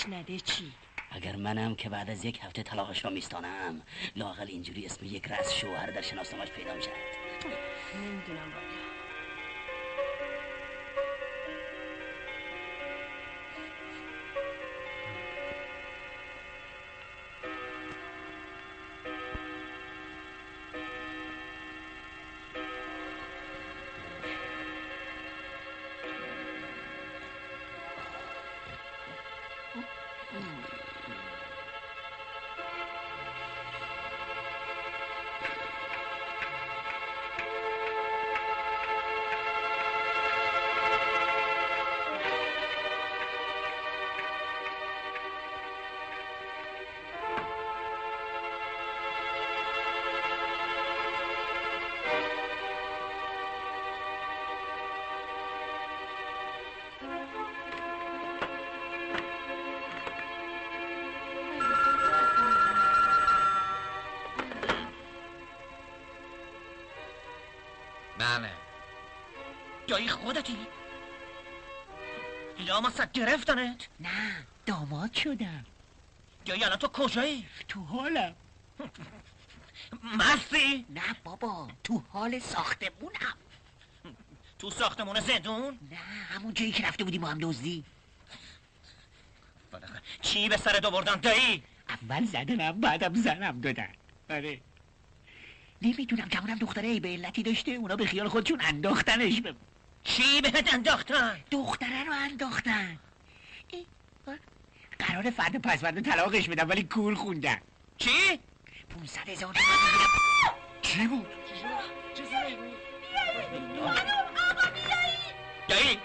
نده 0.10 0.40
چی؟ 0.40 0.72
اگر 1.12 1.36
منم 1.36 1.76
که 1.76 1.90
بعد 1.90 2.10
از 2.10 2.26
یک 2.26 2.40
هفته 2.44 2.64
طلاقش 2.64 3.06
را 3.06 3.12
میستانم 3.12 3.82
لاقل 4.16 4.48
اینجوری 4.48 4.86
اسم 4.86 5.06
یک 5.06 5.28
رأس 5.28 5.54
شوهر 5.54 5.92
در 5.92 6.02
شناسنامش 6.02 6.50
پیدا 6.50 6.74
می‌شد 6.74 6.90
نمی‌دونم 7.96 8.54
والا 8.54 8.83
جایی 70.04 70.10
خودتی؟ 70.10 70.58
لامصد 72.60 73.12
گرفتنت؟ 73.12 73.88
نه 74.00 74.46
داماد 74.66 75.14
شدم. 75.14 75.66
جایی 76.46 76.64
الان 76.64 76.78
تو 76.78 76.88
کجایی؟ 76.88 77.46
تو 77.68 77.84
حالم. 77.84 78.36
مستی؟ 80.04 80.86
نه 80.90 81.16
بابا 81.24 81.68
تو 81.84 82.04
حال 82.10 82.40
ساختمونم. 82.40 83.38
تو 84.60 84.70
ساختمون 84.70 85.20
زندون؟ 85.20 85.80
نه 85.92 85.98
همون 85.98 86.54
جایی 86.54 86.72
که 86.72 86.88
رفته 86.88 87.04
بودیم 87.04 87.22
با 87.22 87.28
هم 87.28 87.38
دزدی. 87.42 87.84
چی 90.22 90.50
به 90.50 90.58
سرت 90.58 90.86
آوردن 90.86 91.16
دایی؟ 91.16 91.64
اول 91.90 92.26
زدنم 92.26 92.82
بعدم 92.82 93.14
زنم 93.14 93.62
دادن. 93.62 93.90
آره. 94.30 94.62
نمی‌دونم 95.82 96.28
جوانم 96.28 96.58
دختره 96.58 96.88
ای 96.88 97.00
به 97.00 97.10
علتی 97.10 97.44
داشته 97.44 97.72
اونا 97.72 97.96
به 97.96 98.06
خیال 98.06 98.28
خودشون 98.28 98.62
انداختنش. 98.62 99.42
به 99.42 99.56
چی 100.04 100.42
بهت 100.42 100.74
انداختن؟ 100.74 101.44
دختره 101.52 102.04
رو 102.04 102.14
انداختن. 102.14 103.00
قرار 105.00 105.30
فرد 105.32 105.62
پس 105.62 105.80
فردا 105.82 106.02
طلاقش 106.12 106.50
بدم 106.50 106.70
ولی 106.70 106.84
کول 106.84 107.16
خوندن. 107.16 107.62
چی؟ 107.98 108.40
500 109.00 109.30
هزار 109.30 109.56
چی 110.82 111.08
بود؟ 111.08 111.28
دایی 115.68 116.00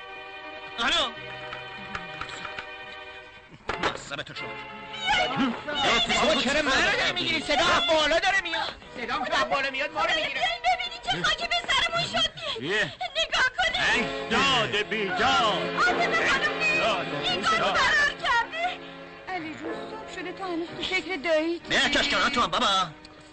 الو 0.78 1.12
مصبتو 3.94 4.34
شد 4.34 4.44
بابا 6.22 6.40
چرا 6.40 6.62
من 6.62 6.72
رو 6.72 6.98
داری 6.98 7.12
می‌گیری؟ 7.12 7.40
صدا 7.40 7.64
بالا 7.88 8.18
داره 8.18 8.40
میاد. 8.42 8.74
صدا 8.96 9.44
بالا 9.44 9.70
میاد 9.70 9.92
ما 9.92 10.00
رو 10.00 10.10
می‌گیره. 10.10 10.40
ببینی 10.64 10.98
چه 11.04 11.22
خاکی 11.22 11.48
به 11.48 11.56
سرمون 11.68 12.02
شد. 12.02 12.30
نگاه 12.60 13.07
داد 14.30 14.76
بیدار 14.90 15.76
عاطفه 15.76 16.28
خانم 16.28 16.58
نیست. 16.58 17.30
این 17.30 17.42
فرار 17.42 18.12
کرده 18.22 18.78
علی 19.28 19.54
جون 19.54 19.74
صبح 19.90 20.14
شده 20.14 20.32
تو 20.32 20.44
هنوز 20.44 20.68
تو 20.76 20.82
فکر 20.82 21.16
دایی 21.16 21.60
نه 21.70 21.88
تو 22.30 22.40
هم 22.40 22.46
بابا. 22.46 22.66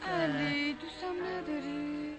علی 0.07 0.73
دوستم 0.73 1.15
نداری؟ 1.25 2.15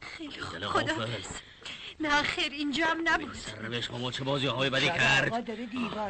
خیلی 0.00 0.66
خدا. 0.66 1.06
نه 2.00 2.22
خیر 2.22 2.52
اینجا 2.52 2.86
هم 2.86 2.98
نبود. 3.04 3.34
سر 3.34 3.68
به 3.68 3.80
شما 3.80 4.10
چه 4.10 4.24
بازی 4.24 4.46
های 4.46 4.70
بدی 4.70 4.86
کرد. 4.86 5.46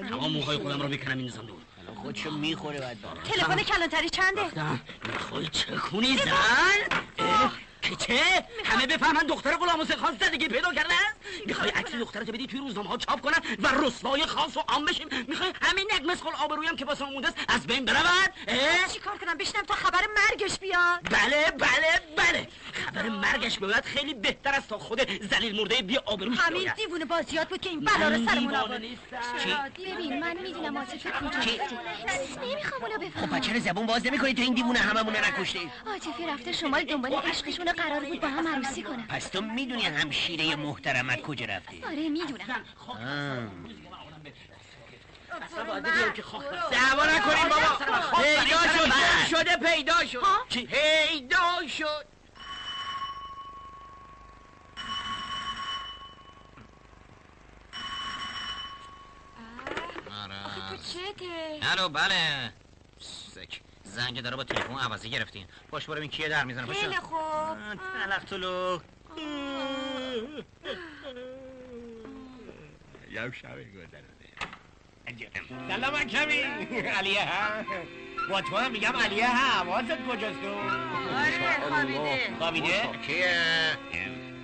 تمام 0.08 0.32
موهای 0.32 0.56
خودم 0.56 0.82
رو 0.82 0.88
می‌کنم 0.88 1.18
این 1.18 1.28
زندون. 1.28 1.56
خودشو 2.02 2.30
می‌خوره 2.30 2.80
بعد 2.80 2.96
تلفن 3.24 3.62
کلانتری 3.62 4.10
چنده؟ 4.10 4.42
می‌خوای 5.08 5.48
چه 5.48 5.76
خونی 5.76 6.18
زن؟ 6.18 7.00
که 7.82 7.96
چه؟ 7.96 8.20
همه 8.64 8.86
بفهمن 8.86 9.22
دختر 9.22 9.56
غلام 9.56 9.80
حسین 9.80 9.96
خان 9.96 10.16
زندگی 10.20 10.48
پیدا 10.48 10.74
کرده؟ 10.74 10.94
است 10.94 11.46
می‌خوای 11.46 11.70
عکس 11.70 11.94
دخترت 11.94 12.30
بدی 12.30 12.46
توی 12.46 12.60
روزنامه 12.60 12.88
ها 12.88 12.96
چاپ 12.96 13.20
کنن 13.20 13.38
و 13.58 13.68
رسوای 13.86 14.26
خاص 14.26 14.56
و 14.56 14.60
عام 14.60 14.84
بشیم؟ 14.84 15.08
می‌خوای 15.28 15.52
همین 15.62 15.86
یک 15.96 16.02
مسخل 16.06 16.30
آبرویم 16.44 16.76
که 16.76 16.84
واسه 16.84 17.04
مونده 17.04 17.28
است 17.28 17.36
از 17.48 17.66
بین 17.66 17.84
برود؟ 17.84 18.32
اه؟ 18.48 18.88
چیکار 18.92 19.18
کنم؟ 19.18 19.38
بشنم 19.38 19.62
تا 19.62 19.74
خبر 19.74 20.00
مرگش 20.16 20.58
بیاد. 20.58 21.00
بله 21.02 21.50
بله 21.50 22.00
بله. 22.16 22.48
خبر 22.72 23.08
مرگش 23.08 23.58
بیاد 23.58 23.84
خیلی 23.84 24.14
بهتر 24.14 24.54
است 24.54 24.68
تا 24.68 24.78
خود 24.78 25.22
زلیل 25.22 25.56
مرده 25.60 25.82
بی 25.82 25.96
آبروش 25.96 26.38
همین. 26.38 26.72
دیوونه 26.76 27.04
بازیات 27.04 27.48
بود 27.48 27.60
که 27.60 27.70
این 27.70 27.80
بلا 27.80 28.08
رو 28.08 28.26
سرمون 28.26 28.54
آورد. 28.54 28.82
ببین 29.78 30.20
من 30.20 30.36
می‌دونم 30.36 30.84
کجا 30.84 31.40
چی؟ 31.40 31.60
نمی‌خوام 32.42 32.82
اونو 32.82 32.94
خب 32.94 33.04
بفهمم. 33.06 33.38
بچه 33.38 33.58
زبون 33.58 33.86
باز 33.86 34.06
نمی‌کنی؟ 34.06 34.34
تو 34.34 34.42
این 34.42 34.54
دیوونه 34.54 34.78
هممون 34.78 35.14
رو 35.14 35.26
نکشته 35.26 35.58
عاطفه 35.86 36.26
رفته 36.32 36.52
شمال 36.52 36.84
دنبال 36.84 37.14
عشقشون 37.14 37.69
قرار 37.72 38.04
بود 38.04 38.20
با 38.20 38.28
هم 38.28 38.48
عروسی 38.48 38.82
کنم 38.82 39.06
پس 39.06 39.28
تو 39.28 39.40
می‌دونی 39.40 39.82
همشیره 39.84 40.56
محترمت 40.56 41.22
کجا 41.22 41.46
رفته 41.46 41.86
آره 41.86 42.08
می‌دونم. 42.08 42.64
دعوا 46.70 47.04
نکنین 47.06 47.48
بابا. 47.48 48.22
پیدا 48.22 48.58
شد 48.76 48.90
شده؟ 49.30 49.56
پیدا 49.56 50.06
شد. 50.06 50.22
پیدا 50.50 51.68
شد. 51.68 52.06
تو 60.70 60.76
چته؟ 60.76 61.88
بله. 61.88 62.52
زنگ 63.90 64.20
داره 64.22 64.36
با 64.36 64.44
تلفن 64.44 64.74
عوضی 64.74 65.10
گرفتین. 65.10 65.46
باش 65.70 65.86
برو 65.86 66.00
این 66.00 66.10
کیه 66.10 66.28
در 66.28 66.44
می‌زنه. 66.44 66.66
باشه 66.66 66.80
خیلی 66.80 66.96
خوب. 66.96 67.18
تلق 68.04 68.24
طلو 68.24 68.78
یه 73.10 73.32
شب 73.32 73.58
گذرده 73.74 74.04
سلام 75.68 76.04
کمی 76.04 76.42
علیه. 76.80 77.24
ها 77.24 77.64
با 78.30 78.40
تو 78.40 78.56
هم 78.56 78.72
میگم 78.72 78.96
علیه. 78.96 79.28
ها 79.28 79.62
حواست 79.62 79.96
کجاست 80.08 80.40
تو؟ 80.42 80.54
آره 81.16 81.68
خوابیده. 81.68 82.36
خوابیده؟ 82.38 82.98
کیه؟ 83.06 83.78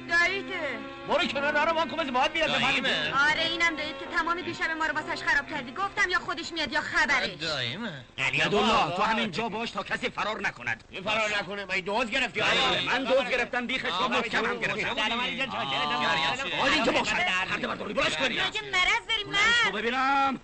داییته 0.09 0.78
برو 1.09 1.26
کنار 1.26 1.52
نارو 1.52 1.72
ما 1.74 1.86
کمز 1.86 2.11
باید 2.11 2.32
بیاد 2.32 2.50
بفهمید 2.50 2.86
آره 3.30 3.42
اینم 3.50 3.76
دایید 3.76 3.98
که 3.98 4.07
تمام 4.16 4.40
دیشب 4.40 4.70
ما 4.70 4.86
رو 4.86 4.94
واسش 4.94 5.22
خراب 5.22 5.48
کردی 5.50 5.72
گفتم 5.72 6.11
یا 6.11 6.18
خودش 6.18 6.52
میاد 6.52 6.72
یا 6.72 6.80
خبرش 6.80 7.30
دایمه 7.40 8.04
علی 8.18 8.40
عبدالله 8.40 8.96
تو 8.96 9.02
همین 9.02 9.30
جا 9.30 9.48
باش 9.48 9.70
تا 9.70 9.82
کسی 9.82 10.11
فرار 10.11 10.40
نکند 10.40 10.84
این 10.90 11.02
فرار 11.02 11.38
نکنه 11.38 11.64
من 11.64 11.80
دوز 11.80 12.11
گرفتی 12.11 12.40
بله، 12.40 12.86
من 12.86 13.04
دوز 13.04 13.24
گرفتم 13.30 13.66
بیخش 13.66 13.92
رو 14.00 14.09
محکم 14.09 14.44
هم 14.44 14.59
گرفتم 14.59 14.94
باید 14.94 16.72
اینجا 16.72 16.92
باشد 16.92 17.16
پرده 17.50 17.66
برداری 17.66 17.94
بلاش 17.94 18.16
کنی 18.16 18.34
مگه 18.34 18.62
مرض 18.62 19.07
داری 19.09 19.24
من 19.24 19.72
ببینم 19.80 20.40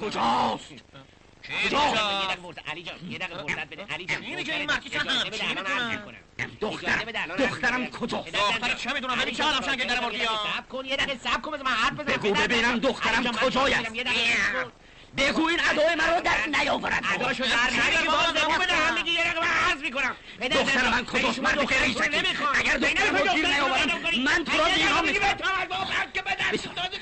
کجاست 0.00 0.72
علی 2.66 2.82
جان 2.82 3.10
یه 3.10 3.18
دقیقه 3.18 3.42
فرصت 3.42 3.68
بده. 3.70 3.86
علی 3.94 4.06
جان 4.06 4.22
چی 4.22 4.34
میگه 4.34 4.54
این 4.54 4.66
مرتی 4.70 4.90
چند 4.90 5.08
هم 5.08 5.30
چی 5.30 5.46
می‌کنه؟ 5.50 6.18
دخترم 6.60 7.04
دخترم 7.36 7.84
دختر 7.84 8.74
چه 8.74 8.92
می‌دونم؟ 8.92 9.18
ولی 9.18 9.32
چه 9.32 9.44
آدم 9.44 9.66
شنگه 9.66 9.84
در 9.84 10.00
مردی 10.00 10.18
سب 10.18 10.68
کن. 10.68 10.84
یه 10.84 10.96
دقیقه 10.96 11.18
سب 11.24 11.42
کن 11.42 11.50
بذار 11.50 11.64
من 11.64 11.70
حرف 11.70 11.92
بزنم. 11.92 12.16
بگو 12.16 12.34
ببینم 12.34 12.78
دخترم 12.78 13.24
کجای 13.24 13.74
است 13.74 13.92
بگو 15.16 15.46
این 15.46 15.60
ادای 15.70 15.94
مرا 15.94 16.20
در 16.20 16.46
نیاورد 16.46 17.04
اداشو 17.14 17.44
در 17.44 17.70
نیاری. 17.70 18.08
باز 18.08 18.44
نمو 18.44 18.58
بده 18.58 18.74
هم 18.74 18.94
میگی 18.94 19.10
یه 19.10 19.34
من 19.40 19.48
عرض 19.70 19.80
می‌کنم. 19.82 20.16
دختر 20.50 20.90
من 20.90 21.04
کجاست؟ 21.04 21.38
مرد 21.38 21.58
اگر 21.58 22.76
دختر 22.76 23.10
رو 23.10 23.34
گیر 23.34 23.46
نیاورم 23.46 23.90
من 24.24 24.44
تو 24.44 24.58
را 24.58 24.64
بیرام 24.64 25.04
می‌کنم. 25.04 25.36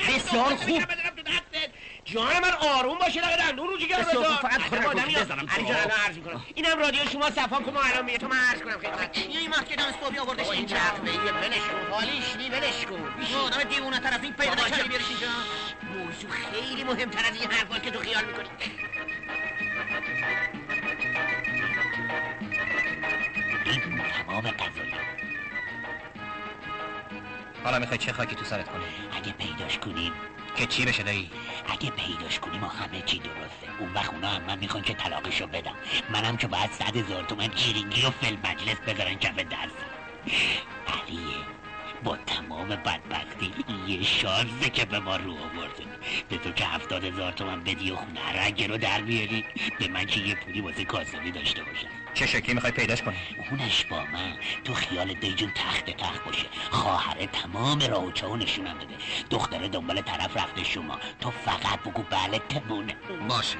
بسیار 0.09 0.57
خوب. 0.57 0.83
جان 2.13 2.39
من 2.43 2.53
آروم 2.79 2.99
باشه 2.99 3.21
لقد 3.21 3.39
دندون 3.39 3.67
رو 3.67 3.79
جگر 3.79 4.03
بذار. 4.03 4.25
فقط 4.25 4.61
خودم 4.63 4.87
آدمی. 4.87 5.15
بزنم. 5.15 5.47
علی 5.49 5.65
جان 5.65 5.77
الان 5.77 5.91
عرض 6.07 6.17
می‌کنم. 6.17 6.45
اینم 6.55 6.79
رادیو 6.79 7.05
شما 7.13 7.31
صفا 7.31 7.57
کن 7.61 7.73
ما 7.73 7.81
الان 7.81 8.05
میگه. 8.05 8.19
تو 8.19 8.29
من 8.29 8.37
عرض 8.37 8.63
کنم 8.63 8.79
خدمت 8.79 9.13
چیه 9.13 9.41
این 9.41 9.51
که 9.69 9.77
دم 9.77 9.85
اسپابی 9.85 10.19
آوردش 10.19 10.45
این 10.45 10.53
اینجا 10.53 10.77
چرخ 10.77 11.15
یه 11.25 11.33
ولش 11.33 11.59
کن. 11.59 11.93
حالیش 11.93 12.37
نی 12.37 12.49
ولش 12.49 12.87
کن. 12.87 13.23
یه 13.31 13.37
آدم 13.37 13.63
دیوونه 13.63 13.99
تر 14.01 14.15
از 14.15 14.23
این 14.23 14.33
پیدا 14.33 14.55
جان. 14.55 14.89
بیارش 14.89 15.05
اینجا. 15.09 15.27
موضوع 15.95 16.31
خیلی 16.31 16.85
مهمتر 16.85 17.29
از 17.31 17.41
این 17.41 17.51
حرفا 17.51 17.79
که 17.79 17.91
تو 17.91 18.01
خیال 18.01 18.25
می‌کنی. 18.25 18.49
این 23.65 24.03
تمام 24.27 24.51
قضایی 24.51 24.93
حالا 27.65 27.79
می‌خوای 27.79 27.99
چه 27.99 28.13
خاکی 28.13 28.35
تو 28.35 28.45
سرت 28.45 28.69
کنی؟ 28.69 28.85
اگه 29.17 29.33
پیداش 29.33 29.79
کنیم. 29.79 30.13
که 30.59 30.67
چی 30.67 30.85
بشه 30.85 31.03
دایی؟ 31.03 31.31
اگه 31.69 31.91
پیداش 31.91 32.39
کنیم 32.39 32.65
و 32.65 32.67
همه 32.67 33.03
چی 33.03 33.19
درسته. 33.19 33.81
اون 33.81 33.93
وقت 33.95 34.15
اونا 34.15 34.29
هم 34.29 34.43
من 34.43 34.59
می‌خوان 34.59 34.83
که 34.83 34.95
طلاقشو 34.95 35.47
بدم. 35.47 35.75
منم 36.13 36.37
که 36.37 36.47
باید 36.47 36.73
صد 36.73 36.97
هزار 36.97 37.25
تومن 37.25 37.49
جیرینگی 37.49 38.07
و 38.07 38.11
فیلم 38.11 38.39
مجلس 38.45 38.77
بذارن 38.77 39.15
کف 39.15 39.35
درسم 39.35 39.89
علیه 40.87 41.37
با 42.05 42.17
تمام 42.17 42.69
بدبختی 42.69 43.53
یه 43.87 44.03
شانسه 44.03 44.71
که 44.71 44.85
به 44.85 44.99
ما 44.99 45.17
رو 45.17 45.31
آورده 45.31 45.85
به 46.29 46.39
تو 46.39 46.53
که 46.53 46.65
هفتاد 46.65 47.05
هزار 47.05 47.33
تومن 47.33 47.65
بدی 47.65 47.91
و 47.91 47.97
خونه 47.97 48.21
اگه 48.41 48.67
رو 48.67 48.79
در 48.79 49.01
بیاری 49.01 49.45
به 49.79 49.89
من 49.89 50.07
که 50.07 50.21
یه 50.21 50.35
پولی 50.35 50.61
واسه 50.61 50.85
کاسبی 50.85 51.31
داشته 51.31 51.63
باشم. 51.63 51.98
چه 52.19 52.27
شکلی 52.27 52.55
می‌خوای 52.55 52.73
پیداش 52.73 53.03
کنی؟ 53.03 53.17
اونش 53.51 53.85
با 53.85 54.05
من 54.05 54.39
تو 54.65 54.75
خیال 54.75 55.15
دیجون 55.15 55.53
تخت 55.55 55.91
تخت 55.91 56.25
باشه. 56.25 56.47
خواهره 56.71 57.27
تمام 57.27 57.81
راه 57.81 58.05
و 58.05 58.13
چاه 58.13 58.37
نشونم 58.37 58.79
بده. 58.79 58.95
دختره 59.31 59.69
دنبال 59.69 60.01
طرف 60.01 60.37
رفته 60.37 60.65
شما. 60.65 60.99
تو 61.21 61.31
فقط 61.31 61.81
بگو 61.81 62.03
بله 62.03 62.39
تمونه. 62.39 62.97
باشه. 63.29 63.59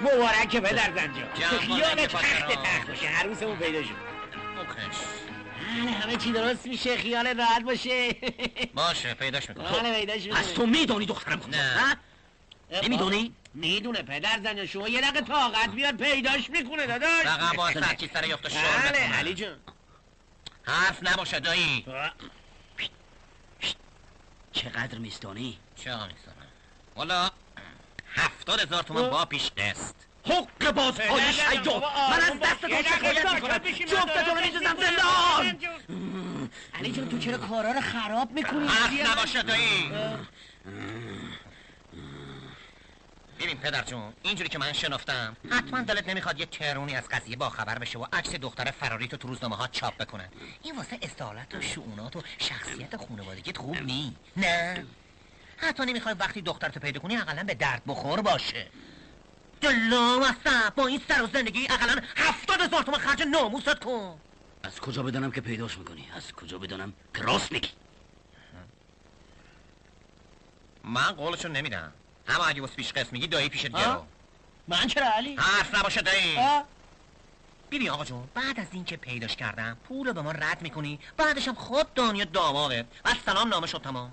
مبارکه 0.00 0.60
پدر 0.60 0.92
زنجا 0.96 1.58
خیال 1.58 2.06
تخت. 2.06 2.52
تخت 2.64 2.88
باشه. 2.88 3.08
عروسمون 3.08 3.56
پیدا 3.56 3.82
شد. 3.82 3.88
بله 5.82 5.90
همه 5.90 6.16
چی 6.16 6.32
درست 6.32 6.66
میشه. 6.66 6.96
خیال 6.96 7.38
راحت 7.38 7.62
باشه. 7.62 8.16
باشه 8.74 9.14
پیداش 9.14 9.48
می‌کنم. 9.48 9.72
بله 9.72 10.00
پیداش 10.00 10.22
می‌کنه 10.22 10.40
پس 10.40 10.52
تو 10.52 10.66
می‌دونی 10.66 11.06
دخترم 11.06 11.40
کجاست 11.40 11.58
نه. 11.58 11.96
نمی‌دونی؟ 12.72 13.34
می‌دونه 13.54 14.02
پدر 14.02 14.40
زن 14.44 14.66
شما 14.66 14.88
یه 14.88 15.00
دقیقه 15.00 15.20
طاقت 15.20 15.68
بیاد 15.70 15.96
پیداش 15.96 16.50
می‌کنه 16.50 16.86
داداش. 16.86 17.22
فقط 17.22 17.56
با 17.56 17.72
سرکی 17.72 18.10
سر 18.14 18.28
یخت 18.28 18.48
شور 18.48 18.60
بله. 18.90 18.98
علی 18.98 19.34
جون. 19.34 19.56
حرف 20.62 20.98
نباشه 21.02 21.40
دایی. 21.40 21.84
چقدر 24.52 24.98
میستانی؟ 24.98 25.58
چه 25.76 25.90
می‌کنم 25.90 26.46
والا 26.96 27.30
هفتاد 28.14 28.60
هزار 28.60 28.82
تومن 28.82 29.10
با 29.10 29.24
پیش 29.24 29.50
قسط 29.50 29.94
حق 30.26 30.70
باز 30.70 31.00
های 31.00 31.56
جان، 31.56 31.64
بابا، 31.64 32.10
من 32.10 32.20
از. 32.20 32.40
دست 32.40 32.60
تو 32.60 32.68
شکایت 32.68 33.34
می‌کنم؟ 33.34 33.58
جفتتون 33.86 34.36
رو 34.36 34.44
میدوزم 34.44 34.76
چیزی 34.76 34.96
زندان. 34.96 36.50
علی 36.74 36.92
جون 36.92 37.08
تو 37.08 37.18
چرا 37.18 37.38
کارا 37.38 37.72
رو 37.72 37.80
خراب 37.80 38.30
می‌کنی؟ 38.30 38.68
حرف 38.68 39.10
نباشه 39.10 39.42
دایی. 39.42 39.92
ببین 43.42 43.58
پدر 43.58 43.82
جون 43.82 44.12
اینجوری 44.22 44.48
که 44.48 44.58
من 44.58 44.72
شنافتم 44.72 45.36
حتما 45.50 45.82
دلت 45.82 46.08
نمی‌خواد 46.08 46.40
یه 46.40 46.46
ترونی 46.46 46.96
از 46.96 47.08
قضیه 47.08 47.36
با 47.36 47.48
خبر 47.50 47.78
بشه 47.78 47.98
و 47.98 48.06
عکس 48.12 48.34
دختر 48.34 48.70
فراری 48.70 49.08
تو 49.08 49.16
تو 49.16 49.28
روزنامه 49.28 49.56
ها 49.56 49.66
چاپ 49.66 49.96
بکنن. 49.96 50.28
این 50.62 50.76
واسه 50.76 50.98
استعالت 51.02 51.54
و 51.54 51.60
شعونات 51.60 52.16
و 52.16 52.22
شخصیت 52.38 52.96
خانوادگیت 52.96 53.58
خوب 53.58 53.76
نی 53.76 54.16
نه. 54.36 54.86
حتی 55.56 55.84
نمی‌خوای 55.84 56.14
وقتی 56.14 56.42
دخترتو 56.42 56.80
پیدا 56.80 57.00
کنی 57.00 57.16
اقلا 57.16 57.44
به 57.44 57.54
درد 57.54 57.82
بخور 57.86 58.20
باشه. 58.20 58.68
دلا 59.60 60.34
با 60.76 60.86
این 60.86 61.00
سر 61.08 61.22
و 61.22 61.26
زندگی 61.26 61.66
اقلا 61.70 62.02
هفتاد 62.16 62.60
هزار 62.60 62.82
تومن 62.82 62.98
خرج 62.98 63.22
ناموست 63.22 63.78
کن. 63.78 64.20
از 64.62 64.80
کجا 64.80 65.02
بدانم 65.02 65.30
که 65.30 65.40
پیداش 65.40 65.78
می‌کنی؟ 65.78 66.10
از 66.16 66.32
کجا 66.32 66.58
بدانم 66.58 66.92
که 67.14 67.22
راست 67.22 67.52
میگی؟ 67.52 67.68
من 70.84 71.12
قولشو 71.12 71.48
نمیدم. 71.48 71.92
اما 72.28 72.44
اگه 72.44 72.60
واسه 72.60 72.74
پیش 72.74 72.92
قسم 72.92 73.08
میگی 73.12 73.26
دایی 73.26 73.48
پیشت 73.48 73.68
گرو. 73.68 74.06
من 74.68 74.86
چرا 74.86 75.06
علی؟ 75.06 75.36
حرف 75.36 75.74
نباشه 75.74 76.02
دایی. 76.02 76.36
ببین 77.70 77.90
آقا 77.90 78.04
جون 78.04 78.28
بعد 78.34 78.60
از 78.60 78.66
اینکه 78.72 78.96
پیداش 78.96 79.36
کردم 79.36 79.76
پول 79.88 80.06
رو 80.06 80.12
به 80.12 80.22
ما 80.22 80.32
رد 80.32 80.62
می‌کنی 80.62 80.98
بعدش 81.16 81.48
هم 81.48 81.54
خود 81.54 81.94
دانی 81.94 82.22
و 82.22 82.24
دامادت 82.24 82.86
و 83.04 83.14
سلام 83.26 83.48
نامه 83.48 83.66
شد 83.66 83.82
تمام. 83.82 84.12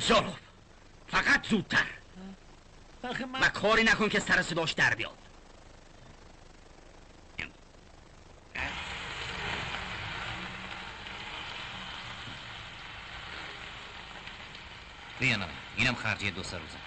خوب 0.00 0.24
فقط 1.08 1.46
زودتر. 1.48 1.86
و 3.42 3.48
کاری 3.48 3.84
نکن 3.84 4.08
که 4.08 4.20
سر 4.20 4.42
صداش 4.42 4.72
در 4.72 4.94
بیاد. 4.94 5.19
بیا 15.20 15.36
نه 15.36 15.46
اینم 15.76 15.94
خرجی 15.94 16.30
دو 16.30 16.42
سه 16.42 16.58
روزه. 16.58 16.78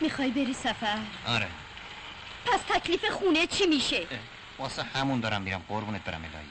می‌خوای 0.00 0.30
بری 0.30 0.54
سفر؟ 0.54 0.98
آره. 1.26 1.48
پس 2.46 2.60
تکلیف 2.68 3.04
خونه 3.04 3.46
چی 3.46 3.66
میشه؟ 3.66 4.06
واسه 4.58 4.82
همون 4.82 5.20
دارم 5.20 5.42
میرم 5.42 5.64
قربونت 5.68 6.04
برم 6.04 6.24
الهی. 6.24 6.46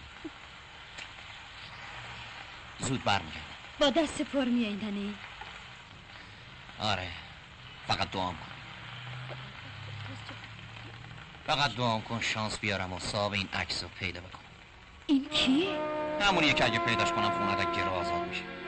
زود 2.79 3.03
برمیگردم. 3.03 3.41
با 3.79 3.89
دست 3.89 4.21
پر 4.21 4.45
میایندنی 4.45 5.15
آره 6.79 7.07
فقط 7.87 8.11
دعام 8.11 8.35
کن. 8.35 8.51
فقط 11.47 11.75
دعام 11.75 12.01
کن 12.01 12.21
شانس 12.21 12.59
بیارم 12.59 12.93
و 12.93 12.99
صاحب 12.99 13.33
این 13.33 13.49
عکس 13.53 13.83
رو 13.83 13.89
پیدا 13.99 14.21
بکنم. 14.21 14.41
این 15.07 15.29
کی؟ 15.29 15.69
همونیه 16.21 16.53
که 16.53 16.65
اگه 16.65 16.79
پیداش 16.79 17.11
کنم 17.11 17.29
خونه 17.31 17.51
از 17.51 17.77
گرو 17.77 17.91
آزاد 17.91 18.27
میشه. 18.27 18.60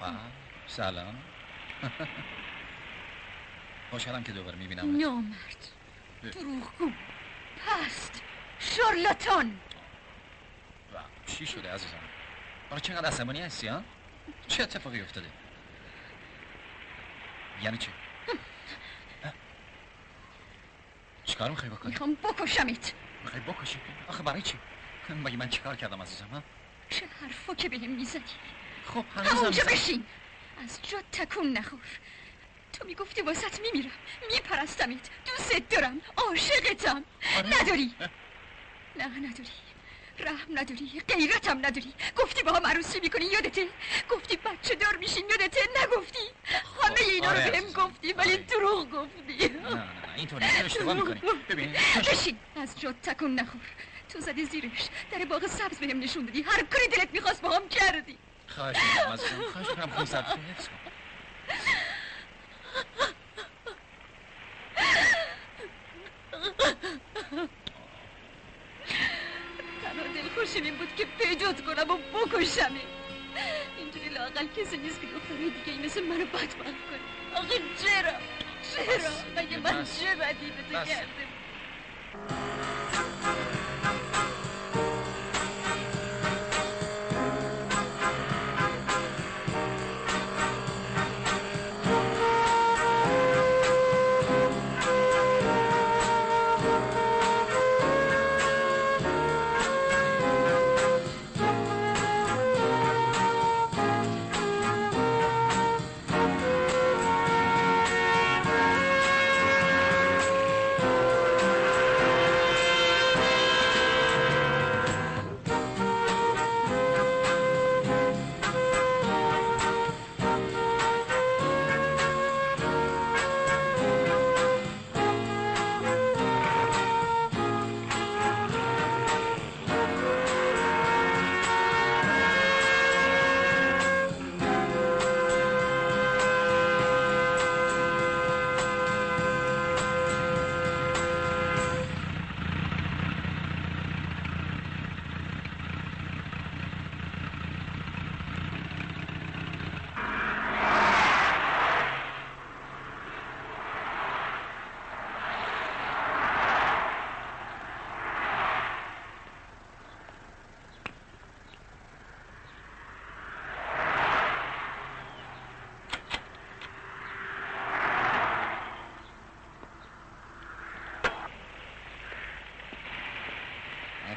به 0.00 0.06
سلام. 0.66 1.14
خوشحالم 3.90 4.22
که 4.22 4.32
دوباره 4.32 4.56
می‌بینم 4.56 4.96
نامرد 4.96 5.68
دروغگو. 6.22 6.90
پست. 7.66 8.22
شارلاتان 8.58 9.60
چی 11.26 11.46
شده 11.46 11.72
عزیزم؟ 11.72 12.00
آره 12.70 12.80
چقدر 12.80 13.08
عصبانی 13.08 13.40
هستی 13.40 13.66
ها؟ 13.66 13.82
چه 14.48 14.62
اتفاقی 14.62 15.00
افتاده؟ 15.00 15.26
یعنی 17.62 17.78
چی؟ 17.78 17.88
چیکار 21.24 21.50
می‌خوای 21.50 21.70
بکنی؟ 21.70 21.90
می‌خوام 21.90 22.14
بکشمت. 22.14 22.94
می‌خوای 23.24 23.42
بکشی؟ 23.42 23.80
آخه 24.08 24.22
برای 24.22 24.42
چی؟ 24.42 24.58
مگه 25.08 25.36
من 25.36 25.48
چیکار 25.48 25.76
کردم 25.76 26.02
عزیزم 26.02 26.28
ها؟ 26.32 26.42
چه 26.90 27.06
حرفا 27.20 27.54
که 27.54 27.68
بهم 27.68 27.90
می‌زدی 27.90 28.32
خب 28.86 29.04
هنوزم 29.14 29.30
همونجا 29.30 29.48
می‌زنم. 29.48 29.74
بشین. 29.74 30.06
از 30.56 30.78
جا 30.82 31.02
تکون 31.12 31.52
نخور. 31.52 31.86
تو 32.72 32.86
می‌گفتی 32.86 33.22
واسط 33.22 33.60
میمیرم. 33.60 33.92
میپرستمت. 34.32 35.10
دوست 35.24 35.52
دارم. 35.70 36.00
عاشقتم. 36.16 37.04
نداری. 37.60 37.94
نه 38.96 39.18
نداری. 39.18 39.50
رحم 40.18 40.58
نداری. 40.58 41.02
غیرتم 41.08 41.58
نداری. 41.58 41.94
گفتی 42.16 42.42
با 42.42 42.52
هم 42.52 42.66
عروسی 42.66 43.00
می‌کنی 43.00 43.24
یادته؟ 43.24 43.68
گفتی 44.08 44.36
بچه 44.36 44.74
دار 44.74 44.96
میشین 44.96 45.24
یادته؟ 45.30 45.60
نگفتی. 45.82 46.18
همه 46.82 47.00
اینا 47.00 47.32
رو 47.32 47.38
آره 47.38 47.50
بهم. 47.50 47.72
گفتی 47.72 48.12
ولی 48.12 48.36
دروغ 48.36 48.90
گفتی. 48.90 49.48
نه 49.48 49.74
نه 49.74 50.16
نیست، 50.16 50.64
اشتباه 50.64 50.94
می‌کنی. 50.94 51.20
ببین. 51.48 51.76
بشین. 52.10 52.38
از 52.56 52.80
جا 52.80 52.92
تکون 52.92 53.34
نخور. 53.34 53.60
تو 54.08 54.20
زدی 54.20 54.44
زیرش. 54.44 54.88
در 55.10 55.24
باغ 55.24 55.46
سبز 55.46 55.78
بهم 55.78 55.98
نشون 55.98 56.24
دادی. 56.24 56.42
هر 56.42 56.62
کاری 56.62 56.88
دلت 56.88 57.08
می‌خواست 57.12 57.42
با 57.42 57.50
هم 57.50 57.68
کردی. 57.68 58.18
خواهش 58.48 58.76
می‌کنم 58.76 59.12
عزیزم 59.12 59.42
خواهش 59.52 59.68
می‌کنم. 59.68 59.90
خون 59.90 60.04
سرد 60.04 60.24
حفظ 60.24 60.68
کن 60.68 60.74
تنها 69.82 70.06
دلخوشیم 70.14 70.64
این 70.64 70.76
بود 70.78 70.94
که 70.96 71.04
پیجات 71.04 71.60
کنم 71.64 71.90
و 71.90 71.96
بکشم 71.96 72.72
اینجوری 73.78 74.08
لاقل 74.08 74.46
کسی 74.46 74.76
نیست 74.76 75.00
که 75.00 75.06
دخترهای 75.06 75.50
دیگه 75.50 75.72
ای 75.72 75.78
مثل 75.86 76.02
منو 76.02 76.24
بدبخت 76.26 76.58
کنه. 76.58 76.74
آخه 77.34 77.54
چرا؟ 77.82 78.12
چرا؟ 78.74 79.10
مگه 79.36 79.58
من. 79.58 79.84
چه 79.84 80.14
بدی 80.14 80.50
به 80.50 80.62
تو 80.62 80.78
بس. 80.80 80.88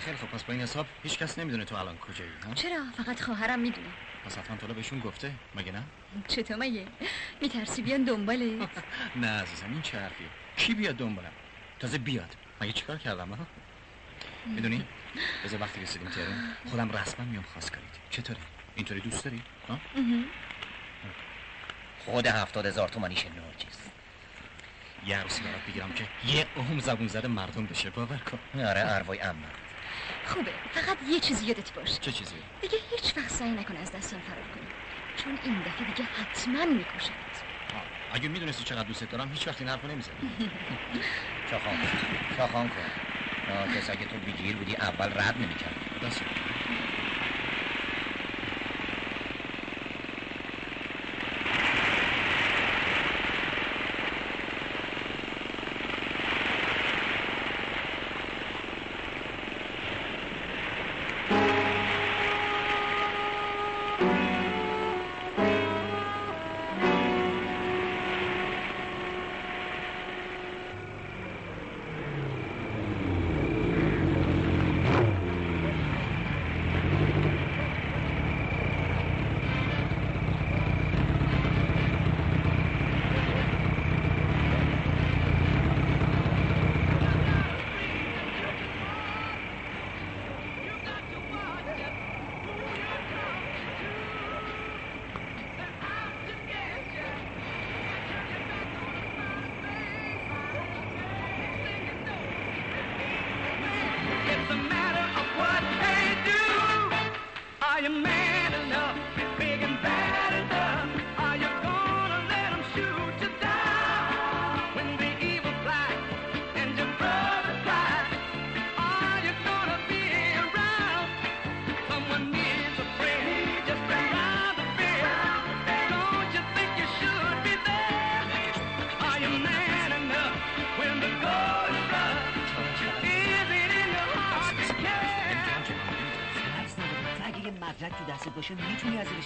خیلی 0.09 0.21
خب 0.21 0.27
پس 0.27 0.43
با 0.43 0.53
این 0.53 0.61
حساب 0.61 0.85
هیچ 1.03 1.17
کس 1.17 1.39
نمی‌دونه 1.39 1.65
تو 1.65 1.75
الان 1.75 1.97
کجایی 1.97 2.31
ها؟ 2.45 2.53
چرا؟ 2.53 2.85
فقط 2.97 3.21
خواهرم 3.21 3.59
می‌دونه. 3.59 3.87
پس 4.25 4.37
حتما 4.37 4.57
تو 4.57 4.67
بهشون 4.67 4.99
گفته 4.99 5.31
مگه 5.55 5.71
نه؟ 5.71 5.83
چطور 6.27 6.57
مگه؟ 6.57 6.85
میترسی 7.41 7.81
بیان 7.81 8.03
دنبالت؟ 8.03 8.69
نه 9.21 9.27
عزیزم 9.27 9.71
این 9.71 9.81
چه 9.81 9.99
حرفیه؟ 9.99 10.27
کی 10.57 10.73
بیاد 10.73 10.95
دنبالم؟ 10.95 11.31
تازه 11.79 11.97
بیاد. 11.97 12.35
مگه 12.61 12.71
چیکار 12.71 12.97
کردم 12.97 13.29
ها؟ 13.29 13.47
می‌دونی؟ 14.45 14.85
بذار 15.45 15.61
وقتی 15.61 15.81
رسیدیم 15.81 16.09
تهران 16.09 16.55
خودم 16.69 16.91
رسما 16.91 17.25
میام 17.25 17.43
خواستگاریت 17.43 17.91
چطوری؟ 18.09 18.39
اینطوری 18.75 19.01
دوست 19.01 19.25
داری؟ 19.25 19.41
ها؟ 19.69 19.79
خود 22.05 22.27
هفتاد 22.27 22.65
هزار 22.65 22.89
تومنیش 22.89 23.25
نرجس 23.25 23.89
یه 25.07 25.17
عروسی 25.17 25.43
برات 25.43 25.61
بگیرم 25.67 25.93
که 25.93 26.03
یه 26.27 26.45
عمر 26.57 26.81
زبون 26.81 27.07
زده 27.07 27.27
مردم 27.27 27.65
بشه. 27.65 27.89
باور 27.89 28.17
کن. 28.17 28.39
آره 28.69 28.81
اروای 28.81 29.19
اما 29.19 29.47
خوبه. 30.29 30.59
فقط 30.71 30.97
یه 31.01 31.19
چیزی 31.19 31.45
یادت 31.45 31.73
باشه. 31.73 31.97
چه 31.97 32.11
چیزی؟ 32.11 32.35
دیگه 32.61 32.77
هیچ 32.89 33.17
وقت 33.17 33.31
سعی 33.31 33.51
نکن 33.51 33.77
از 33.77 33.91
دستم 33.91 34.19
فرار 34.19 34.47
کنی. 34.47 34.67
چون 35.15 35.39
این 35.41 35.61
دفعه 35.61 35.85
دیگه 35.85 36.03
حتما 36.03 36.65
میکشمت 36.65 37.43
اگه 38.11 38.29
می‌دونستی 38.29 38.63
چقدر 38.63 38.83
دوست 38.83 39.03
دارم 39.03 39.31
هیچ 39.31 39.47
وقت 39.47 39.61
این 39.61 39.69
حرفو 39.69 39.87
نمی‌زدی 39.87 40.51
چاخان 41.45 41.81
کن 41.81 42.19
چاخان 42.35 42.69
کن. 42.69 42.85
ناکس 43.47 43.89
اگه 43.89 44.05
تو 44.05 44.19
بگیر 44.19 44.57
بودی 44.57 44.75
اول 44.75 45.11
رد 45.15 45.41
نمی‌کرد 45.41 45.77
دست 46.01 46.23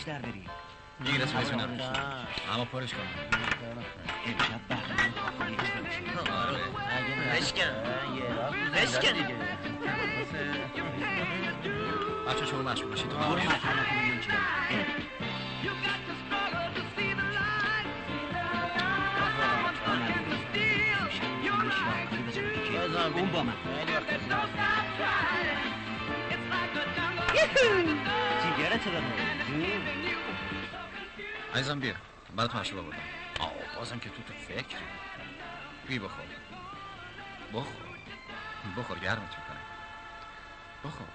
می‌تونی 0.07 0.17
از 0.17 0.19
ریش 0.19 0.19
در 0.19 0.19
بری 0.19 0.43
گیر 1.05 1.23
اسم 1.23 1.37
اسم 1.37 1.55
نرو 1.55 1.83
اما 2.53 2.65
پرش 2.65 2.93
کن 2.93 2.99
امشب 4.25 4.67
برنامه 4.69 5.13
خالی 5.39 5.55
بشکن 7.35 7.73
بشکن 8.73 9.13
دیگه 9.13 9.35
بچه 12.27 12.45
شما 12.45 12.61
مشغول 12.61 12.89
باشید 12.89 13.09
تو 13.09 13.17
برو. 13.17 13.39
اون 23.17 23.31
با 23.31 23.43
من 23.43 23.53
عزیزم 31.53 31.79
بیا. 31.79 31.95
برات 32.35 32.55
مشروب 32.55 32.85
آوردم. 32.85 32.99
آه 33.39 33.51
بازم 33.77 33.99
که 33.99 34.09
تو 34.09 34.21
تو 34.23 34.33
فکری. 34.33 34.83
بی 35.87 35.99
بخور. 35.99 36.25
بخور. 37.53 37.97
بخور 38.77 38.99
گرمت 38.99 39.19
می‌کنه. 39.39 39.59
بخور. 40.83 41.07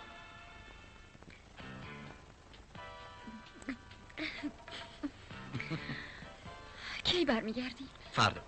کی 7.05 7.25
برمیگردی؟ 7.25 7.89
فردا. 8.13 8.41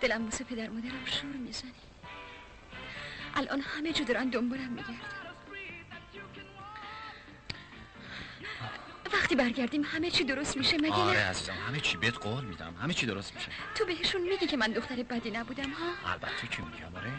دلم 0.00 0.24
واسه 0.24 0.44
پدر 0.44 0.68
مادرم 0.68 1.04
شور 1.06 1.36
می‌زنی 1.36 1.72
الان 3.34 3.60
همه 3.60 3.92
جو 3.92 4.04
دارن 4.04 4.28
دنبالم 4.28 4.72
میگردن. 4.72 5.21
وقتی 9.14 9.34
برگردیم 9.34 9.82
همه 9.82 10.10
چی 10.10 10.24
درست 10.24 10.56
میشه 10.56 10.76
مگه 10.76 10.92
آره 10.92 11.18
نه؟ 11.18 11.24
عزیزم 11.24 11.52
همه 11.68 11.80
چی 11.80 11.96
بهت 11.96 12.18
قول 12.18 12.44
میدم 12.44 12.74
همه 12.82 12.94
چی 12.94 13.06
درست 13.06 13.34
میشه. 13.34 13.48
تو 13.74 13.84
بهشون 13.84 14.20
میگی 14.20 14.46
که 14.46 14.56
من 14.56 14.66
دختر 14.72 15.02
بدی 15.02 15.30
نبودم 15.30 15.70
ها؟ 15.70 16.10
البته 16.12 16.46
که 16.50 16.62
میگم 16.62 16.96
آره؟ 16.96 17.12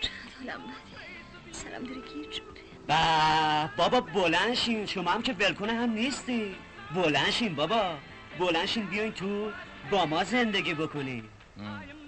چقدر 0.00 0.52
حالم 0.56 0.62
بده 0.66 1.52
سلام 1.52 1.84
داره 1.84 2.00
گیر 2.00 2.42
با 2.88 3.70
بابا 3.76 4.00
بلند 4.00 4.54
شین 4.54 4.86
شما 4.86 5.10
هم 5.10 5.22
که 5.22 5.32
ولکنه 5.32 5.72
هم 5.72 5.90
نیستی. 5.90 6.56
بلند 6.94 7.30
شین 7.30 7.54
بابا 7.54 7.98
بلند 8.38 8.66
شین 8.66 8.86
بیاین 8.86 9.12
تو 9.12 9.52
با 9.90 10.06
ما 10.06 10.24
زندگی 10.24 10.74
بکنین 10.74 11.24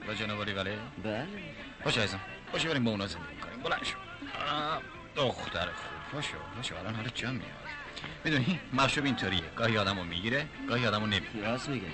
با 0.07 0.15
جناب 0.15 0.43
علی 0.43 0.53
ولی 0.53 0.71
بله. 1.05 1.27
باش 1.85 1.99
عزیزم 1.99 2.21
باشه 2.53 2.69
بریم 2.69 2.85
با 2.85 2.91
اونا 2.91 3.07
زندگی 3.07 3.37
کنیم. 3.43 3.61
بلند 3.63 3.85
شو. 3.85 3.97
آه، 4.55 4.83
دختر 5.17 5.69
خوب 6.11 6.21
باشو 6.21 6.37
باشو 6.57 6.79
الان 6.79 6.95
حالت 6.95 7.15
جمع 7.15 7.31
میاد. 7.31 7.45
می‌دونی 8.25 8.61
مشروب 8.73 9.05
اینطوریه. 9.05 9.43
گاهی 9.57 9.79
آدمو 9.79 10.05
می‌گیره 10.05 10.47
گاهی 10.69 10.87
آدمو 10.87 11.07
نمی‌گیره. 11.07 11.47
راست 11.47 11.69
میگه? 11.69 11.87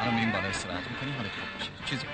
الان 0.00 0.14
میریم 0.14 0.32
بالا 0.32 0.48
استراحت 0.48 0.90
می‌کنیم 0.90 1.14
حالت 1.14 1.30
خوب 1.30 1.48
میشه. 1.58 1.70
چیزی 1.84 2.06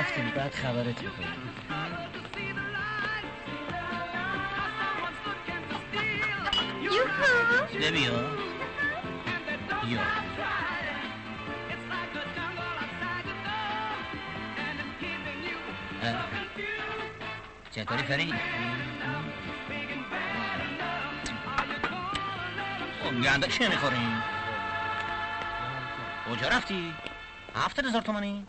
رفتیم 0.00 0.30
بعد 0.30 0.54
خبرت 0.54 1.02
می‌کنیم 1.02 1.50
نبیا 7.76 8.12
بیا. 9.84 10.00
چطوری 17.70 18.02
فرید؟ 18.02 18.34
خب 23.02 23.22
گنده 23.22 23.46
چه 23.46 23.68
می‌خوریم؟ 23.68 24.22
کجا 26.30 26.48
رفتی؟ 26.48 26.94
هفتاد 27.56 27.86
هزار 27.86 28.02
تومنی؟ 28.02 28.46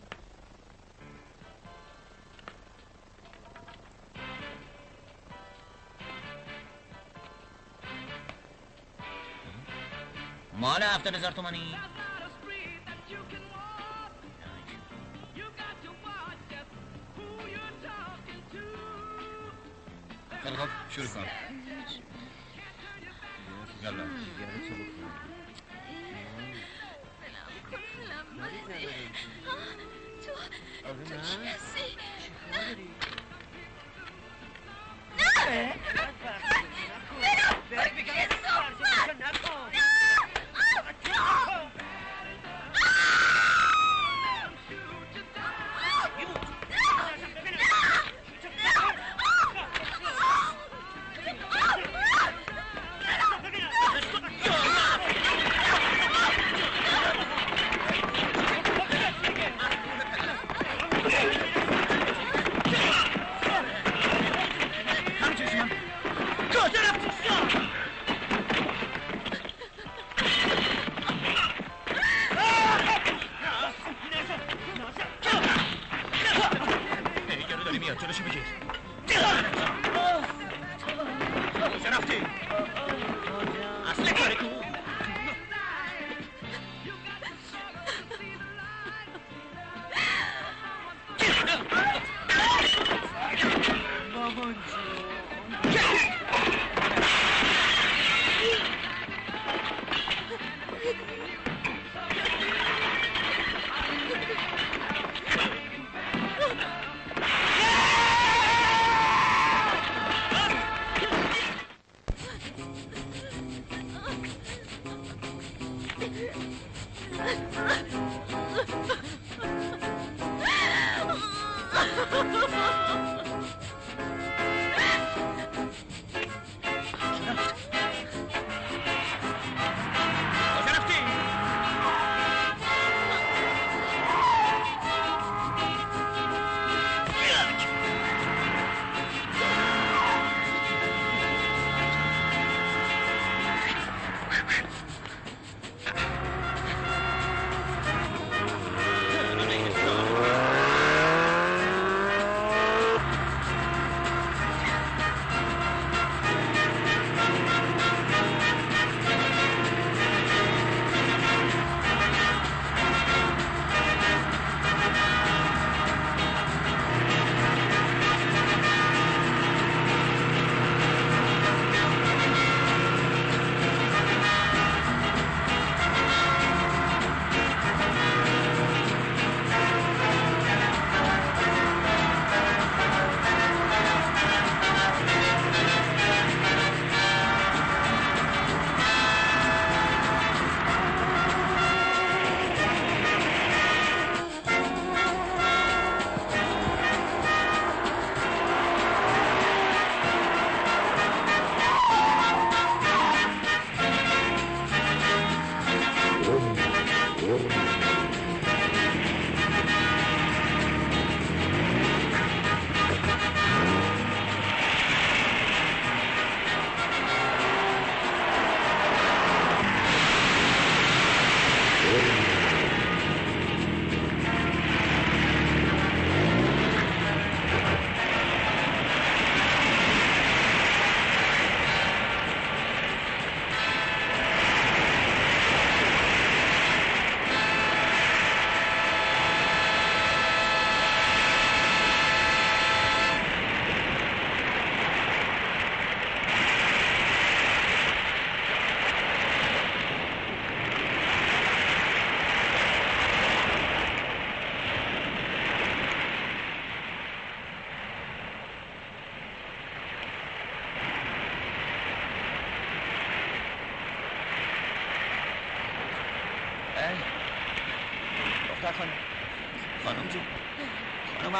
مال 11.02 11.14
هفتاد 11.14 11.14
هزار 11.14 11.32
تومنی؟ 11.32 11.76
خیلی 20.42 20.56
خب 20.56 20.68
شروع 20.90 21.06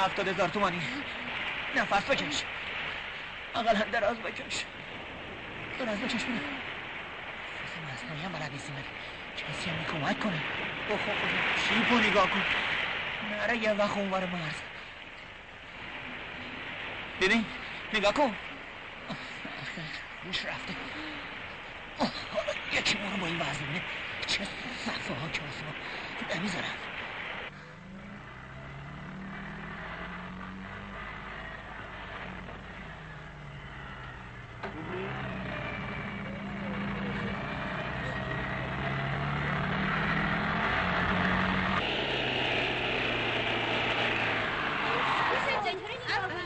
هفتاد 0.02 0.28
هزار 0.28 0.48
تومانی. 0.48 0.82
نفس 1.76 2.10
بکش. 2.10 2.44
اقلا 3.54 3.84
دراز 3.84 4.16
بکش. 4.16 4.64
دراز 5.78 6.00
بکش 6.00 6.24
بینم 6.24 6.40
مصنوعی 7.92 8.22
هم 8.22 8.32
بلد 8.32 8.52
نیستیم 8.52 8.84
کسی 9.36 9.70
هم 9.70 9.84
کمک 9.84 10.20
کنه. 10.20 10.42
بخوا 10.90 11.14
خدا 11.14 11.56
شیپو 11.68 11.98
نگاه 11.98 12.30
کن. 12.30 12.42
نره 13.30 13.56
یه 13.56 13.72
وقت 13.72 13.96
اونور 13.96 14.26
مرز. 14.26 14.60
ببین 17.20 17.44
نگاه 17.94 18.12
کن. 18.12 18.36
روش 20.24 20.44
رفته. 20.44 20.74
یکی 22.72 22.98
ما 22.98 23.10
رو 23.10 23.16
با 23.16 23.26
این 23.26 23.38
ببینه 23.38 23.82
چه 24.26 24.44
صفحه 24.84 25.14
ها 25.14 25.28
کاسه 25.28 25.64
ها 25.66 26.36
نمی‌ذارم 26.36 26.74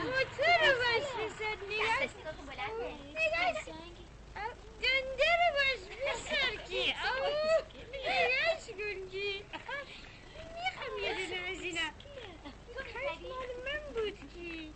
موتور 0.03 0.57
رو 0.61 0.73
باش 0.77 1.07
بسر 1.25 1.57
نگاش 1.69 2.11
نگاش 3.09 3.61
دنده 4.81 5.29
رو 5.39 5.47
باش 5.57 5.81
بسر 6.07 6.55
کی 6.67 6.83
آو 6.91 7.25
نگاش 7.93 8.63
کن 8.67 8.99
کی 9.11 9.45
می‌خوام 10.53 10.93
یه 11.03 11.11
دونه 11.15 11.49
از 11.49 11.61
اینا 11.61 11.89
کاش 12.75 13.21
مال 13.21 13.49
من 13.65 13.93
بود 13.93 14.17
کی 14.33 14.73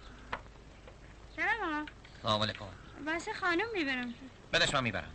سلام 1.35 1.85
سلام 2.21 2.41
علیکم 2.43 2.65
واسه 3.05 3.30
خانم 3.41 3.65
می‌برم 3.73 4.13
بدش 4.53 4.73
من 4.73 4.84
می‌برم. 4.84 5.11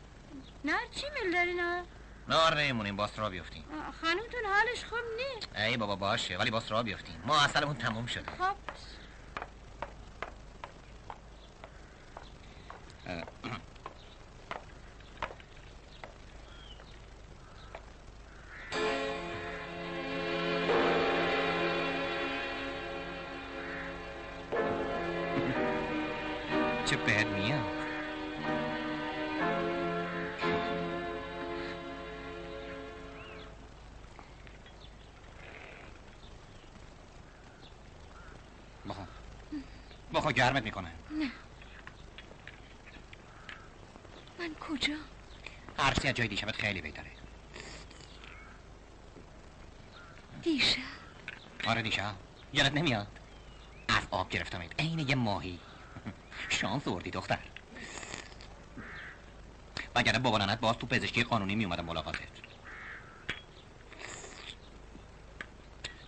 نه 0.65 0.75
چی 0.95 1.07
میل 1.15 1.33
داری 1.33 1.55
نه؟ 1.55 1.85
نار 2.29 2.61
نمیمونیم 2.61 2.97
باست 2.97 3.19
را 3.19 3.31
بیفتیم. 3.31 3.65
خانمتون 4.03 4.41
حالش 4.45 4.85
خوب 4.85 4.99
نیست؟ 5.17 5.57
ای 5.57 5.77
بابا 5.77 5.97
باشه 5.97 6.37
ولی 6.37 6.51
باست 6.51 6.73
را 6.73 6.83
بیفتیم. 6.83 7.23
ما 7.27 7.41
اصلمون 7.41 7.75
تموم 7.77 8.07
شده. 8.07 8.31
خب 8.39 8.57
گرمت 40.37 40.63
می‌کنه. 40.63 40.93
نه. 41.11 41.31
من 44.39 44.55
کجا؟ 44.55 44.95
عرصی 45.79 46.09
از 46.09 46.15
جای 46.15 46.29
دیشبت 46.29 46.57
خیلی 46.57 46.81
بهتره. 46.81 47.11
دیشب؟ 50.43 50.81
آره 51.67 51.83
دیشب. 51.83 52.15
یادت 52.53 52.73
نمیاد؟ 52.75 53.07
از 53.89 54.03
آب 54.11 54.29
گرفتمت 54.29 54.81
عین 54.81 54.99
یه 54.99 55.15
ماهی. 55.15 55.59
شانس 56.49 56.89
آوردی 56.89 57.11
دختر. 57.11 57.39
وگرنه 59.95 60.19
بابا 60.19 60.39
ننت 60.39 60.61
باز 60.61 60.77
تو 60.77 60.87
پزشکی 60.87 61.23
قانونی 61.23 61.55
میومدم 61.55 61.85
ملاقاتت. 61.85 62.29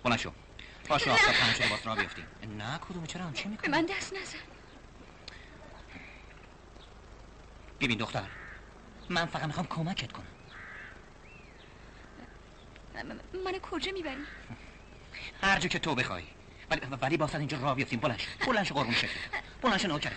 بلند 0.05 0.19
شو. 0.19 0.33
پاشو 0.89 1.11
آفتاب 1.11 1.37
تموم 1.37 1.53
شده 1.53 1.69
باز 1.69 1.87
را 1.87 1.95
بیفتیم 1.95 2.27
نه 2.59 2.79
کدوم 2.79 3.07
چرا 3.07 3.33
چی 3.33 3.43
به 3.45 3.49
می‌کنی؟ 3.49 3.71
من 3.71 3.87
دست 3.87 4.13
نزن. 4.13 4.39
ببین 7.81 7.99
دختر 7.99 8.29
من 9.09 9.27
فقط 9.27 9.45
می‌خوام 9.45 9.67
کمکت 9.67 10.13
کنم. 10.13 10.27
م- 12.95 13.39
منو 13.45 13.59
کجا 13.63 13.93
می‌بری؟ 13.93 14.27
هر 15.43 15.59
جا 15.59 15.69
که 15.69 15.79
تو 15.79 15.95
بخوای. 15.95 16.25
ولی 16.71 16.81
ولی 17.03 17.17
از 17.35 17.35
اینجا 17.35 17.59
را 17.59 17.75
بیفتیم 17.75 18.01
بلند 18.01 18.19
شو. 18.19 18.75
قربون 18.75 18.95
شکل 18.95 19.09
بلند 19.63 19.79
شو 19.79 19.89
نوکرت. 19.89 20.17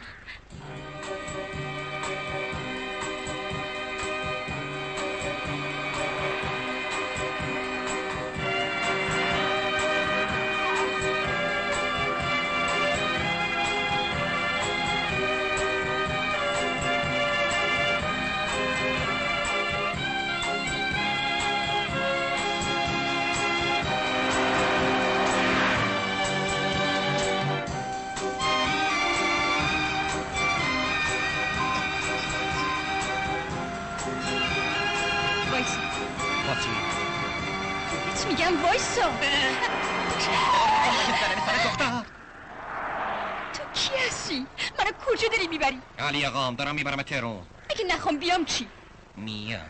اقام 46.51 46.65
دارم 46.65 46.75
می‌برم 46.75 47.01
تهران 47.01 47.45
اگه 47.69 47.85
نخوام 47.85 48.17
بیام 48.17 48.45
چی؟ 48.45 48.67
میام 49.15 49.69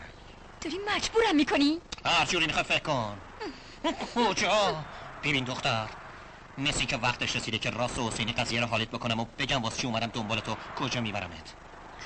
داری 0.60 0.78
مجبورم 0.94 1.36
می‌کنی؟ 1.36 1.78
هر 2.04 2.24
جوری 2.26 2.46
می‌خوای 2.46 2.64
فکر 2.64 2.78
کن. 2.78 3.18
کجا 4.14 4.84
ببین 5.24 5.44
دختر 5.44 5.88
مثل 6.58 6.84
که 6.84 6.96
وقتش 6.96 7.36
رسیده 7.36 7.58
که 7.58 7.70
راست 7.70 7.98
و 7.98 8.08
حسینی 8.08 8.32
قضیه 8.32 8.60
رو 8.60 8.66
حالت 8.66 8.88
بکنم 8.88 9.20
و 9.20 9.26
بگم 9.38 9.62
واسه 9.62 9.80
چی 9.80 9.86
اومدم 9.86 10.06
دنبال 10.06 10.40
تو 10.40 10.56
کجا 10.76 11.00
میبرمت؟ 11.00 11.54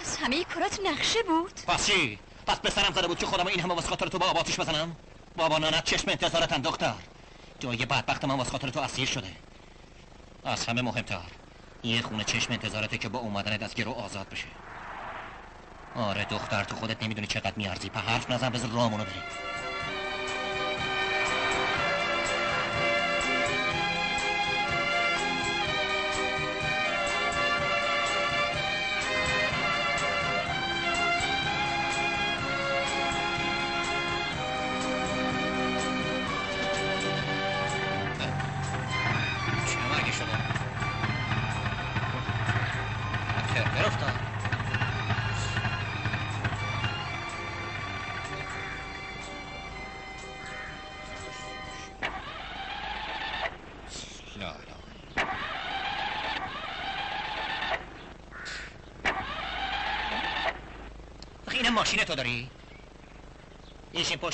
از 0.01 0.16
همه 0.16 0.44
کارات 0.44 0.81
نقشه 0.85 1.23
بود؟ 1.23 1.61
پس 1.66 1.86
چی؟ 1.86 2.19
پس 2.47 2.61
پسرم 2.61 2.93
زده 2.93 3.07
بود 3.07 3.19
که 3.19 3.27
خودم 3.27 3.47
این 3.47 3.61
همه 3.61 3.74
واسه 3.74 3.89
خاطر 3.89 4.09
تو 4.09 4.19
با 4.19 4.27
آب 4.27 4.39
آتیش 4.39 4.61
بزنم؟ 4.61 4.97
بابا 5.36 5.59
نانت 5.59 5.85
چشم 5.85 6.11
انتظارتن 6.11 6.61
دختر. 6.61 6.94
جای 7.61 7.86
بدبخت 7.86 8.24
من 8.24 8.35
واسه 8.35 8.51
خاطر 8.51 8.69
تو 8.69 8.81
اسیر 8.81 9.09
شده. 9.09 9.32
از 10.44 10.66
همه 10.66 10.82
مهمتر 10.82 11.20
یه 11.82 12.03
خونه 12.03 12.24
چشم 12.24 12.53
انتظارته 12.53 12.98
که 12.98 13.09
با 13.09 13.19
اومدنت 13.19 13.62
از 13.62 13.74
گرو 13.74 13.93
آزاد 13.93 14.28
بشه. 14.28 14.47
آره 15.97 16.24
دختر 16.24 16.64
تو 16.64 16.77
خودت 16.77 17.02
نمی‌دونی 17.02 17.27
چقدر 17.27 17.52
میارزی. 17.56 17.89
په 17.89 18.01
حرف 18.01 18.31
نزن 18.31 18.48
بذار 18.48 18.70
رامونو 18.70 19.05
بریم. 19.05 19.56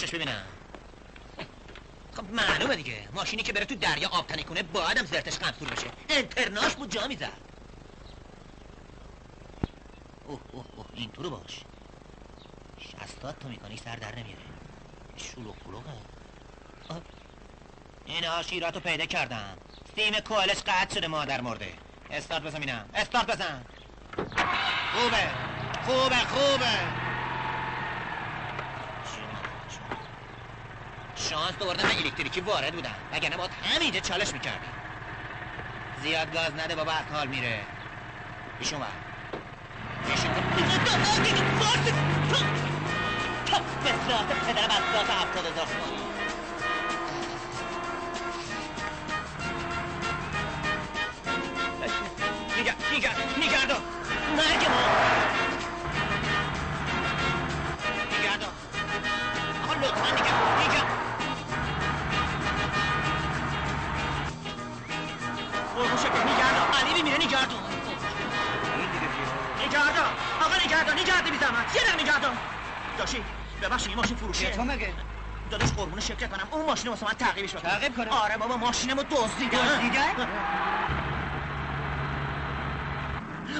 پشتش 0.02 0.14
ببینم. 0.14 0.44
خب 2.16 2.30
معلومه 2.30 2.76
دیگه. 2.76 3.08
ماشینی 3.12 3.42
که 3.42 3.52
بره 3.52 3.64
تو 3.64 3.74
دریا 3.74 4.08
آب 4.08 4.26
تنی 4.26 4.44
کنه 4.44 4.62
باید 4.62 4.98
هم 4.98 5.06
زرتش 5.06 5.38
قمصور 5.38 5.68
بشه 5.68 5.86
انترناش 6.08 6.74
بود 6.74 6.90
جا 6.90 7.06
می‌زد. 7.06 7.32
اوه 10.26 10.40
اوه 10.52 10.64
اوه 10.76 10.86
اینطورو 10.94 11.30
باش. 11.30 11.60
شستات 12.78 13.38
تو 13.38 13.48
می‌کنی 13.48 13.76
سر 13.76 13.96
در 13.96 14.14
نمیاره 14.18 14.42
شلوغ 15.16 15.56
پلوغه. 15.56 15.90
آه. 16.88 17.00
اینها 18.04 18.42
شیراتو 18.42 18.80
پیدا 18.80 19.06
کردم. 19.06 19.58
سیم 19.96 20.20
کوالش 20.20 20.58
قطع 20.66 20.94
شده 20.94 21.08
مادر 21.08 21.40
مرده. 21.40 21.72
استارت 22.10 22.42
بزن 22.42 22.60
اینم 22.60 22.90
استارت 22.94 23.26
بزن. 23.26 23.64
خوبه 24.92 25.30
خوبه 25.86 26.16
خوبه. 26.16 27.11
شانس 31.14 31.56
دوباره 31.58 31.82
من 31.84 31.90
الکتریکی 31.90 32.40
وارد 32.40 32.74
بودم 32.74 32.94
وگرنه 33.12 33.36
باید 33.36 33.50
همینجا 33.62 34.00
چالش 34.00 34.32
می‌کردی 34.32 34.66
زیاد 36.02 36.32
گاز 36.32 36.54
نده 36.54 36.74
بابا 36.74 36.92
از 36.92 37.04
حال 37.12 37.26
میره 37.26 37.60
ایشون 38.60 38.80
بر 38.80 38.86
ایشون 40.10 40.30
صورت 44.06 44.26
پدرم 44.46 44.70
از 44.70 44.82
ذات 44.92 45.10
هفتاد 45.10 45.46
هزار 45.46 45.66
نگر 52.58 52.74
نگر 52.96 53.14
نگردان 53.38 53.82
مرگ 54.36 54.66
ما 54.70 54.84
نگردان 58.18 58.52
آقا 59.64 59.74
لطفا 59.74 60.10
نگه 60.10 60.81
شکل 65.96 66.18
نگردان 66.18 66.68
علی 66.90 67.02
میره 67.02 67.16
نگردان 67.16 67.62
نگردان 69.66 70.12
آقا 70.40 70.54
نگردان 70.64 70.98
نگردان 70.98 71.30
بی 71.30 71.38
زحمت 71.38 71.76
یه 71.76 71.82
دقیقه 71.82 72.28
داشی 72.98 73.24
ببخشید 73.62 73.88
این 73.88 73.96
ماشین 73.96 74.16
فروشه 74.16 74.50
تو 74.50 74.62
مگه؟ 74.64 74.92
داداش 75.50 75.72
قربون 75.72 76.00
شکل 76.00 76.26
کنم. 76.26 76.48
اون 76.50 76.66
ماشین 76.66 76.88
واسه 76.90 77.06
من 77.06 77.12
تعقیبش 77.12 77.50
بکن 77.52 77.68
تعقیب 77.68 77.96
کنه؟ 77.96 78.10
آره 78.10 78.36
بابا 78.36 78.56
ماشینمو 78.56 79.02
دزدیدن 79.02 79.58
دزدیدن؟ 79.58 80.28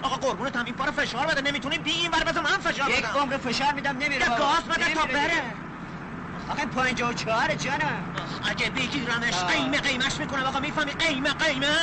آقا 0.02 0.16
قربونت 0.16 0.56
هم 0.56 0.64
این 0.64 0.74
پارو 0.74 0.92
فشار 0.92 1.26
بده. 1.26 1.40
نمی‌تونی 1.40 1.78
بی 1.78 1.90
این 1.90 2.10
بر 2.10 2.24
بذار 2.24 2.42
من 2.42 2.50
فشار 2.50 2.88
بدم. 2.88 2.98
یک 2.98 3.04
عمر 3.04 3.36
فشار 3.36 3.72
میدم 3.72 3.98
نمیره. 3.98 4.26
گاز 4.28 4.64
بده 4.64 4.94
تا. 4.94 5.06
بره. 5.06 5.42
آقا 6.52 6.66
پنجاه 6.66 7.10
و 7.10 7.12
چهاره 7.12 7.56
جانم. 7.56 8.14
اگه 8.42 8.70
بگیرمش. 8.70 9.34
قیمه 9.34 9.80
قیمش 9.80 10.20
می‌کنم 10.20 10.42
آقا 10.42 10.60
می‌فهمی 10.60 10.92
قیمه 10.92 11.32
قیمه. 11.32 11.76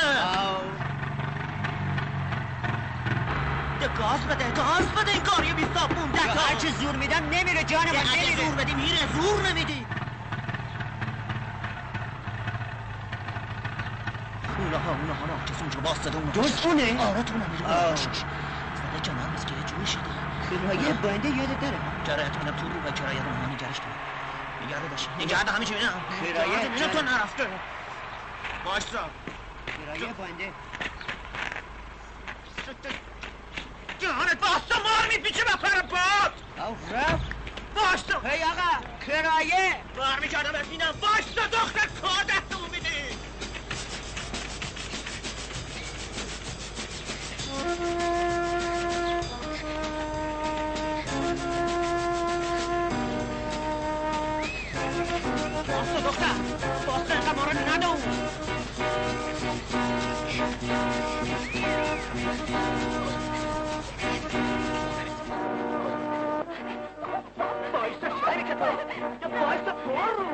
گاز 3.94 4.20
بده 4.26 4.50
گاز 4.50 4.86
بده 4.96 5.10
این 5.10 5.22
کاریو 5.22 5.54
بی 5.54 5.66
صاحب 5.74 5.98
مونده 5.98 6.18
تا. 6.18 6.40
هر 6.40 6.54
چی 6.56 6.70
زور 6.70 6.96
میدم 6.96 7.24
نمیره 7.24 7.64
جانم 7.64 7.88
نمیره. 7.88 8.36
زور 8.36 8.54
بدی 8.54 8.74
میره 8.74 9.06
زور 9.12 9.48
نمیدی. 9.48 9.86
اونا 14.58 14.78
ها 14.78 14.92
اونا 14.92 15.14
ها 15.14 15.26
نه 15.26 15.44
کسی 15.44 15.60
اونجا 15.60 15.80
باستده 15.80 16.16
اونو 16.16 16.32
جز 16.32 16.66
اونه؟ 16.66 17.00
آره 17.00 17.22
تو 17.22 17.34
نمیره. 17.38 17.94
زده 18.74 19.00
جنان 19.00 19.32
بس 19.32 19.44
که 19.44 19.54
یه 19.54 19.62
جوری 19.62 19.86
شده. 19.86 20.10
کرایه 20.50 20.92
بنده 20.92 21.28
یادت 21.28 21.60
داره؟ 21.60 21.78
جره 22.04 22.22
اعتمادم 22.22 22.52
تو 22.52 22.68
رو 22.68 22.80
و 22.82 22.90
کرایه 22.90 23.22
رو 23.22 23.30
ما 23.30 23.46
نگرش 23.46 23.78
تو 23.78 23.88
نگرده 24.70 24.88
داشت 24.88 25.10
نگرده 25.18 25.50
همه 25.52 25.64
چی 25.64 25.74
بینم 25.74 26.06
کرایه 26.20 26.88
تو 26.88 27.02
نرفته 27.02 27.60
باشا 28.64 29.10
کرایه 29.76 30.12
بنده. 30.14 30.54
جهانت 33.98 34.40
باستا 34.40 34.76
مار 34.82 35.08
میپیچه 35.08 35.44
به 35.44 35.56
پر 35.68 35.82
باد. 35.82 36.42
او 36.68 36.88
رفت. 36.90 37.30
باشتا 37.74 38.20
هی 38.20 38.44
آقا 38.44 38.98
کرایه 39.06 39.84
بار 39.96 40.20
می‌کردم 40.20 40.52
بشینم 40.52 40.92
باشتا 41.02 41.46
دختر 41.46 41.86
کار 42.02 42.24
دستمون 42.28 42.70
میدی. 42.70 43.18
باستا 47.48 48.46
دختر 56.10 56.34
باستا 56.86 57.14
اینقدر 57.14 57.34
ما 57.34 57.44
رو 57.44 57.50
ندون 57.50 57.96
بایستا 67.72 68.08
شهری 68.20 68.44
که 68.44 68.54
تو 68.54 68.64
یا 69.22 69.28
بایستا 69.28 69.72
برو 69.72 70.26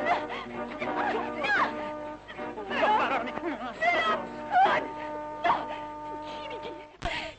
چی 6.25 6.47
میگی؟ 6.47 6.69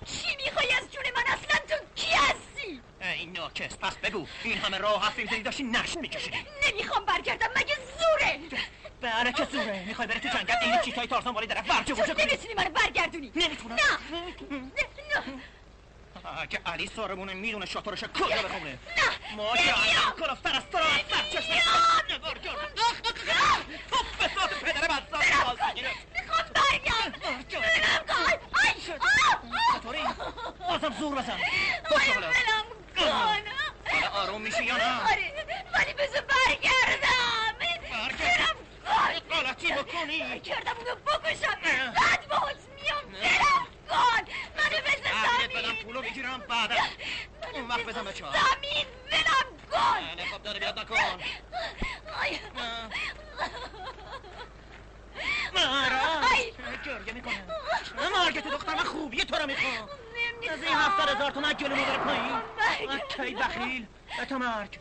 چی 0.04 0.36
می‌خوای 0.36 0.72
از 0.72 0.92
جون 0.92 1.04
من 1.16 1.22
اصلا 1.32 1.58
تو 1.68 1.76
کی 1.94 2.10
هستی؟ 2.14 2.80
این 3.00 3.32
ناکس 3.48 3.76
پس 3.76 3.96
بگو 3.96 4.26
این 4.44 4.58
همه 4.58 4.78
راه 4.78 5.06
هفته 5.06 5.22
می‌زنی 5.22 5.42
داشتی 5.42 5.62
نشت 5.62 5.96
میکشیدی. 5.96 6.36
نمی‌خوام 6.68 7.04
برگردم 7.04 7.48
مگه 7.56 7.74
زوره؟ 7.98 8.40
بله 9.00 9.32
که 9.32 9.44
زوره. 9.44 9.84
می‌خوای 9.86 10.08
بری 10.08 10.20
تو 10.20 10.28
جنگل؟ 10.28 10.54
این 10.62 10.80
چیتای 10.84 11.06
تارزان 11.06 11.34
والی 11.34 11.46
داره 11.46 11.60
ورجه 11.60 11.94
تو 11.94 12.00
ورجه 12.00 12.14
کنی. 12.14 12.24
نمی‌تونی 12.24 12.54
منو 12.54 12.70
برگردونی. 12.70 13.32
نمی‌تونم. 13.36 13.74
نه. 13.74 13.82
نه 16.40 16.46
که 16.46 16.60
علی 16.66 16.90
سارمونه 16.96 17.34
می‌دونه 17.34 17.66
شطورش 17.66 18.04
کجا 18.04 18.42
بخونه. 18.42 18.70
نه. 18.70 19.36
ما 19.36 19.56
که 19.56 19.62
نمیام. 19.62 20.12
کلاف 20.20 20.40
فرستار 20.40 20.82
از 20.82 21.02
سر 21.10 21.40
چشم 21.40 21.52
نگار 22.16 22.38
کردم. 22.38 22.68
توپ 23.90 24.18
به 24.18 24.28
صورت 24.34 24.64
پدر 24.64 24.88
بدزاد 24.88 25.24
باز 25.46 25.58
می‌گیره 25.68 25.90
می‌خوام 26.20 26.46
برگردم. 26.54 27.44
بلم 27.50 28.06
کن. 28.08 28.32
آی 28.60 28.74
چطوری؟ 29.78 30.02
بازم 30.68 30.94
زور 31.00 31.14
بزن. 31.14 31.38
بلم 31.90 32.77
کن 32.98 33.42
حالا 33.92 34.08
آروم 34.22 34.40
میشی 34.42 34.64
یا 34.64 34.76
نه؟ 34.76 35.02
آره 35.10 35.32
ولی 35.74 35.92
بذار 35.94 36.22
برگردم. 36.22 37.58
برگرد. 37.60 38.18
برم. 38.18 38.56
کن 39.28 39.36
غلطی 39.36 39.72
بکنی؟ 39.72 40.40
کردم 40.40 40.72
اونو 40.78 40.94
بکشم. 40.94 41.58
بعد 42.00 42.28
باز 42.28 42.56
میام. 42.82 43.04
برم 43.22 43.66
کن 43.88 44.24
منو 44.56 44.80
بذار 44.86 45.12
تحویلت 45.12 45.50
بدم 45.56 45.68
زمین. 45.68 45.84
پولو 45.84 46.02
بگیرم 46.02 46.38
بعدا 46.48 46.74
اون 47.54 47.68
وقت 47.68 47.84
بزن 47.84 48.04
به 48.04 48.12
چهار 48.12 48.32
زمین 48.32 48.86
ولم 49.12 49.58
کن 49.70 50.14
بله 50.14 50.24
خب 50.32 50.42
داره 50.42 50.58
بیاد 50.58 50.78
نکن. 50.78 50.94
مارا. 55.54 56.20
گریه 56.84 57.14
می‌کنه 57.14 57.44
مرگ 58.24 58.40
تو 58.40 58.50
دختر 58.50 58.74
من 58.74 58.84
خوبیه 58.84 59.24
تو 59.24 59.36
رو 59.36 59.46
می‌خوام. 59.46 59.88
از 60.50 60.62
این 60.62 60.74
هفتاد 60.74 61.16
هزار 61.16 61.30
تومن 61.30 61.52
گلو 61.52 61.74
بره 61.74 61.98
پایین. 61.98 62.40
کی 63.08 63.34
بخیل. 63.34 63.86
به 64.18 64.24
تو 64.24 64.38
مرگ 64.38 64.78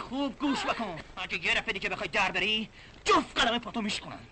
خوب 0.00 0.38
گوش 0.38 0.66
بکن. 0.66 1.00
اگه 1.16 1.46
یه 1.46 1.54
رفه 1.54 1.72
دیگه 1.72 1.88
بخوای 1.88 2.08
در 2.08 2.32
بری 2.32 2.70
جفت 3.04 3.40
قلم 3.40 3.58
پاتو 3.58 3.82
میشکنم 3.82 4.28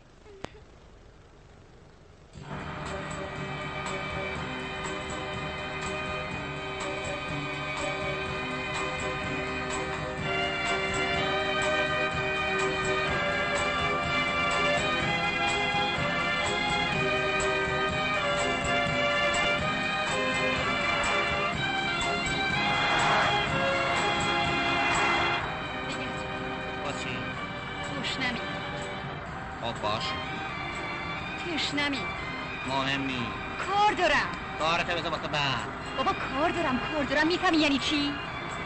می‌فهمی 37.51 37.63
یعنی 37.63 37.79
چی؟ 37.79 38.13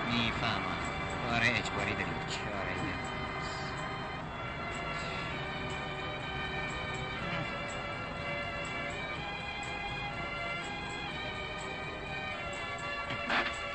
می‌فهمم. 0.07 0.79
کار 1.31 1.41
اجباری 1.43 1.93
داری 1.93 2.05
چاره 2.29 2.75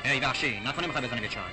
ای 0.06 0.20
وحشی 0.20 0.60
نکنه 0.60 0.88
می‌خوای 0.88 1.08
بزنی 1.08 1.22
به 1.22 1.28
چاک. 1.28 1.44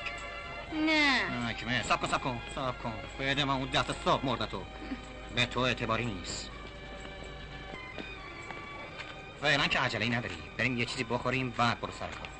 نه. 0.86 1.48
نکمه 1.50 1.82
سب 1.82 2.00
کن 2.00 2.08
سب 2.08 2.20
کن 2.20 2.40
سب 2.54 2.82
کن. 2.82 2.92
بده 3.20 3.44
من 3.44 3.54
اون 3.54 3.68
دست 3.68 4.04
صاف 4.04 4.24
مرد 4.24 4.44
تو. 4.44 4.64
به 5.34 5.46
تو 5.46 5.60
اعتباری 5.60 6.04
نیست. 6.04 6.50
فعلا 9.42 9.66
که 9.66 9.78
عجله 9.78 10.18
نداری. 10.18 10.36
بریم 10.58 10.78
یه 10.78 10.84
چیزی 10.84 11.04
بخوریم 11.04 11.50
بعد 11.50 11.80
برو 11.80 11.92
سر 11.92 12.06
کار. 12.06 12.35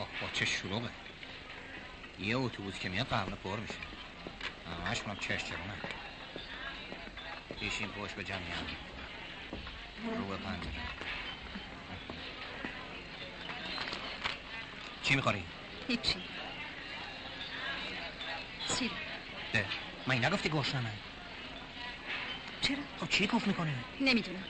اوه 0.00 0.08
با 0.22 0.28
چه 0.32 0.44
شلوغه. 0.44 0.90
یه 2.18 2.36
اتوبوس 2.36 2.78
که 2.78 2.88
میاد 2.88 3.06
قبل 3.06 3.34
پر 3.34 3.56
میشه. 3.56 3.74
همش 4.86 5.02
کنم 5.02 5.16
چش 5.16 5.44
چرونه 5.44 5.74
پیشین 7.60 7.88
پشت 7.88 8.14
به 8.14 8.24
جمعی 8.24 8.50
هم 8.50 8.66
رو 10.18 10.24
به 10.24 10.36
پنجره. 10.36 10.72
چی 15.02 15.16
می‌خوری؟ 15.16 15.44
هیچی. 15.88 16.22
سیر 18.66 18.90
ده. 19.52 19.66
من 20.06 20.14
این 20.14 20.24
نگفتی 20.24 20.48
گوشنمه 20.48 20.92
چرا؟ 22.60 22.78
خب 23.00 23.08
چی 23.08 23.26
کوف 23.26 23.46
می‌کنی؟ 23.46 23.74
نمی‌دونم. 24.00 24.44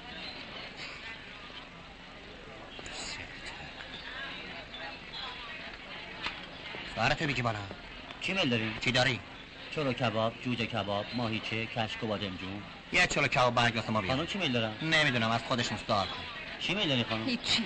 سرتو 7.01 7.27
بگی 7.27 7.43
بالا 7.43 7.59
چی 8.21 8.33
میل 8.33 8.49
داریم؟ 8.49 8.79
چی 8.81 8.93
داری؟ 8.93 9.21
چلو 9.75 9.93
کباب، 9.93 10.33
جوجه 10.43 10.67
کباب، 10.67 11.07
ماهیچه، 11.17 11.67
کشک 11.67 12.05
و 12.05 12.07
بادمجون 12.07 12.63
یه 12.93 13.07
چلو 13.07 13.27
کباب 13.27 13.55
برگ 13.55 13.77
واسه 13.77 13.91
ما 13.91 14.01
بیار 14.01 14.17
خانم 14.17 14.27
چی 14.27 14.39
میل 14.39 14.53
دارم؟ 14.53 14.77
نمی‌دونم 14.83 15.31
از 15.31 15.43
خودش 15.43 15.73
مستعار 15.73 16.07
کن 16.07 16.23
چی 16.61 16.75
میل 16.75 16.89
داری 16.89 17.05
خانم؟ 17.05 17.29
هیچی 17.29 17.65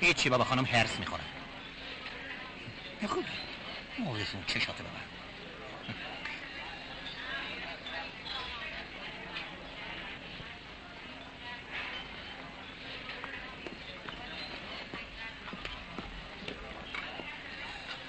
هیچی 0.00 0.28
بابا 0.28 0.44
خانم 0.44 0.64
هرس 0.64 0.98
می‌خوره 0.98 1.22
خوب 3.08 3.24
موزشون 3.98 4.40
چشاتو 4.46 4.82
ببر 4.82 5.11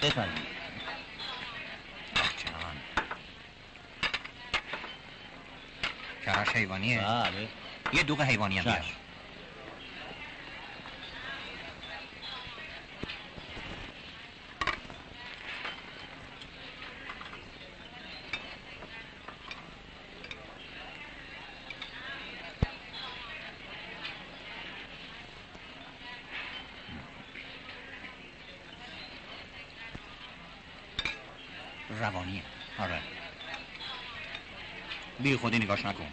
بفرمایید 0.04 0.54
جان 2.38 2.78
کرش 6.26 6.50
حیوانیه؟ 6.50 7.00
بله. 7.02 7.48
یه 7.94 8.04
دوغ 8.04 8.22
حیوانی 8.22 8.58
هم 8.58 8.64
بیار 8.64 8.80
چشم. 8.80 8.94
روانیه 31.90 32.42
آره 32.80 33.00
بی 35.24 35.36
خودی 35.38 35.60
نگاش 35.60 35.86
نکن. 35.86 36.08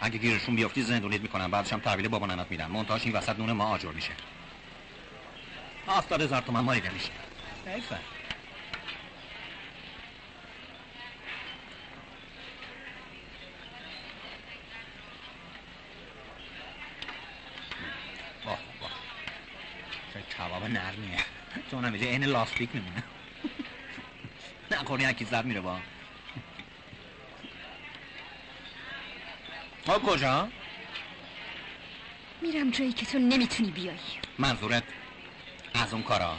اگه 0.00 0.18
گیرشون 0.18 0.56
بیافتی 0.56 0.82
زندونیت 0.82 1.20
می‌کنن 1.20 1.50
بعدش 1.50 1.72
هم 1.72 1.80
تحویل 1.80 2.08
بابا 2.08 2.26
ننت 2.26 2.46
میدن. 2.50 2.66
منتاش 2.66 3.04
این 3.04 3.12
وسط 3.16 3.38
نون 3.38 3.52
ما 3.52 3.64
آجر 3.64 3.90
میشه. 3.90 4.12
هفتاد 5.88 6.22
هزار 6.22 6.40
تومن 6.42 6.60
ماریده 6.60 6.90
میشه 6.90 7.10
حیفه. 7.66 7.98
کباب 20.38 20.64
نرمیه. 20.64 21.18
تو 21.70 21.78
هم 21.78 21.92
اینجا 21.92 22.08
این 22.08 22.24
لاستیک 22.24 22.70
میمونه. 22.74 23.02
نخوری 24.70 25.04
یکی 25.04 25.24
زد 25.24 25.44
میره 25.44 25.60
با. 25.60 25.78
خب 29.88 30.02
کجا؟ 30.02 30.48
میرم 32.42 32.70
جایی 32.70 32.92
که 32.92 33.06
تو 33.06 33.18
نمی‌تونی 33.18 33.70
بیای 33.70 33.96
منظورت 34.38 34.82
از 35.74 35.92
اون 35.92 36.02
کار 36.02 36.22
اها. 36.22 36.36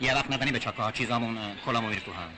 یه 0.00 0.14
وقت 0.14 0.30
نزنی 0.30 0.52
به 0.52 0.58
چاکه 0.58 0.82
ها 0.82 0.92
چیزامون 0.92 1.38
کلامو 1.66 1.88
میری 1.88 2.00
تو 2.00 2.12
هم 2.12 2.30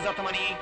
هفتاد 0.00 0.12
هزار 0.12 0.14
تومانی 0.14 0.38
هفتاد 0.38 0.59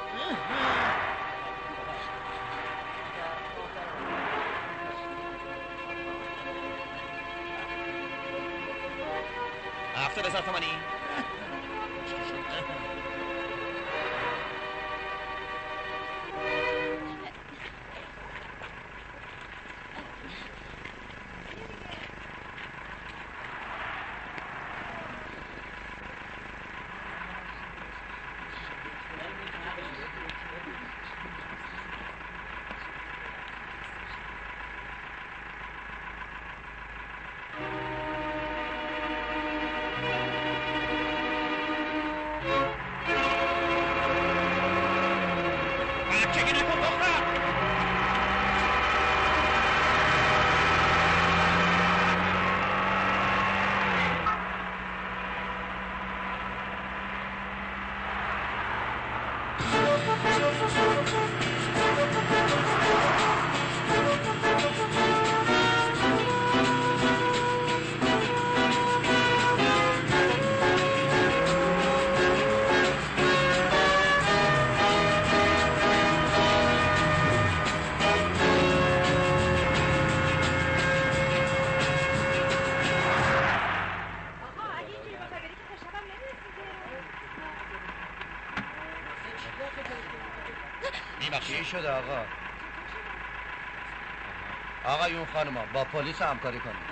خانما 95.32 95.66
با 95.66 95.84
پلیس 95.84 96.22
همکاری 96.22 96.60
کنید 96.60 96.86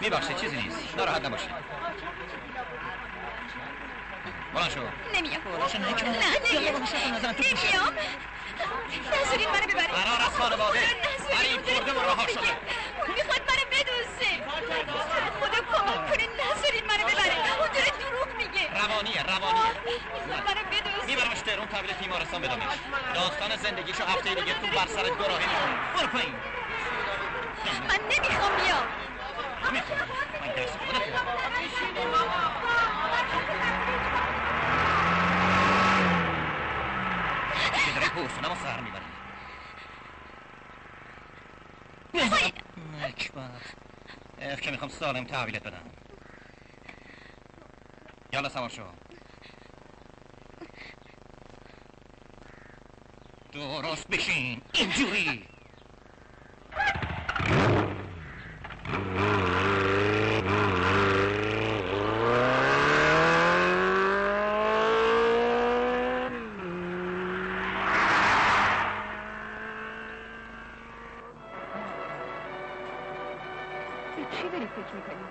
میبخشید 0.00 0.36
چیزی 0.36 0.56
نیست. 0.56 0.96
ناراحت 0.96 1.24
نباشید. 1.24 1.50
بلند 4.54 4.70
شو. 4.70 4.80
نمیام. 5.14 5.42
نه. 5.48 5.94
نمیام. 6.54 6.82
نمیام. 7.38 7.94
نذارین 9.22 9.48
منو 9.50 9.66
ببرین 9.68 9.86
قرار 9.86 10.20
است 10.26 10.36
خانواده 10.38 10.78
علی 11.38 11.56
برده 11.58 11.92
و 11.92 12.02
رها 12.02 12.26
شده 12.26 12.40
اون 12.98 13.14
می‌خواد 13.16 13.40
منو 13.48 13.64
بدوزه 13.72 14.30
خدا 15.40 15.60
کمک 15.72 16.10
کنه 16.10 16.26
نذارین 16.40 16.84
منو 16.86 17.04
ببرین 17.08 17.38
اون 17.60 17.68
داره 17.74 17.90
دروغ 18.00 18.36
میگه 18.36 18.70
روانیه 18.82 19.22
روانیه 19.22 19.72
میبرمش 21.06 21.40
تهرون 21.40 21.66
تحویل 21.66 21.92
تیمارستان 21.92 22.42
بدمش 22.42 22.74
داستان 23.14 23.56
زندگیشو 23.56 24.04
هفته 24.04 24.34
دیگه 24.34 24.54
تو 24.54 24.66
بر 24.66 24.86
سر 24.86 25.02
دو 25.02 25.24
راهی 25.24 25.46
می‌کنیم 25.46 25.78
برو 25.94 26.06
پایین. 26.06 26.36
من 27.88 28.00
نمی‌خوام 28.10 28.56
بیام. 28.56 28.86
می‌خوام. 29.72 29.98
من 30.40 30.48
درس 30.48 30.70
خودت 30.70 31.02
داره 37.94 38.06
حوصله‌مو 38.06 38.54
سر 38.62 38.80
می‌بره 38.80 39.02
نکبت 43.02 43.50
اف 44.40 44.60
که 44.60 44.70
می‌خوام 44.70 44.90
سالم 44.90 45.24
تحویلت 45.24 45.62
بدم. 45.62 45.90
یالا 48.32 48.48
سوار 48.48 48.68
شو 48.68 48.82
درست 53.52 54.08
بشین 54.08 54.62
اینجوری 54.74 55.44
چی 74.30 74.48
داری 74.48 74.66
فکر 74.66 74.96
می‌کنی؟ 74.96 75.28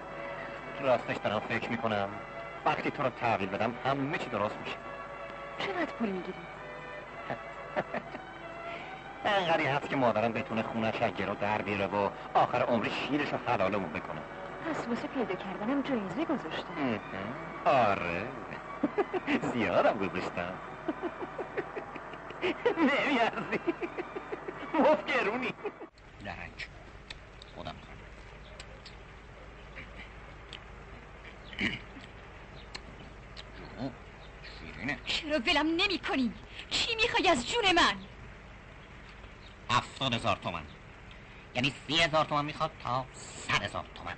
راستش 0.80 1.18
دارم 1.23 1.40
فکر 1.40 1.69
می‌کنم 1.69 2.30
وقتی 2.65 2.91
تو 2.91 3.03
رو 3.03 3.09
تحویل 3.09 3.49
بدم 3.49 3.73
همه 3.85 4.17
چی 4.17 4.29
درست 4.29 4.55
میشه. 4.65 4.77
چقدر 5.59 5.91
پول 5.99 6.09
می‌گیری؟ 6.09 6.33
انقدری 9.25 9.65
هست 9.65 9.89
که 9.89 9.95
مادرم 9.95 10.33
بتونه 10.33 10.63
خونش 10.63 11.01
اگه 11.01 11.25
رو 11.25 11.35
در 11.35 11.61
بیاره 11.61 11.85
و 11.88 12.09
آخر 12.33 12.61
عمر 12.61 12.88
شیرش 12.89 13.33
رو 13.33 13.39
حلالمون 13.47 13.89
بکنه. 13.89 14.21
پس 14.69 14.88
واسه 14.88 15.07
پیدا 15.07 15.35
کردنم 15.35 15.81
جایزه 15.81 16.25
گذاشته. 16.25 16.99
آره. 17.65 18.27
زیادم 19.53 19.97
گذاشتم. 19.97 20.53
نمیارزی. 22.77 23.59
مفت 24.79 25.05
گرونی. 25.05 25.53
درنگ 26.25 26.67
خودم 27.55 27.75
می‌خوام 27.75 27.97
جو 34.59 34.67
شیرینه 34.81 34.99
چرا 35.05 35.39
ولم 35.39 35.67
نمی 35.67 35.99
کنی؟ 35.99 36.31
چی 36.69 36.95
می‌خوای 36.95 37.27
از 37.27 37.49
جون 37.49 37.71
من؟ 37.71 37.95
هفتاد 39.69 40.13
هزار 40.13 40.35
تومن 40.35 40.63
یعنی 41.55 41.73
سی 41.87 41.97
هزار 41.97 42.25
تومن 42.25 42.45
می‌خواد 42.45 42.71
تا 42.83 43.05
صد 43.13 43.63
هزار 43.63 43.85
تومن 43.95 44.17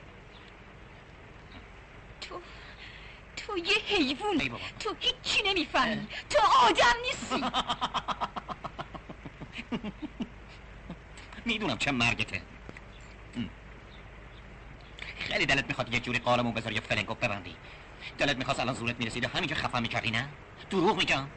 تو 2.22 2.42
تو 3.36 3.58
یه 3.58 4.16
بابا. 4.50 4.60
تو 4.80 4.96
هیچی 5.00 5.44
نمی‌فهمی. 5.46 6.08
تو 6.30 6.40
آدم 6.68 6.94
نیستی. 7.06 7.44
می‌دونم 11.46 11.78
چه 11.78 11.92
مرگته. 11.92 12.42
خیلی 15.20 15.46
دلت 15.46 15.68
می‌خواد 15.68 15.94
یه 15.94 16.00
جوری 16.00 16.20
قالمون 16.20 16.54
بذاری 16.54 16.76
یه 16.76 16.82
فلنگو 16.82 17.14
ببندی. 17.14 17.56
دلت 18.18 18.38
می‌خواست 18.38 18.60
الان 18.60 18.76
زورت 18.76 18.96
می‌رسید 19.00 19.26
و 19.26 19.28
همینجا 19.28 19.56
خفه 19.56 19.80
می‌کردی 19.80 20.12
نه؟ 20.12 20.30
دروغ 20.70 20.98
میگم. 20.98 21.28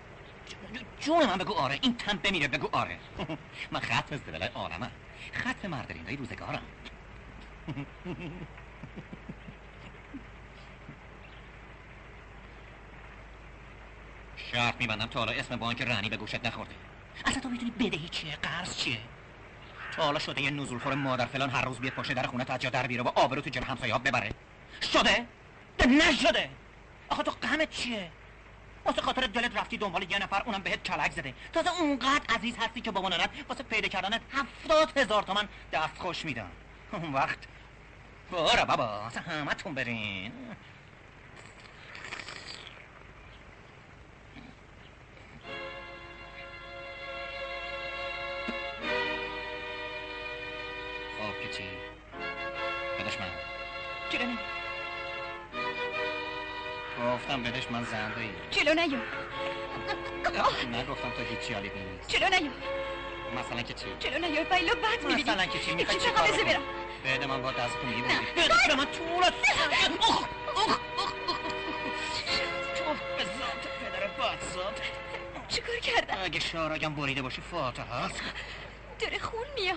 جون 1.01 1.27
من 1.27 1.37
بگو 1.37 1.53
آره 1.55 1.79
این 1.83 1.97
تن 1.97 2.17
بمیره 2.17 2.49
بگو 2.49 2.69
آره. 2.73 2.99
من 3.73 3.81
خط 3.81 4.13
ازدولای 4.13 4.49
عالمم. 4.55 4.91
خط 5.33 5.65
مردرینای 5.65 6.17
روزگارم. 6.17 6.63
شرط 14.53 14.75
میبندم 14.79 15.07
تا 15.07 15.19
حالا 15.19 15.33
اسم 15.33 15.57
بانک 15.57 15.83
رانی 15.83 16.09
به 16.09 16.17
گوشت 16.17 16.47
نخورده. 16.47 16.75
اصلا 17.25 17.41
تو 17.41 17.49
می‌دونی 17.49 17.71
بدهی 17.71 18.09
چیه؟ 18.09 18.37
قرض 18.37 18.77
چیه؟ 18.77 18.99
تا 19.97 20.03
حالا 20.03 20.19
شده 20.19 20.43
یه 20.43 20.51
نزولخور 20.51 20.95
مادر 20.95 21.27
فلان 21.27 21.51
هر 21.51 21.65
روز 21.65 21.79
بیاد 21.79 21.93
پشت 21.93 22.13
در 22.13 22.27
خونه 22.27 22.45
تا 22.45 22.59
جا 22.59 22.71
در 22.71 22.87
بیاره 22.87 23.03
و 23.03 23.09
آبرو 23.09 23.41
تو 23.41 23.51
جلو 23.51 23.65
همسایه 23.65 23.93
ها 23.93 23.99
ببره. 23.99 24.31
شده؟ 24.93 25.27
ده 25.79 25.87
نشده! 25.87 26.51
آخه 27.09 27.23
تو 27.23 27.31
غمت 27.31 27.71
چیه؟ 27.71 28.11
واسه 28.87 29.03
خاطر 29.03 29.27
دلت 29.27 29.57
رفتی 29.57 29.77
دنبال 29.77 30.11
یه 30.11 30.19
نفر 30.19 30.43
اونم 30.43 30.63
بهت 30.63 30.83
کلک 30.83 31.13
زده 31.13 31.35
تازه 31.53 31.81
اونقدر 31.81 32.35
عزیز 32.37 32.57
هستی 32.57 32.81
که 32.81 32.91
بابا 32.91 33.09
ننت 33.09 33.31
واسه 33.49 33.63
پیدا 33.63 33.89
کردنت 33.89 34.21
هفتاد 34.33 34.99
هزار 34.99 35.23
تومن 35.23 35.49
دست 35.73 35.99
خوش 35.99 36.25
میدن 36.25 36.51
اون 36.93 37.13
وقت 37.13 37.39
برو 38.33 38.65
بابا 38.65 38.85
اصلا 38.85 39.23
همه 39.23 39.55
تون 39.55 39.75
برین. 39.75 40.33
خب 51.19 51.43
که 51.43 51.49
چی؟ 51.57 51.65
بدش 52.99 53.21
من 53.21 53.27
نیا 54.13 54.56
گفتم 56.99 57.43
بدش 57.43 57.71
من 57.71 57.85
زنده 57.85 58.21
ای 58.21 58.31
جلو 58.51 58.75
نیا 58.75 58.99
نگفتم 60.73 61.11
تو 61.11 61.23
هیچی 61.23 61.55
حالیت 61.55 61.73
نیست 61.77 62.09
جلو 62.09 62.29
نیا 62.29 62.51
مثلا 63.39 63.63
که 63.63 63.75
چی؟ 63.75 63.87
جلو 64.01 64.19
نیا 64.19 64.45
بایلا 64.45 64.75
بد 64.75 65.03
می‌بینی. 65.03 65.23
مثلا 65.23 65.47
که 65.47 65.59
چی؟ 65.59 65.75
می‌خوای 65.75 65.99
چی 65.99 66.11
کار؟ 66.11 66.45
برم. 66.45 66.63
بده 67.05 67.27
من 67.27 67.43
با 67.43 67.53
دستتو 67.53 67.87
میبردی 67.87 68.15
بده 68.37 68.55
به 68.69 68.75
من 68.75 68.87
طولت 68.87 69.35
اخ 70.01 70.25
اخ 70.57 70.79
اخ 70.99 71.39
توف 72.77 73.01
به 73.19 73.25
ذات 73.25 73.63
پدر 73.81 74.07
بدزاد 74.07 74.81
چیکار 75.49 75.77
کردم؟ 75.77 76.19
اگه 76.25 76.41
شارگم 76.41 76.95
بریده 76.95 77.23
باشه 77.23 77.43
فاتحه 77.43 77.95
است 77.95 78.23
داره 78.99 79.19
خون 79.19 79.47
میاد. 79.55 79.77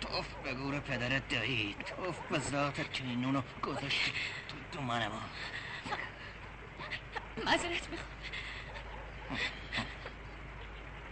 توف 0.00 0.26
به 0.44 0.54
گور 0.54 0.80
پدر 0.80 1.18
دایی 1.18 1.76
توف 1.86 2.16
به 2.30 2.38
ذاتت 2.38 2.92
که 2.92 3.04
این 3.04 3.20
نونو 3.20 3.42
گذاشتی 3.62 4.12
تو 4.72 4.80
منم. 4.80 5.12
معذرت 7.44 7.88
می‌خوام. 7.90 8.10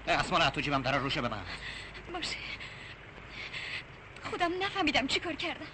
اسمان 0.07 0.51
تو 0.51 0.61
جیبم 0.61 0.83
داره 0.83 0.99
روشه 0.99 1.21
به 1.21 1.29
من 1.29 1.43
باشه. 2.13 2.37
خودم 4.23 4.63
نفهمیدم 4.63 5.07
چیکار 5.07 5.33
کردم. 5.33 5.67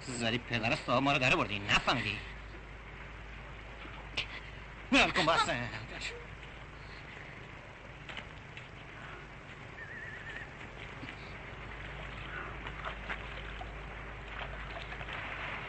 زدی 0.00 0.38
پدر 0.38 0.76
صاحب 0.76 1.02
ما 1.02 1.12
رو 1.12 1.18
داره 1.18 1.36
بردی 1.36 1.58
نفهمیدی 1.58 2.18
ول 4.92 5.10
کن 5.10 5.26
بسه 5.26 5.56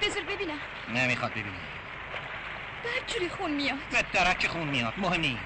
بذار 0.02 0.24
ببینم. 0.24 0.60
نمی‌خواد 0.90 1.32
ببینی. 1.32 1.73
بعد 2.84 3.08
جوری 3.08 3.30
خون 3.30 3.52
میاد. 3.52 3.80
به 3.92 4.02
درک 4.14 4.48
خون 4.48 4.68
میاد. 4.68 4.94
مهم 4.98 5.20
نی 5.22 5.40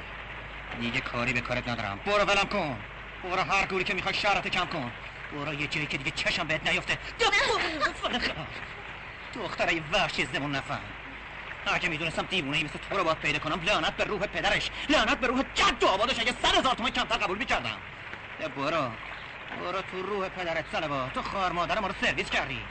دیگه 0.80 1.02
کاری 1.02 1.34
به 1.34 1.42
کارت 1.42 1.68
ندارم. 1.68 2.02
برو 2.06 2.24
ولم 2.24 2.44
کن. 2.44 2.84
برو 3.24 3.42
هر 3.42 3.66
گوری 3.66 3.84
که 3.84 3.94
می‌خوای 3.94 4.14
شرط 4.14 4.48
کم 4.48 4.66
کن. 4.66 4.94
برو 5.32 5.54
یه 5.54 5.68
جایی 5.68 5.88
که 5.88 5.98
دیگه 5.98 6.12
چشم 6.12 6.48
بهت 6.48 6.68
نیفته. 6.68 7.00
دختره 9.34 9.74
یه 9.74 9.84
وحشی 9.92 10.26
زمون 10.26 10.56
نفهم. 10.56 10.94
اگه 11.66 11.90
می‌دونستم 11.90 12.22
دیوونه 12.24 12.58
ای 12.58 12.64
مثل 12.64 12.80
تو 12.80 12.98
رو 12.98 13.04
باید 13.04 13.18
پیدا 13.18 13.40
کنم 13.40 13.62
لعنت 13.62 13.96
به 13.96 14.04
روح 14.04 14.28
پدرش 14.28 14.72
لعنت 14.90 15.20
به 15.20 15.28
روح 15.28 15.44
جد 15.54 15.84
و 15.84 15.88
آبادش 15.88 16.20
اگه 16.20 16.32
صد 16.32 16.56
هزار 16.60 16.76
تومن 16.76 16.90
کمتر 16.90 17.18
قبول 17.18 17.38
می‌کردم. 17.38 17.82
برو. 18.56 18.92
برو 19.60 19.82
تو 19.82 20.02
روح 20.02 20.30
پدرت 20.30 20.66
سلبا 20.72 21.10
تو 21.14 21.22
خار 21.22 21.52
مادر 21.52 21.80
ما 21.80 21.88
رو 21.88 21.94
سرویس 22.02 22.30
کردی. 22.30 22.66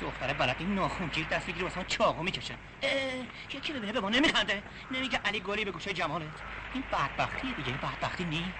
دختره 0.00 0.34
بلد 0.34 0.56
این 0.58 0.74
ناخونگیر 0.74 1.26
دست 1.26 1.46
بگیری 1.46 1.64
واسه 1.64 1.84
چاقو 1.84 2.22
می‌کشه. 2.22 2.54
یکی 3.54 3.72
ببینه 3.72 3.92
به 3.92 4.00
ما 4.00 4.08
نمیخنده. 4.08 4.62
نمیگه 4.90 5.18
علی 5.18 5.40
گلی 5.40 5.64
به 5.64 5.70
گوشه 5.70 5.92
جمالت. 5.92 6.42
این 6.74 6.84
بدبختیه 6.92 7.52
دیگه 7.52 7.72
بدبختی 7.72 8.24
نی. 8.24 8.52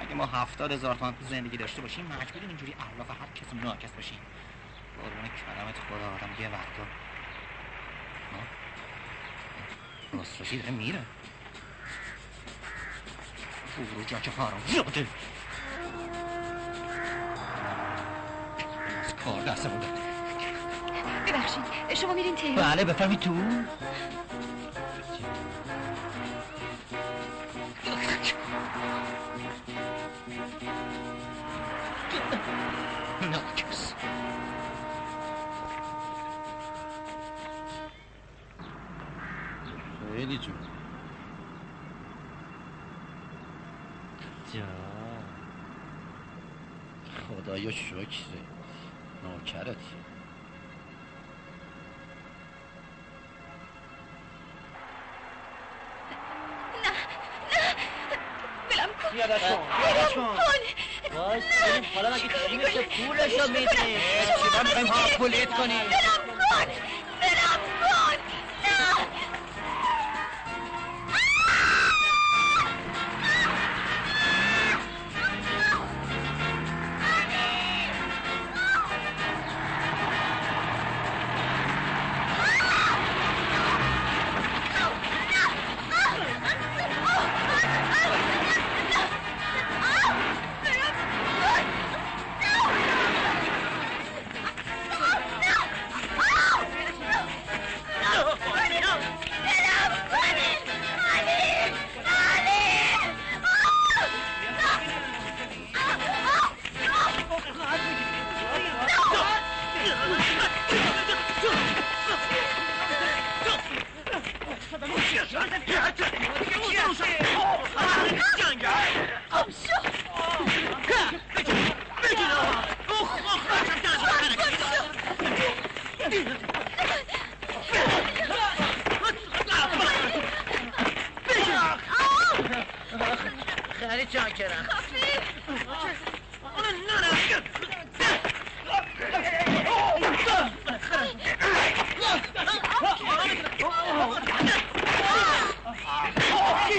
اگه 0.00 0.14
ما 0.14 0.26
هفتاد 0.26 0.72
هزار 0.72 0.94
تومن 0.94 1.12
تو 1.12 1.24
زندگی 1.24 1.56
داشته 1.56 1.82
باشیم 1.82 2.06
مجبوریم 2.06 2.48
اینجوری 2.48 2.74
الاف 2.94 3.10
هر 3.10 3.26
کسی 3.34 3.56
ناکس 3.56 3.92
باشیم 3.92 4.18
قربون 5.02 5.28
کلمت 5.28 5.78
خدا 5.78 6.14
آدم 6.14 6.42
یه 6.42 6.48
وقتا. 6.48 6.82
راستراشی 10.12 10.58
داره 10.58 10.70
میره. 10.70 11.02
برو 13.94 14.04
جا 14.04 14.18
که 14.18 14.30
حرام 14.30 14.60
زیاده 14.66 15.06
از 19.04 19.16
کار 19.16 19.42
دستمون 19.42 19.80
داد 19.80 20.03
ببخشید 21.28 21.64
شما 21.94 22.14
میرین 22.14 22.34
تهران؟ 22.34 22.74
بله 22.74 22.84
بفهمی 22.84 23.16
تو. 23.16 23.34
خیلی 40.24 40.38
جون. 40.38 40.54
جا. 44.52 44.60
خدایا 47.28 47.70
شکره 47.70 48.40
نوکرت. 49.24 49.76
بلم 59.14 59.26
پیاده 59.26 60.08
شو. 60.14 60.20
کن 60.20 60.36
باش،. 61.16 61.42
حالا 61.94 62.10
مگه 62.10 62.28
چی 62.48 62.56
میشه؟ 62.56 62.82
پولشو 62.82 63.36
خواهش 63.36 63.48
میدی. 63.48 63.60
می‌کنم. 63.60 63.86
اه، 63.86 64.26
شما 64.26 64.44
چیکار 64.44 64.62
می‌خوایم 64.62 64.86
مسئول. 64.86 65.00
هاپولیت 65.10 65.50
کنی؟ 65.56 65.80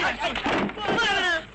سارم 0.06 1.46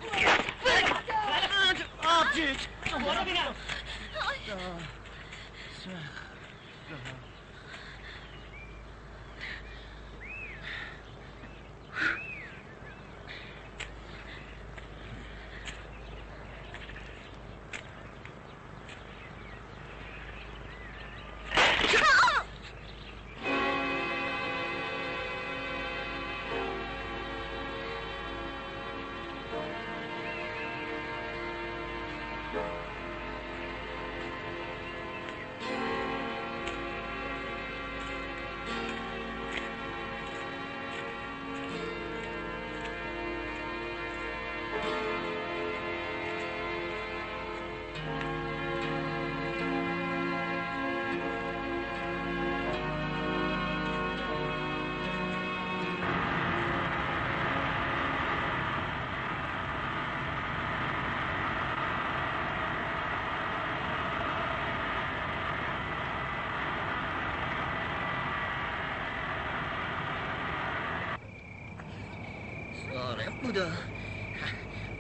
بودا. 73.51 73.67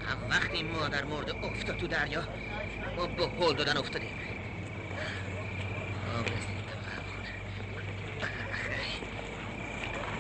هم 0.01 0.31
وقتی 0.31 0.63
مادر 0.63 1.05
مرده 1.05 1.35
افتاد 1.43 1.77
تو 1.77 1.87
دریا 1.87 2.25
ما 2.97 3.07
به 3.07 3.23
هل 3.23 3.55
دادن 3.55 3.77
افتادیم. 3.77 4.11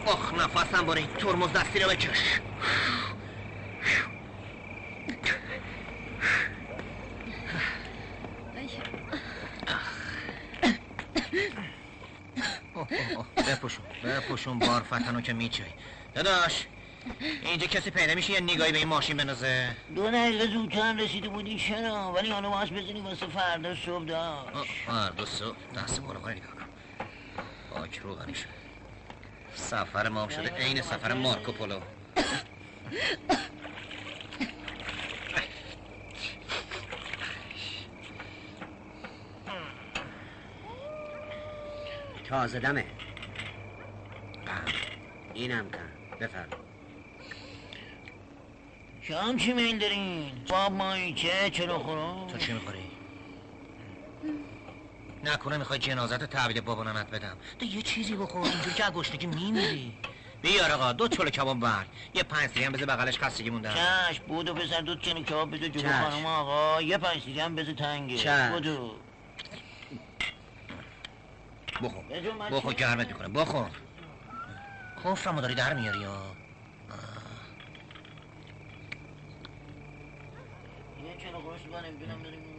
آخ 0.06 0.34
نفسم 0.34 0.86
باره 0.86 1.00
این 1.00 1.10
ترمز 1.16 1.52
دستی 1.52 1.78
رو 1.78 1.90
بکش. 1.90 2.40
بپوشون 13.36 13.84
بپوشون 14.04 14.58
بار 14.58 14.82
فتنو 14.82 15.20
که 15.20 15.32
میچه 15.32 15.66
داداش. 16.14 16.66
اینجا 17.42 17.66
کسی 17.66 17.90
پیدا 17.90 18.14
میشه 18.14 18.32
یه 18.32 18.40
نگاهی 18.40 18.72
به 18.72 18.78
این 18.78 18.88
ماشین 18.88 19.16
بنازه 19.16 19.76
دو 19.94 20.10
دقیقه 20.10 20.46
زودتر 20.46 20.96
رسیده 20.96 21.28
بودی 21.28 21.58
چرا 21.58 22.12
ولی 22.12 22.30
حالا 22.30 22.50
باش 22.50 22.72
بزنی 22.72 23.00
واسه 23.00 23.26
فردا 23.26 23.74
صبح 23.74 24.04
داشت. 24.04 24.72
فردا 24.86 25.24
صبح؟ 25.24 25.56
دست 25.76 26.00
بالا 26.00 26.20
کنه 26.20 26.34
نگاه 26.34 26.50
کن. 26.50 26.66
پاک 27.70 28.00
سفر 29.54 30.08
ما 30.08 30.28
شده 30.28 30.50
عین 30.50 30.82
سفر 30.82 31.12
مارکو 31.12 31.52
پولو. 31.52 31.80
تازه 42.28 42.60
دمه. 42.60 42.84
اینم 45.34 45.70
کن. 45.70 45.90
بفرم 46.20 46.59
شام 49.02 49.36
چی 49.36 49.52
میل 49.52 49.78
دارین؟ 49.78 50.32
باب 50.48 50.72
ماهیچه 50.72 51.50
چرا 51.50 51.78
خورا؟ 51.78 52.26
تو 52.32 52.38
چی 52.38 52.52
می‌خوری؟ 52.52 52.90
نکنه 55.24 55.56
می‌خوای 55.56 55.78
جنازت 55.78 56.24
تحویل 56.24 56.60
بابا 56.60 56.82
ننت 56.84 57.10
بدم 57.10 57.36
تو 57.58 57.64
یه 57.64 57.82
چیزی 57.82 58.16
بخور 58.16 58.42
اینجور 58.42 58.72
که 58.72 58.82
گشنگی 58.82 59.26
میمیری 59.26 59.92
بیار 60.42 60.70
آقا 60.70 60.92
دو 60.92 61.08
چلو 61.08 61.30
کباب 61.30 61.60
بر 61.60 61.86
یه 62.14 62.22
پنج 62.22 62.50
سیری 62.50 62.64
هم 62.64 62.72
بذار 62.72 62.86
بغلش 62.86 63.18
خستگی 63.18 63.50
مونده 63.50 63.70
چش 63.74 64.20
بودو 64.20 64.54
پسر 64.54 64.80
دو 64.80 64.94
چنی 64.94 65.24
کباب 65.24 65.54
بده 65.54 65.68
جلو. 65.68 65.92
خانم 65.92 66.26
آقا 66.26 66.82
یه 66.82 66.98
پنج 66.98 67.22
سیری 67.22 67.40
هم 67.40 67.54
بده 67.54 67.74
تنگه 67.74 68.16
چشم. 68.16 68.52
بودو 68.52 68.96
بخور 71.82 72.04
بخور 72.50 72.72
چی؟ 72.72 72.78
گرمت 72.78 73.06
می‌کنه 73.08 73.28
بخور 73.28 73.70
کفرمو 75.04 75.40
داری 75.40 75.54
در 75.54 75.74
میاری 75.74 76.04
ها 76.04 76.39
Bismillahirrahmanirrahim. 81.70 82.49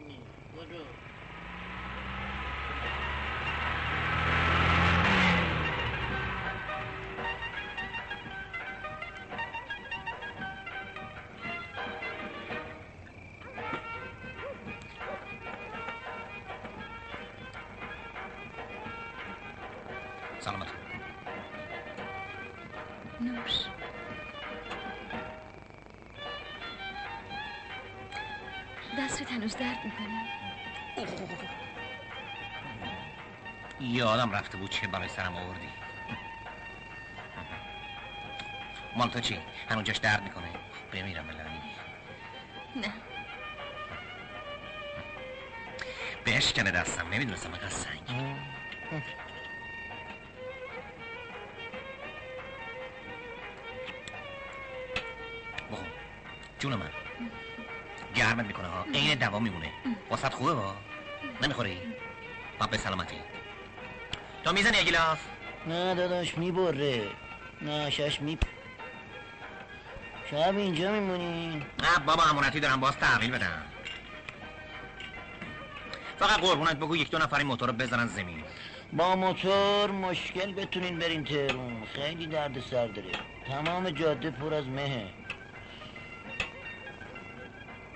یادم 34.11 34.31
رفته 34.31 34.57
بود 34.57 34.69
چه 34.69 34.87
برای 34.87 35.07
سرم 35.07 35.35
آوردی؟ 35.35 35.69
مال 38.95 39.09
تو 39.09 39.19
چی؟ 39.19 39.39
هنوز 39.69 39.83
جاش 39.83 39.97
درد 39.97 40.23
می‌کنه. 40.23 40.47
بمیرم 40.93 41.27
بلنی 41.27 41.61
نه. 42.75 42.93
بشکنه 46.25 46.71
دستم 46.71 47.07
نمی‌دونستم 47.07 47.51
اینقدر 47.51 47.69
سنگ. 47.69 48.01
بخور 55.71 55.87
جون 56.59 56.75
من. 56.75 56.89
گرمت 58.15 58.45
می‌کنه 58.45 58.67
ها 58.67 58.85
عین 58.93 59.15
دوا 59.15 59.39
میمونه. 59.39 59.71
واسط 60.09 60.33
خوبه 60.33 60.53
با 60.53 60.75
نمی‌خوری؟ 61.41 61.81
با 62.59 62.67
به 62.67 62.77
سلامتی. 62.77 63.30
تو 64.43 64.53
می‌زنی 64.53 64.77
یه 64.77 64.83
گیلاس. 64.83 65.17
نه 65.67 65.95
داداش 65.95 66.37
می‌بره. 66.37 67.07
نه 67.61 67.89
شش 67.89 68.21
می 68.21 68.37
شب 70.31 70.57
اینجا 70.57 70.91
میمونی؟ 70.91 71.47
نه 71.55 72.05
بابا 72.05 72.23
امونتی 72.23 72.59
دارم 72.59 72.79
باز 72.79 72.97
تحویل 72.97 73.31
بدم. 73.31 73.63
فقط 76.19 76.39
قربونت 76.39 76.75
بگو 76.75 76.95
یک 76.95 77.11
دو 77.11 77.17
نفر 77.17 77.37
این 77.37 77.47
موتور 77.47 77.69
رو 77.69 77.73
بزنن 77.73 78.07
زمین. 78.07 78.43
با 78.93 79.15
موتور 79.15 79.91
مشکل 79.91 80.53
بتونین 80.53 80.99
برین 80.99 81.23
تهرون. 81.23 81.85
خیلی 81.85 82.27
درد 82.27 82.59
سر 82.59 82.87
داره. 82.87 83.11
تمام 83.47 83.89
جاده 83.89 84.31
پر 84.31 84.53
از 84.53 84.67
مهه. 84.67 85.09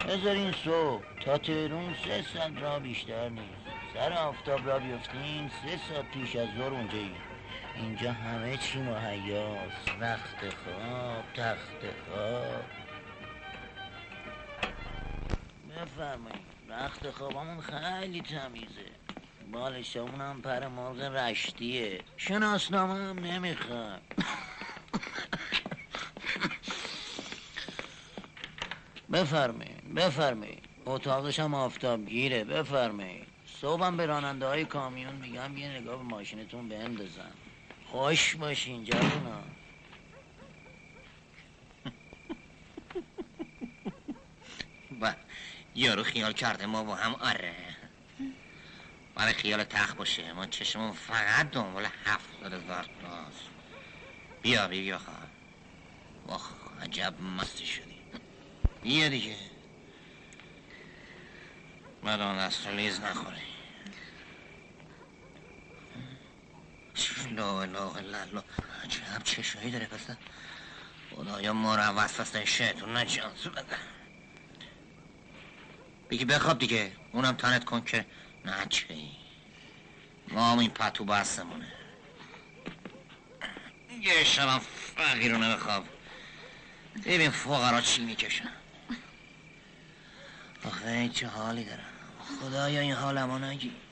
بذارین 0.07 0.51
صبح. 0.65 1.03
تا 1.25 1.37
تهرون 1.37 1.95
سه 2.05 2.25
ساعت 2.33 2.51
را 2.61 2.79
بیشتر 2.79 3.29
نیست. 3.29 3.64
سر 3.95 4.13
آفتاب 4.13 4.67
را 4.67 4.79
بیفتین 4.79 5.49
سه 5.49 5.79
ساعت 5.89 6.11
پیش 6.11 6.35
از 6.35 6.47
ظهر 6.57 6.73
اونجایی 6.73 7.15
اینجا 7.75 8.11
همه 8.11 8.57
چی 8.57 8.79
مهیاست. 8.79 9.89
وقت 9.99 10.39
خواب 10.39 11.23
تخت 11.33 11.81
خواب. 12.05 12.63
بفرمایید 15.69 16.45
وقت 16.69 17.09
خوابمون 17.09 17.61
خیلی 17.61 18.21
تمیزه. 18.21 18.91
بالشمون 19.51 20.21
هم 20.21 20.41
پر 20.41 20.67
مرغ 20.67 21.01
رشتیه. 21.01 22.01
شناسنامه 22.17 22.93
هم 22.93 23.19
نمی‌خواد. 23.19 24.01
بفرمایید 29.13 29.93
بفرمایید. 29.95 30.63
اتاقش 30.85 31.39
هم 31.39 31.53
آفتابگیره 31.53 32.43
بفرمایید. 32.43 33.34
صبحم 33.65 33.97
به 33.97 34.05
راننده 34.05 34.45
های 34.47 34.65
کامیون 34.65 35.15
میگم 35.15 35.57
یه 35.57 35.67
نگاه 35.69 35.97
به 35.97 36.03
ماشینتون 36.03 36.69
بندازن 36.69 37.31
خوش 37.85 38.35
باشین 38.35 38.83
جوونا 38.83 39.41
و 45.01 45.13
یارو 45.75 46.03
خیال 46.03 46.33
کرده 46.33 46.65
ما 46.65 46.83
با 46.83 46.95
هم 46.95 47.15
آره. 47.15 47.55
برای 49.15 49.33
خیال 49.33 49.63
تخت 49.63 49.97
باشه. 49.97 50.33
ما 50.33 50.45
چشمون 50.45 50.91
فقط 50.91 51.51
دنبال 51.51 51.87
هفتاد 52.05 52.53
هزار 52.53 52.89
تاست. 53.01 53.49
بیا 54.41 54.67
بیا 54.67 54.97
خواهم 54.97 55.29
واخ 56.27 56.51
عجب 56.81 57.13
مستی 57.21 57.65
شدی. 57.65 57.99
بیا 58.81 59.09
دیگه. 59.09 59.35
آن 62.03 62.47
دست 62.47 62.67
لیز 62.67 63.01
نخوری 63.01 63.54
لا 67.31 67.61
اله 67.61 67.97
الا 67.97 68.21
الله. 68.21 68.43
عجب 68.83 69.23
چشایی 69.23 69.71
داره 69.71 69.85
پسر 69.85 70.17
خدایا 71.09 71.53
ما 71.53 71.75
رو 71.75 71.81
وسوسه 71.81 72.45
شیطون 72.45 72.97
نجات 72.97 73.47
بده 73.47 73.77
بگی 76.09 76.25
بخواب 76.25 76.59
دیگه. 76.59 76.97
اونم 77.11 77.31
تنت 77.31 77.65
کن 77.65 77.81
که 77.81 78.05
نه 78.45 78.65
چه 78.69 78.93
ای. 78.93 79.17
ما 80.27 80.51
هم 80.51 80.59
این 80.59 80.69
پتو 80.69 81.05
بستمونه. 81.05 81.73
یه 84.01 84.23
شبم 84.23 84.59
فقیرونه 84.59 85.55
بخواب 85.55 85.85
ببین 87.05 87.29
فقرا 87.29 87.81
چی 87.81 88.05
می‌کشن. 88.05 88.51
آخه 90.65 91.09
چه 91.09 91.27
حالی 91.27 91.65
دارن 91.65 91.85
خدایا 92.19 92.79
این 92.79 92.93
حالمو 92.93 93.39
نگی. 93.39 93.84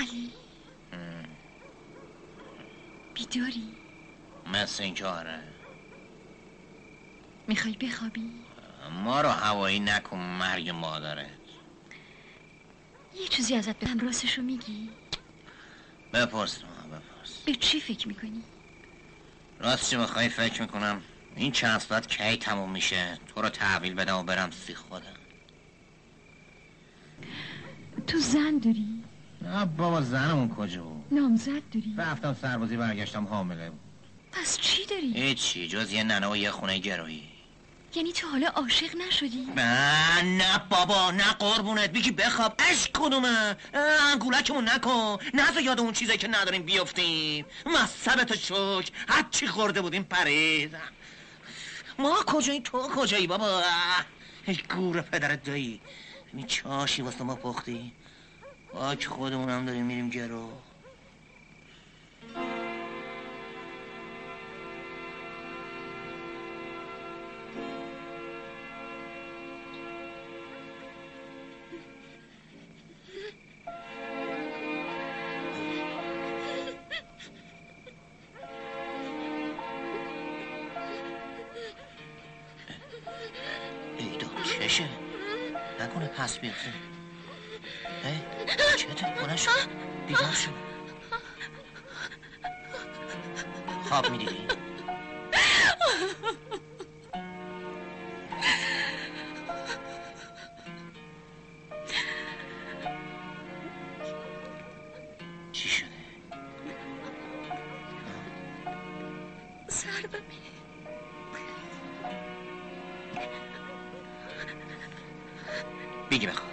علی 0.00 0.32
بیداری 3.14 3.68
مثل 4.52 4.82
این 4.82 4.94
که 4.94 5.06
آره 5.06 5.42
می‌خوای 7.46 7.76
بخوابی 7.76 8.30
ما 9.04 9.20
رو 9.20 9.28
هوایی 9.28 9.80
نکن 9.80 10.18
مرگ 10.18 10.70
مادرت 10.70 11.30
یه 13.20 13.28
چیزی 13.28 13.54
ازت 13.54 13.78
بهم 13.78 13.98
راستشو 13.98 14.42
میگی؟ 14.42 14.90
بپرس 16.12 16.62
ما 16.64 16.96
بپرس. 16.98 17.42
به 17.46 17.54
چی 17.54 17.80
فکر 17.80 18.08
می‌کنی؟ 18.08 18.42
راست 19.58 19.90
چه 19.90 19.98
بخوای 19.98 20.28
فکر 20.28 20.62
می‌کنم؟ 20.62 21.02
این 21.36 21.52
چند 21.52 21.80
ساعت 21.80 22.06
کی 22.06 22.36
تموم 22.36 22.70
میشه؟ 22.72 23.18
تو 23.26 23.42
رو 23.42 23.48
تحویل 23.48 23.94
بدم 23.94 24.16
و 24.16 24.22
برم 24.22 24.50
سی 24.50 24.74
خودم. 24.74 25.16
تو 28.06 28.18
زن 28.18 28.58
داری؟ 28.58 28.99
نه 29.42 29.64
بابا 29.64 30.00
زنمون 30.00 30.48
کجا 30.48 30.82
بود؟ 30.82 31.04
نامزد 31.10 31.62
داری؟ 31.74 31.94
رفتم 31.98 32.36
سربازی 32.42 32.76
برگشتم 32.76 33.24
حامله 33.26 33.70
بود. 33.70 33.80
پس 34.32 34.58
چی 34.58 34.86
داری؟ 34.86 35.12
هیچی 35.12 35.68
جز 35.68 35.92
یه 35.92 36.04
ننه 36.04 36.28
و 36.28 36.36
یه 36.36 36.50
خونه 36.50 36.78
گرویی 36.78 37.22
یعنی 37.94 38.12
تو 38.12 38.26
حالا 38.28 38.48
عاشق 38.48 38.96
نشدی؟ 38.96 39.46
نه 39.56 40.22
نه 40.22 40.58
بابا 40.70 41.10
نه 41.10 41.32
قربونت. 41.32 41.92
بگی 41.92 42.10
بخواب. 42.10 42.54
اش 42.58 42.88
کدومه 42.94 43.56
انگولکمون 44.12 44.68
نکن. 44.68 45.16
نزا 45.34 45.60
یاد 45.60 45.80
اون 45.80 45.92
چیزایی 45.92 46.18
که 46.18 46.28
نداریم 46.28 46.62
بیافتیم 46.62 47.44
مصبت 47.66 48.36
شک. 48.36 48.90
هر 49.08 49.24
چی 49.30 49.46
خورده 49.46 49.80
بودیم 49.80 50.02
پرید 50.02 50.76
ما 51.98 52.16
کجایی؟ 52.26 52.60
تو 52.60 52.78
کجایی 52.78 53.26
بابا؟ 53.26 53.62
ای 54.46 54.58
گور 54.74 55.00
پدرت 55.00 55.44
دایی. 55.44 55.80
این 56.34 56.46
چاشی 56.46 57.02
واسه 57.02 57.24
ما 57.24 57.34
پختی. 57.36 57.92
باک 58.72 59.06
خودمون 59.06 59.48
هم 59.48 59.64
داریم 59.64 59.86
میریم 59.86 60.08
گرو 60.08 60.48
ای 83.98 84.18
you. 86.44 86.89
چطور 88.94 89.10
بلند 89.14 89.36
شد 89.36 89.50
بیدار 90.06 90.32
شد 90.32 90.50
خواب 93.88 94.10
می‌دیدی 94.10 94.46
چی 105.52 105.68
شده 105.68 105.88
سردمه 109.68 110.20
بگی 116.10 116.26
بخواب 116.26 116.50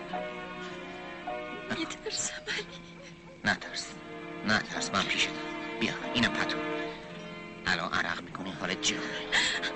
میترسم 1.78 2.34
علی. 2.48 2.66
نترس. 3.45 3.94
نترس 4.48 4.90
من 4.94 5.04
پیشتم 5.04 5.32
بیا 5.80 5.94
اینم 6.14 6.34
پتو. 6.34 6.58
الان 7.68 7.94
عرق 7.94 8.22
می‌کنی 8.22 8.52
حالت 8.52 8.82
جانه 8.82 9.02
من 9.62 9.70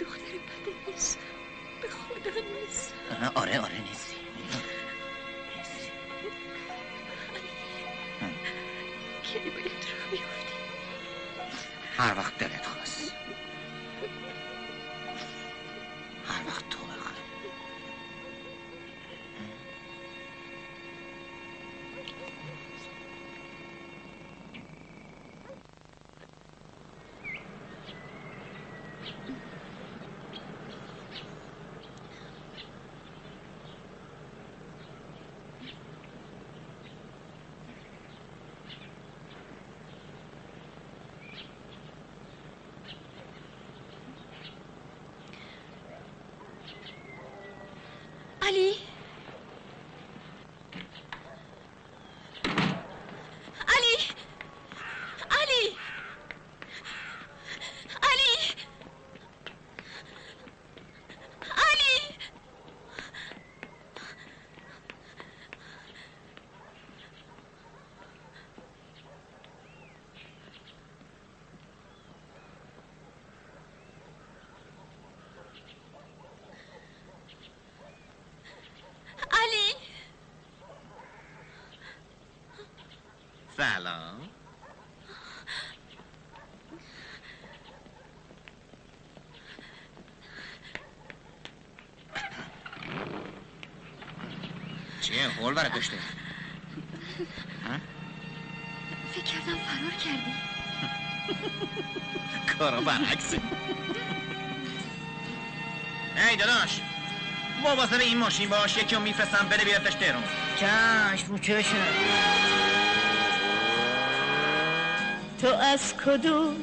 دختر 0.00 0.22
بده 0.22 0.92
نیستم. 0.92 1.20
به 1.82 1.88
خدا 1.88 2.30
نیستم. 2.30 3.32
آره 3.34 3.60
آره 3.60 3.80
نیستی. 3.88 4.16
کی 9.22 9.38
باید 9.38 9.66
رو 9.66 10.10
بیفتی 10.10 10.52
هر 11.96 12.18
وقت 12.18 12.38
دلت 12.38 12.66
سلام. 83.62 84.28
چیه؟ 95.00 95.28
حول 95.28 95.54
برات 95.54 95.74
داشته 95.74 95.96
فکر 99.12 99.24
کردم 99.24 99.58
فرار 99.58 99.90
کردی. 100.04 100.32
کارا 102.58 102.80
برعکسه. 102.80 103.40
ای 106.30 106.36
داداش 106.36 106.80
مواظب 107.62 108.00
این 108.00 108.18
ماشین 108.18 108.48
باش 108.48 108.76
یکی 108.76 108.94
رو 108.94 109.02
میفرستم 109.02 109.48
بره 109.48 109.64
بیارتش 109.64 109.94
تهران. 109.94 110.24
چشم 110.56 111.28
رو 111.28 111.38
چشم. 111.38 112.41
تو 115.42 115.48
از 115.48 115.94
کدوم 115.96 116.56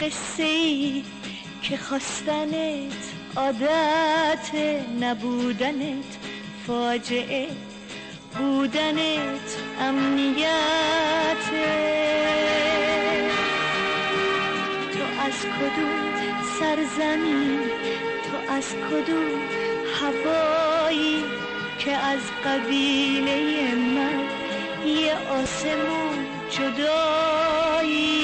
قصه 0.00 0.42
ای 0.42 1.04
که 1.62 1.76
خواستنت 1.76 3.02
عادت 3.36 4.50
نبودنت 5.00 6.18
فاجعه 6.66 7.48
بودنت 8.38 9.56
امنیت. 9.80 11.44
تو 14.92 15.04
از 15.26 15.38
کدوم 15.40 16.14
سرزمین 16.60 17.60
تو 18.24 18.52
از 18.52 18.74
کدوم 18.74 19.40
هوایی 20.00 21.24
که 21.78 21.92
از 21.92 22.20
قبیله 22.44 23.74
من 23.74 24.24
یه 24.86 25.14
آسمون 25.30 26.26
جدایی. 26.50 28.23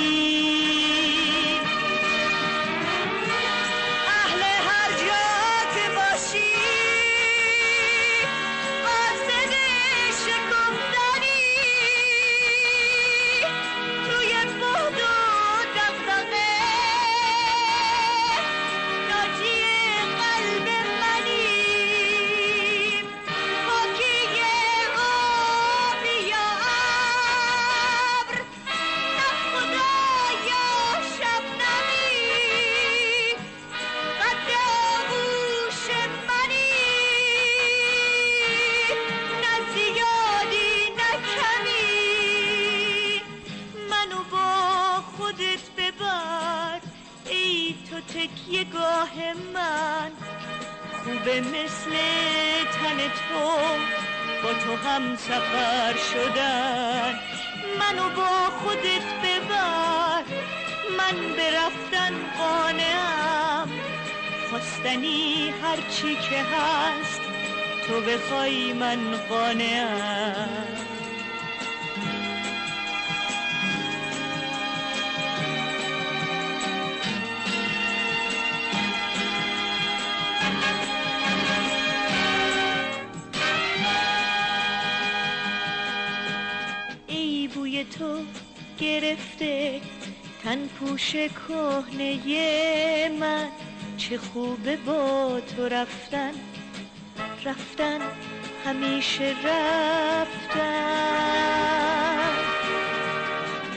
تو 53.10 53.50
با 54.42 54.54
تو 54.54 54.88
هم 54.88 55.16
سفر 55.16 55.94
شدن. 56.12 57.18
منو 57.80 58.08
با 58.16 58.50
خودت 58.50 59.06
ببر. 59.22 60.22
من 60.98 61.36
به 61.36 61.50
رفتن 61.50 62.14
قانعم. 62.38 63.68
خواستنی 64.50 65.54
هرچی 65.62 66.14
که 66.14 66.42
هست 66.42 67.20
تو 67.86 68.00
بخوای 68.00 68.72
من 68.72 68.98
قانعم. 69.28 70.59
تن 90.44 90.66
پوش 90.66 91.12
کهنه 91.12 93.08
من 93.20 93.48
چه 93.96 94.18
خوبه 94.18 94.76
با 94.76 95.40
تو 95.40 95.68
رفتن. 95.68 96.32
رفتن 97.44 98.00
همیشه 98.66 99.34
رفتن. 99.44 100.60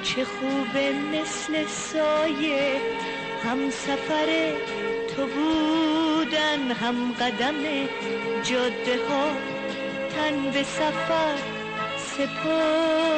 چه 0.04 0.26
خوبه 0.26 0.94
مثل 0.94 1.66
سایه 1.68 2.82
هم 3.44 3.70
سفر 3.70 4.54
تو 5.16 5.28
بودن 5.28 6.72
هم 6.72 7.12
قدم 7.12 7.64
جاده 8.44 9.00
ها. 9.10 9.26
تن 10.10 10.52
به 10.52 10.64
سفر 10.64 11.38
سپردم 11.98 13.14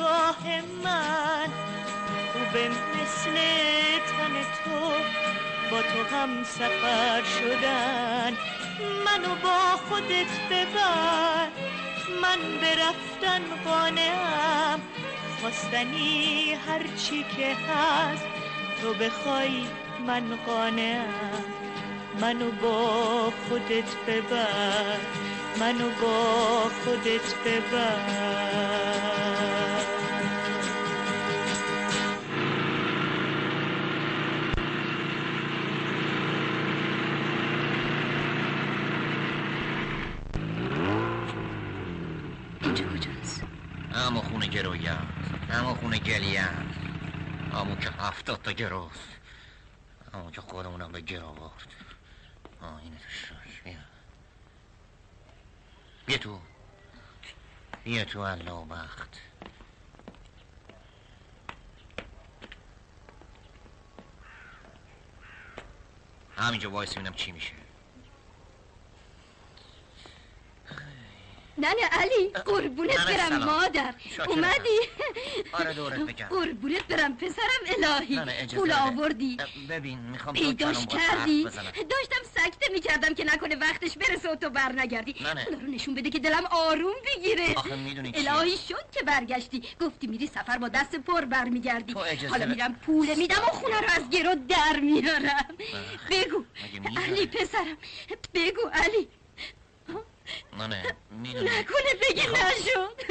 تکیه 0.00 0.06
گاه 0.06 0.60
من. 0.84 1.48
خوبه 2.32 2.68
مثل 2.68 3.34
تن 4.06 4.42
تو 4.64 4.80
با 5.70 5.82
تو 5.82 6.16
هم 6.16 6.44
سفر 6.44 7.22
شدن. 7.22 8.32
منو 9.04 9.34
با 9.42 9.76
خودت 9.88 10.40
ببر. 10.50 11.48
من 12.22 12.60
به 12.60 12.74
رفتن 12.74 13.42
قانعم. 13.64 14.80
خواستنی 15.40 16.56
هرچی 16.68 17.24
که 17.36 17.54
هست 17.54 18.24
تو 18.82 18.94
بخوای 18.94 19.66
من 20.06 20.36
قانعم. 20.46 21.44
منو 22.20 22.50
با 22.50 23.32
خودت 23.48 23.96
ببر. 24.06 24.96
منو 25.60 25.90
با 26.02 26.70
خودت 26.84 27.34
ببر. 27.44 28.69
که 48.30 48.34
هفتاد 48.34 48.54
تا 48.54 48.64
گروست 48.64 49.08
اما 50.14 50.30
که 50.30 50.40
خودمونم 50.40 50.92
به 50.92 51.00
گرو 51.00 51.32
برد. 51.32 51.74
اینه 52.82 52.96
تو 52.96 53.08
شاش. 53.08 53.60
بیا. 53.64 53.74
بیا 56.06 56.18
تو. 56.18 56.40
بیا 57.84 58.04
تو 58.04 58.20
الله 58.20 58.64
بخت 58.64 59.20
همینجا 66.36 66.70
وایس 66.70 66.92
ببینم 66.92 67.14
چی 67.14 67.32
میشه. 67.32 67.59
نه 71.60 71.68
نه 71.68 71.86
علی 71.92 72.28
قربونت 72.44 73.06
برم. 73.06 73.44
مادر. 73.44 73.94
اومدی؟ 74.28 74.78
آره 75.52 75.74
دورت 75.74 75.98
بگم. 75.98 76.26
قربونت 76.26 76.86
برم 76.86 77.16
پسرم 77.16 77.62
الهی. 77.66 78.46
پول. 78.46 78.72
آوردی؟ 78.72 79.36
ببین 79.68 79.98
می‌خوام 79.98 80.34
پیداش 80.34 80.86
کردی. 80.86 81.44
داشتم 81.74 82.22
سکته 82.34 82.72
می‌کردم 82.72 83.14
که 83.14 83.24
نکنه 83.24 83.56
وقتش 83.56 83.98
برسه 83.98 84.32
و 84.32 84.34
تو 84.34 84.50
بر 84.50 84.72
نگردی 84.72 85.14
رو 85.50 85.60
نشون 85.60 85.94
بده 85.94 86.10
که 86.10 86.18
دلم 86.18 86.44
آروم 86.50 86.94
بگیره. 87.06 87.54
آخه 87.56 87.76
می‌دونی؟ 87.76 88.12
الهی 88.14 88.56
شد 88.68 88.90
که 88.92 89.02
برگشتی. 89.02 89.62
گفتی 89.80 90.06
میری 90.06 90.26
سفر 90.26 90.58
با 90.58 90.68
دست 90.68 90.96
پر 90.96 91.24
برمیگردی. 91.24 91.94
اجازه 91.98 92.28
حالا. 92.28 92.46
میرم 92.46 92.74
پول 92.74 93.14
میدم 93.14 93.36
و 93.36 93.50
خونه 93.52 93.80
رو 93.80 93.86
از 93.96 94.10
گرو 94.10 94.34
در 94.48 94.80
میارم. 94.80 95.56
بگو. 96.10 96.44
مگه 96.64 96.80
می‌ذاره؟ 96.80 97.06
علی 97.06 97.26
پسرم. 97.26 97.76
بگو 98.34 98.68
علی. 98.72 99.08
نه 100.58 100.66
نه 100.66 100.82
می‌دونی 101.10 101.44
نکنه 101.44 101.94
بگی 102.02 102.20
نشد 102.20 103.02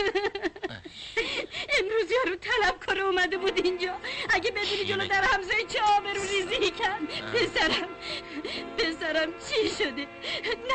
امروز 1.80 2.12
یارو 2.12 2.36
طلب 2.36 2.80
کاره 2.86 3.02
اومده 3.02 3.38
بود 3.38 3.66
اینجا. 3.66 3.96
اگه 4.30 4.52
بدونی 4.52 4.86
جلو 4.86 5.08
در 5.08 5.24
همزه 5.24 5.54
چه 5.68 5.82
آبرو 5.82 6.22
ریزی 6.22 6.72
کرد. 6.72 7.02
پسرم 7.34 7.90
پسرم 8.78 9.34
چی 9.50 9.70
شده؟ 9.70 10.08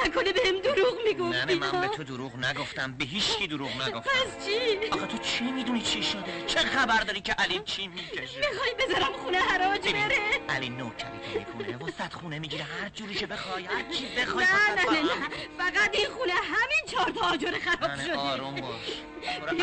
نکنه 0.05 0.33
بهم 0.33 0.61
دروغ 0.61 0.99
می‌گفتی 1.05 1.39
نه 1.39 1.55
من 1.55 1.81
به؟ 1.81 1.89
تو 1.89 2.05
دروغ 2.05 2.37
نگفتم. 2.37 2.93
به 2.93 3.05
هیچ 3.05 3.37
کی 3.37 3.47
دروغ 3.47 3.71
نگفتم. 3.83 4.11
پس 4.11 4.47
چی؟ 4.47 4.89
آخه 4.91 5.07
تو 5.07 5.19
چی 5.19 5.45
می‌دونی 5.45 5.83
چی 5.83 6.03
شده؟ 6.03 6.47
چه 6.47 6.59
خبر 6.59 7.01
داری 7.01 7.21
که 7.21 7.33
علی 7.33 7.61
چی 7.65 7.89
می‌کشه؟ 7.89 8.39
می‌خوای 8.51 8.75
بذارم 8.79 9.13
خونه 9.13 9.39
حراج 9.39 9.89
بره؟ 9.93 10.19
علی 10.49 10.69
نوکری 10.69 11.19
تو 11.53 11.59
می‌کنه 11.59 11.77
وسط 11.77 12.13
خونه 12.13 12.39
می‌گیره 12.39 12.65
هر 12.65 12.89
جوری 12.89 13.15
که 13.15 13.27
بخوای 13.27 13.65
هر 13.65 13.83
چی 13.93 14.07
بخوای 14.17 14.45
نه 14.45 14.75
نه 14.75 14.91
هم. 14.91 15.07
نه. 15.07 15.29
فقط 15.59 15.95
این 15.95 16.09
خونه 16.09 16.34
همین 16.37 16.85
چهار 16.87 17.11
تا 17.11 17.27
آجر 17.27 17.59
خراب 17.59 17.91
نه 17.91 18.05
شده. 18.05 18.17
آروم 18.17 18.55
باش. 18.55 19.03
برو 19.43 19.57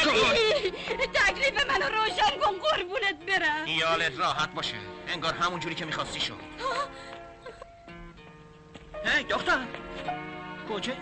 علی 0.00 0.20
علی 0.20 1.06
تکلیف 1.14 1.66
منو 1.66 1.86
روشن 1.88 2.30
کن 2.40 2.58
قربونت 2.58 3.16
برم. 3.26 3.64
خیالت 3.66 4.18
راحت 4.18 4.54
باشه. 4.54 4.76
انگار 5.08 5.34
همون 5.34 5.60
جوری 5.60 5.74
که 5.74 5.84
می‌خواستی 5.84 6.20
شد. 6.20 6.34
هی 9.04 9.22
دختر. 9.24 9.66
کجا 10.68 10.92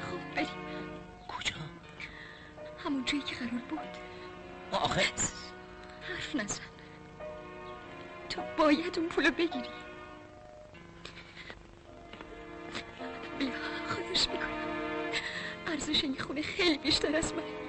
خب 0.00 0.34
بریم. 0.36 0.48
کجا؟ 1.28 1.54
همون 2.84 3.04
جایی 3.04 3.22
که 3.22 3.34
قرار 3.36 3.50
بود. 3.50 3.78
آخه. 4.72 5.00
حرف 6.08 6.34
نزن. 6.34 6.44
تو 6.46 6.59
باید 8.70 8.98
اون 8.98 9.08
پولو 9.08 9.30
بگیری. 9.30 9.68
بیا 13.38 13.48
خواهش 13.88 14.28
می‌کنم. 14.28 14.50
ارزش 15.66 16.04
این 16.04 16.16
خونه 16.18 16.42
خیلی 16.42 16.78
بیشتر 16.78 17.16
از 17.16 17.34
من. 17.34 17.59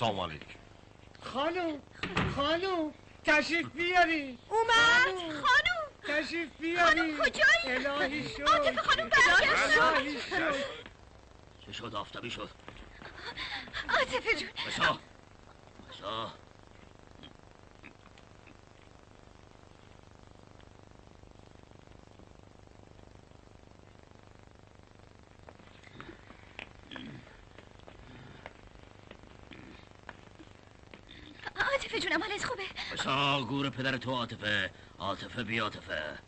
سلام 0.00 0.20
علیکم. 0.20 0.46
خانم 1.22 1.80
خانم 2.36 2.92
تشریف 3.24 3.66
بیاری. 3.66 4.38
اومد؟ 4.48 5.16
خانم 5.16 5.80
تشریف 6.22 6.48
بیاری. 6.60 7.00
خانم 7.00 7.18
کجایی؟ 7.18 7.86
الهی 7.86 8.28
شد. 8.28 8.42
عاطفه 8.42 8.82
خانم 8.82 9.08
برگشت. 9.08 9.78
الهی 9.80 10.20
شد. 10.20 10.54
چه 11.66 11.72
شد؟ 11.72 11.94
آفتابی 11.94 12.30
شد. 12.30 12.50
عاطفه 13.88 14.34
جون. 14.34 14.48
بسا. 14.66 14.98
جونم 32.10 32.22
حالت 32.22 32.44
خوبه؟ 32.44 32.62
بسا 32.92 33.44
گور 33.44 33.70
پدر 33.70 33.96
تو 33.96 34.10
عاطفه. 34.10 34.70
عاطفه 34.98 35.44
بی 35.44 35.58
عاطفه. 35.58 36.18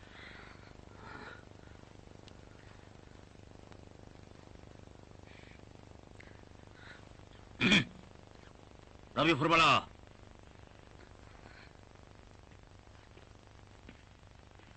را 9.14 9.24
بیا 9.24 9.34
پر 9.34 9.48
بالا 9.48 9.82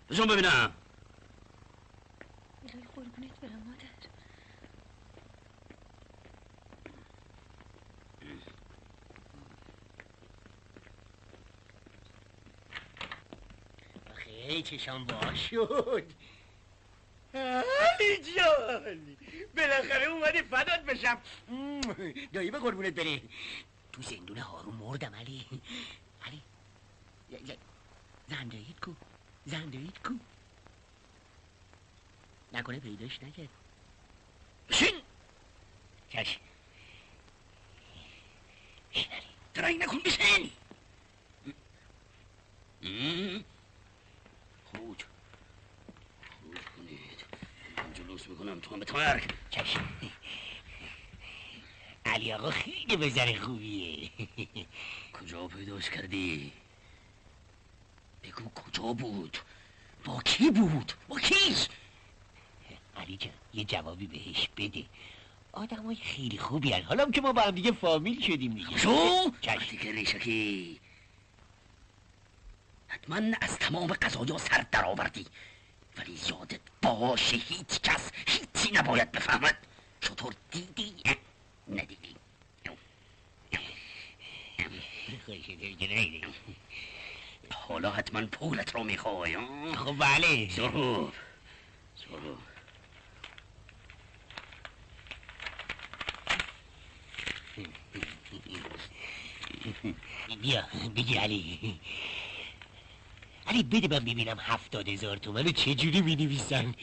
بزن 0.10 0.26
ببینم 0.26 0.74
الهی 2.64 2.84
قربونت 2.96 3.40
برم 3.42 3.64
مادر 3.68 3.86
خیلی 14.16 14.55
چشم 14.66 15.06
باز 15.06 15.38
شد 15.38 16.14
علی 17.34 18.18
جان 18.36 19.18
بالاخره 19.58 20.06
اومدی 20.06 20.42
فدات 20.42 20.80
بشم. 20.86 21.18
دایی 22.34 22.52
به 22.52 22.60
قربونت 22.60 22.94
بره. 22.94 23.22
تو 23.92 24.02
زندون 24.02 24.38
هارون 24.38 24.76
مردم 24.76 25.16
علی. 25.16 25.46
علی 26.26 26.42
زندهیت 28.28 28.80
کو؟ 28.82 28.92
زندهیت 29.46 30.04
کو؟ 30.04 30.14
نکنه 32.54 32.80
پیداش 32.80 33.24
نکرد 33.24 33.50
بشین 34.70 35.02
چشم 36.10 36.40
بشین 38.92 39.12
علی 39.12 39.26
درنگ 39.54 39.84
نکن 39.84 40.00
بشین 40.00 40.52
م? 42.82 43.44
خروج 44.66 44.98
خروج 46.42 46.58
کنید 46.78 47.26
من 47.78 47.94
جلوس 47.94 48.28
می‌کنم 48.28 48.60
تو 48.60 48.74
هم 48.74 48.80
به 48.80 48.86
تمرگ 48.86 49.32
چشم 49.50 49.88
علی 52.06 52.34
آقا 52.34 52.52
بزر 53.06 53.40
خوبیه 53.40 54.10
کجا 55.14 55.48
پیداش 55.48 55.90
کردی؟ 55.90 56.52
بگو 58.24 58.50
کجا 58.50 58.94
بود؟ 58.94 59.38
با 60.06 60.22
کی 60.22 60.52
بود؟ 60.52 60.94
با 61.08 61.20
کی 61.20 61.56
علی 62.98 63.18
جان 63.18 63.34
یه 63.54 63.64
جوابی 63.64 64.08
بهش 64.08 64.50
بده. 64.58 64.86
آدمای 65.52 65.96
خیلی 65.96 66.38
خوبی 66.38 66.74
هن. 66.74 66.84
حالا 66.84 67.12
که 67.12 67.22
ما 67.22 67.34
با 67.34 67.42
هم 67.42 67.52
دیگه 67.52 67.72
فامیل 67.72 68.22
شدیم 68.22 68.54
دیگه. 68.54 68.78
شو 68.78 69.32
وقتی 69.48 69.78
که 69.78 69.92
ریشکی. 69.92 70.80
حتما 72.88 73.22
از 73.42 73.58
تمام 73.60 73.94
قضایا 73.94 74.38
سر 74.38 74.66
در 74.72 74.86
آوردی. 74.86 75.26
ولی 75.98 76.20
یادت 76.30 76.62
باشه 76.82 77.38
هیچ 77.38 77.82
کس 77.84 78.12
هیچی 78.28 78.72
نباید 78.74 79.12
بفهمد. 79.12 79.58
چطور 80.02 80.36
دیدی 80.52 80.94
ندیدی 81.70 82.16
حالا 87.54 87.92
حتما 87.92 88.26
پولت 88.26 88.76
رو 88.76 88.84
می‌خوای 88.84 89.38
خب 89.76 89.96
بله. 90.00 90.50
ضرور 90.50 91.14
ضرور 91.98 92.38
بیا 100.42 100.64
بگی 100.96 101.16
علی. 101.16 101.80
علی 103.48 103.64
بده 103.64 103.88
من 103.88 104.06
ببینم 104.06 104.40
هفتاد 104.40 104.90
هزار 104.90 105.18
تومن 105.18 105.44
رو 105.46 105.52
چجوری 105.52 106.02
می 106.02 106.16
نویسن 106.16 106.76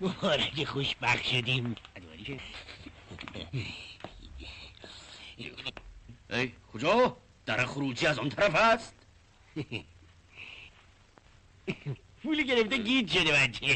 مبارک 0.00 0.64
خوشبخت 0.64 1.24
شدیم. 1.24 1.74
ای 6.30 6.52
کجا؟ 6.72 7.16
در 7.56 7.66
خروجی 7.66 8.06
از 8.06 8.18
آن 8.18 8.28
طرف 8.28 8.54
است؟ 8.54 8.94
پول 12.22 12.42
گرفته 12.42 12.76
گیج 12.76 13.12
شده 13.12 13.32
بچه. 13.32 13.66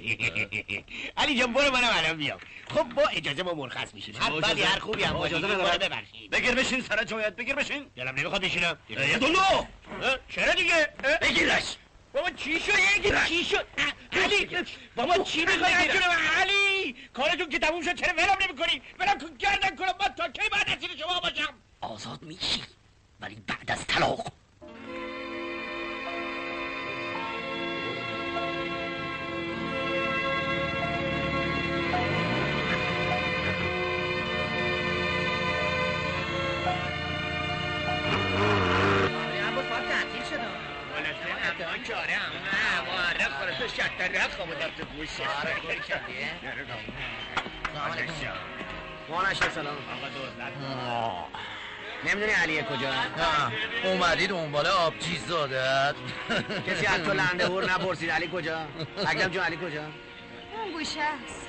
علی 1.17 1.39
جان 1.39 1.53
برو 1.53 1.73
منم 1.73 1.91
الان 1.93 2.17
بیام. 2.17 2.39
خب 2.69 2.83
با 2.83 3.03
اجازه 3.03 3.43
ما 3.43 3.55
مرخص 3.55 3.95
میشیم 3.95 4.17
هر 4.17 4.31
بدی 4.31 4.63
هر 4.63 4.79
خوبی 4.79 5.03
هم 5.03 5.13
با 5.13 5.19
باشی 5.19 5.35
اجازه. 5.35 5.79
ببخشید. 5.79 6.31
بگیر 6.31 6.55
بشین 6.55 6.83
سر 6.83 7.05
جایت 7.05 7.37
بگیر 7.37 7.55
بشین. 7.55 7.87
دلم 7.97 8.15
نمی‌خواد 8.15 8.45
بشینم. 8.45 8.79
یه 8.89 9.19
دلو 9.19 9.39
چرا 10.29 10.55
دیگه؟ 10.55 10.89
بگیرش. 11.23 11.77
بابا 12.13 12.31
چی 12.31 12.61
شد؟ 12.61 13.05
یه 13.05 13.27
چی 13.29 13.45
شد؟ 13.45 13.67
علی 14.13 14.49
بابا 14.97 15.25
چی 15.25 15.45
می‌خوای 15.45 15.73
علی 15.73 16.97
کارتون 17.13 17.49
که 17.49 17.59
تموم 17.59 17.83
شد 17.83 17.95
چرا 17.95 18.13
ولم 18.13 18.37
نمی‌کنی؟ 18.49 18.83
ولم 18.99 19.19
کن 19.19 19.37
گردن 19.39 19.77
کنم. 19.77 19.95
من 20.01 20.15
تا 20.17 20.29
کی 20.29 20.49
بعد 20.53 20.69
اسیر 20.69 20.97
شما 21.01 21.21
باشم؟ 21.21 21.55
آزاد 21.81 22.23
میشی. 22.23 22.63
ولی 23.21 23.35
بعد 23.47 23.71
از 23.71 23.87
طلاق 23.87 24.35
سلام 49.55 49.77
آقا 50.89 51.29
نمی‌دونی 52.07 52.33
علیه 52.33 52.63
کجا؟ 52.63 52.91
اومدی 53.85 54.27
دنبال 54.27 54.67
آبجی 54.67 55.19
زادت 55.29 55.95
کسی 56.69 56.87
از 56.87 57.03
تو 57.03 57.13
لنده 57.13 57.47
هور 57.47 57.65
نپرسید. 57.73 58.11
علی 58.11 58.31
کجا؟ 58.33 58.67
اگرم 59.07 59.31
جون 59.31 59.43
علی 59.43 59.57
کجا؟ 59.57 59.83
اون 59.83 60.73
گوشه 60.73 61.01
است. 61.01 61.49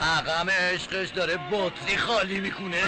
عقم 0.00 0.50
عشقش 0.50 1.08
داره 1.08 1.36
بطری 1.52 1.96
خالی 1.96 2.40
می‌کنه 2.40 2.76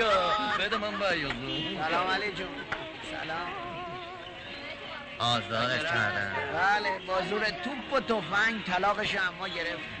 یا 0.00 0.32
بده 0.58 0.76
من 0.76 0.98
بیازو. 0.98 1.78
سلام 1.88 2.06
علی 2.10 2.32
جون. 2.32 2.48
سلام. 3.10 3.48
آزادش 5.18 5.82
کردن 5.82 6.32
بله 6.54 6.98
با 7.06 7.20
زور 7.30 7.44
توپ 7.44 7.92
و 7.92 8.00
تفنگ 8.00 8.64
طلاقش 8.64 9.14
هم 9.14 9.34
ما 9.38 9.48
گرفت 9.48 9.95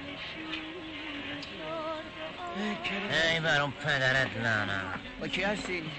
ای 2.56 3.40
برام 3.40 3.72
پدرت 3.72 4.36
لعنت 4.36 5.00
با 5.20 5.28
کی 5.28 5.42
هستی؟ 5.42 5.90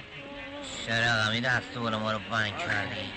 شرقمی 0.88 1.42
دست 1.42 1.74
بالا 1.74 2.00
ما 2.00 2.12
رو 2.12 2.20
بنگ 2.32 2.58
کردی. 2.58 3.12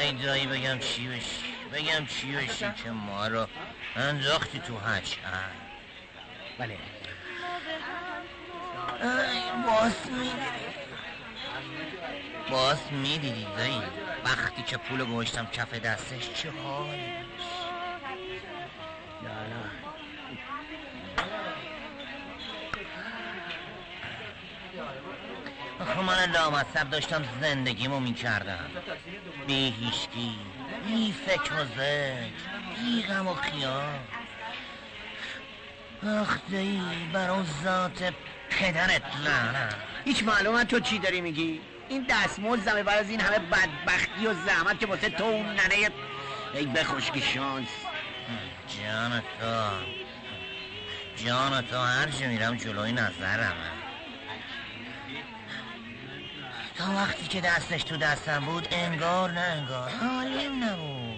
ای 0.00 0.12
دایی 0.12 0.46
بگم 0.46 0.78
چی 0.78 1.08
بشی؟ 1.08 1.54
بگم 1.72 2.06
چی 2.06 2.36
بشی 2.36 2.72
که 2.84 2.90
ما 2.90 3.26
رو 3.26 3.46
انداختی 3.96 4.58
تو 4.58 4.78
هچ 4.78 5.14
بله. 6.58 6.78
ای 9.02 9.62
باس 9.66 10.06
می‌دیدی. 10.06 10.36
باس 12.50 12.92
می‌دیدی 12.92 13.46
دایی. 13.56 13.82
وقتی 14.24 14.62
که 14.62 14.76
پول 14.76 15.04
گوشتم 15.04 15.46
کف 15.46 15.74
دستش 15.74 16.32
چه 16.32 16.50
حالی 16.50 17.14
من 25.88 26.30
لامصب 26.30 26.90
داشتم 26.90 27.24
زندگیمو 27.40 28.00
می‌کردم. 28.00 28.70
بی 29.46 29.74
هیشگی 29.80 30.38
بی 30.86 31.14
فکر 31.26 31.52
و 31.54 31.64
ذکر 31.64 32.30
بی 32.76 33.02
غم 33.02 33.26
و 33.26 33.34
خیال. 33.34 33.98
آخ 36.20 36.36
دایی 36.52 37.10
بر 37.12 37.30
اون 37.30 37.46
ذات 37.64 38.14
پدرت 38.50 39.02
لعنت. 39.24 39.74
هیچ 40.04 40.22
معلومت 40.22 40.68
تو 40.68 40.80
چی 40.80 40.98
داری 40.98 41.20
میگی؟ 41.20 41.60
این 41.88 42.06
دستمزدمه 42.10 42.82
بعد 42.82 42.98
از 42.98 43.10
این 43.10 43.20
همه 43.20 43.38
بدبختی 43.38 44.26
و 44.26 44.34
زحمت 44.34 44.80
که 44.80 44.86
واسه 44.86 45.10
تو 45.10 45.24
اون 45.24 45.46
ننه 45.46 45.90
ای 46.54 46.66
بخشکی 46.66 47.20
شانس. 47.20 47.68
جان 48.68 49.22
تو. 49.40 49.70
جان 51.24 51.62
تو 51.62 51.78
هر 51.78 52.06
جا 52.06 52.26
میرم 52.26 52.56
جلوی 52.56 52.92
نظرمه. 52.92 53.83
تا 56.78 56.84
وقتی 56.96 57.26
که 57.28 57.40
دستش 57.40 57.82
تو 57.82 57.96
دستم 57.96 58.44
بود 58.44 58.68
انگار 58.70 59.30
نه 59.30 59.40
انگار. 59.40 59.90
حالیم 59.90 60.64
نبود. 60.64 61.14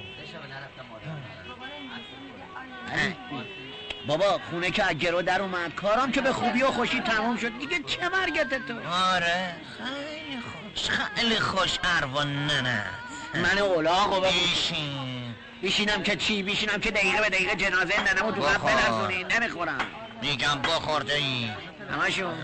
بابا 4.07 4.41
خونه 4.51 4.70
که 4.70 4.85
از 4.85 4.99
گرو 4.99 5.23
در 5.23 5.43
اومد 5.43 5.74
کارم 5.74 6.12
که 6.12 6.20
به 6.20 6.33
خوبی 6.33 6.62
و 6.62 6.70
خوشی 6.70 7.01
تمام 7.01 7.37
شد. 7.37 7.59
دیگه 7.59 7.83
چه 7.83 8.09
مرگت 8.09 8.66
تو؟ 8.66 8.74
آره. 8.89 9.55
خیلی 9.78 10.41
خوش. 10.41 10.91
خیلی 10.91 11.41
خوش 11.41 11.78
اروا 11.97 12.24
ننت 12.24 12.87
من 13.35 13.59
اولاق 13.59 14.19
و 14.19 14.20
بیشین. 14.20 15.35
بیشینم 15.62 16.03
که 16.03 16.16
چی؟ 16.16 16.43
بیشینم 16.43 16.81
که 16.81 16.91
دقیقه 16.91 17.20
به 17.20 17.28
دقیقه 17.28 17.57
جنازه 17.57 17.95
ننمو 18.01 18.33
تو 18.33 18.41
قبل. 18.41 18.73
بلرزونی 18.73 19.24
نمی‌خورم. 19.24 19.87
میگم 20.23 20.62
بخورده 20.62 21.15
ای. 21.15 21.51
همشون 21.91 22.35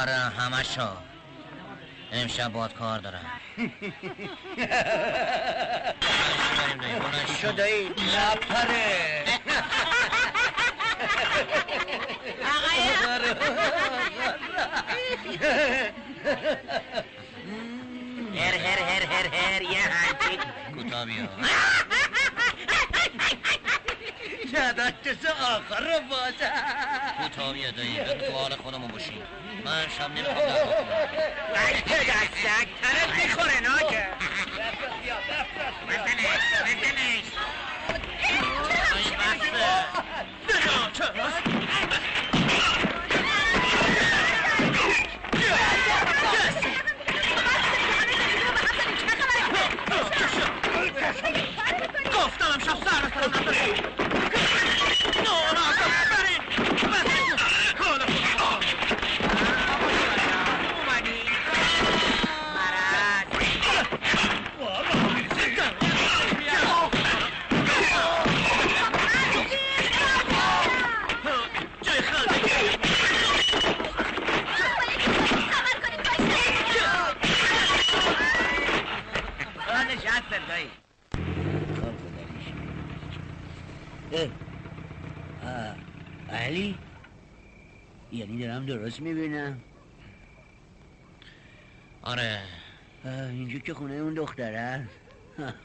آره 0.00 0.32
همشو. 0.38 0.88
امشب 2.12 2.52
باد 2.52 2.74
کار 2.74 2.98
دارم. 2.98 3.26
چی 7.26 7.34
شد 7.42 7.56
دایی؟ 7.56 7.88
لپره 7.88 9.24
هر 18.34 18.56
هر 18.56 18.82
هر 18.82 19.04
هر 19.06 19.26
هر 19.26 19.62
یه 19.62 19.78
همچین. 19.80 20.40
کوتا 20.74 21.04
بیا. 21.04 21.28
یادت 24.52 25.26
آخر 25.26 26.00
بازه 26.10 26.52
کوتا 27.18 27.52
بیا 27.52 27.70
دایی 27.70 28.00
بگو 28.00 28.26
تو 28.26 28.32
حال 28.32 28.56
خودمون 28.56 28.90
باشیم 28.90 29.22
من 29.64 29.86
شب 29.98 30.10
نمی‌خوام 30.10 30.36
در 31.54 31.72
پدر 31.86 32.26
سگ 32.42 32.68
تنت 32.82 33.24
می‌خوره 33.24 33.60
ناکه. 33.60 34.06
بزنش 35.88 36.42
بزنش 36.66 37.09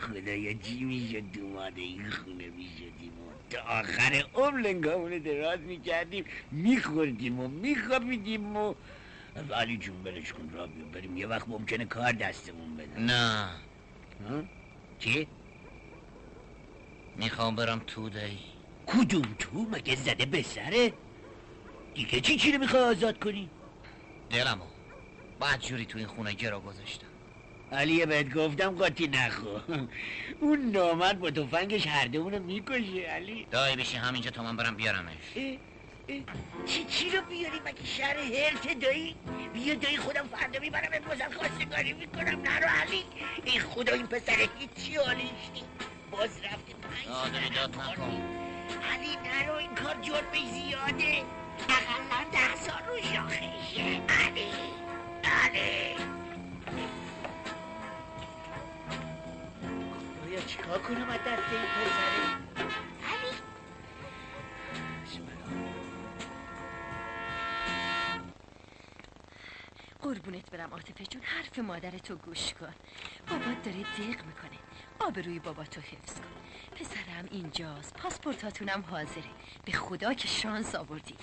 خدایا 0.05 0.53
چی 0.53 0.83
می‌شد 0.83 1.31
دوماده 1.31 1.81
این 1.81 2.09
خونه 2.09 2.49
می‌شدیم 2.49 3.19
و 3.19 3.31
تا 3.49 3.61
آخر 3.61 4.23
عمر 4.33 4.59
لنگامونه 4.61 5.19
دراز 5.19 5.59
می‌کردیم 5.59 6.25
میخوردیم 6.51 7.39
و 7.39 7.47
میخوابیدیم 7.47 8.55
و 8.55 8.73
علی 9.55 9.77
جون 9.77 10.03
بلش 10.03 10.33
کن 10.33 10.49
را 10.53 10.67
بیا 10.67 10.85
بریم 10.85 11.17
یه 11.17 11.27
وقت 11.27 11.47
ممکنه 11.47 11.85
کار 11.85 12.11
دستمون 12.11 12.77
بده 12.77 12.99
نه؟ 12.99 13.49
چی؟ 14.99 15.27
می‌خوام 17.15 17.55
برم 17.55 17.81
تو 17.87 18.09
دایی 18.09 18.39
کدوم 18.85 19.35
تو 19.39 19.61
مگه 19.71 19.95
زده 19.95 20.25
به 20.25 20.41
سره؟ 20.41 20.93
دیگه 21.93 22.21
چی 22.21 22.37
چی 22.37 22.51
رو 22.51 22.59
می‌خوای 22.59 22.83
آزاد 22.83 23.19
کنی؟ 23.19 23.49
دلمو 24.29 24.65
بعد 25.39 25.59
جوری 25.61 25.85
تو 25.85 25.97
این 25.97 26.07
خونه 26.07 26.33
گرا 26.33 26.59
گذاشتم 26.59 27.04
علی 27.71 28.05
بهت 28.05 28.33
گفتم 28.33 28.69
قاطی 28.69 29.07
نخو. 29.07 29.59
اون 30.39 30.71
نامرد 30.71 31.19
با 31.19 31.31
تفنگش 31.31 31.87
هر 31.87 32.05
دومونو 32.05 32.39
می‌کشه 32.39 33.01
علی. 33.01 33.47
دایی 33.51 33.75
بشی 33.75 33.97
همینجا 33.97 34.31
تا 34.31 34.43
من 34.43 34.57
برم 34.57 34.75
بیارمش. 34.75 35.15
اه، 35.35 35.43
اه، 36.09 36.21
چی 36.65 36.83
چی 36.83 37.09
رو 37.09 37.21
بیاری 37.21 37.59
مگه 37.65 37.85
شهر 37.85 38.17
هرت 38.17 38.79
دایی؟ 38.79 39.15
بیا 39.53 39.75
دایی 39.75 39.97
خودم 39.97 40.27
فردا 40.27 40.59
می‌برم 40.59 41.03
بازم 41.07 41.31
خواستگاری 41.37 41.93
می‌کنم. 41.93 42.41
نرو 42.41 42.67
علی. 42.67 43.03
ای 43.43 43.59
خدا 43.59 43.93
این 43.93 44.07
پسر 44.07 44.47
هیچی 44.59 44.95
حالش 44.95 45.19
نیست. 45.53 45.65
باز 46.11 46.29
رفته 46.43 46.73
پنج 46.73 47.07
علی 48.91 49.15
نرو 49.15 49.53
این 49.53 49.75
کار 49.75 49.95
جرمش 50.01 50.49
زیاده. 50.53 51.23
اقلا 51.69 52.31
ده 52.31 52.55
سال 52.55 52.83
رو 52.87 52.97
شاخشه 53.13 54.01
علی 54.09 54.51
علی. 55.23 55.95
چیکار 60.41 60.79
کنم 60.79 61.09
از 61.09 61.19
دست 61.19 61.51
این 61.51 61.61
پسره 61.61 62.35
علی 63.11 63.35
قربونت 70.01 70.51
برم 70.51 70.69
عاطفه 70.71 71.05
جون 71.05 71.21
حرف 71.21 71.59
مادر 71.59 71.91
تو 71.91 72.15
گوش 72.15 72.53
کن 72.53 72.73
بابات 73.29 73.63
داره 73.63 73.77
دق 73.79 74.25
می‌کنه 74.25 74.59
آبروی 74.99 75.39
بابا 75.39 75.63
تو 75.63 75.81
حفظ 75.81 76.13
کن 76.19 76.35
پسرم 76.75 77.25
اینجاست 77.31 77.93
پاسپورتاتونم 77.93 78.83
حاضره 78.89 79.23
به 79.65 79.71
خدا 79.71 80.13
که 80.13 80.27
شانس 80.27 80.75
آوردی 80.75 81.15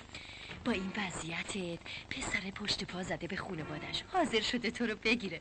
با 0.65 0.73
این 0.73 0.93
وضعیتت 0.97 1.79
پسر 2.11 2.51
پشت 2.51 2.85
پا 2.85 3.03
زده 3.03 3.27
به 3.27 3.37
خونوادش 3.37 4.03
حاضر 4.13 4.41
شده 4.41 4.71
تو 4.71 4.87
رو 4.87 4.95
بگیره 5.05 5.41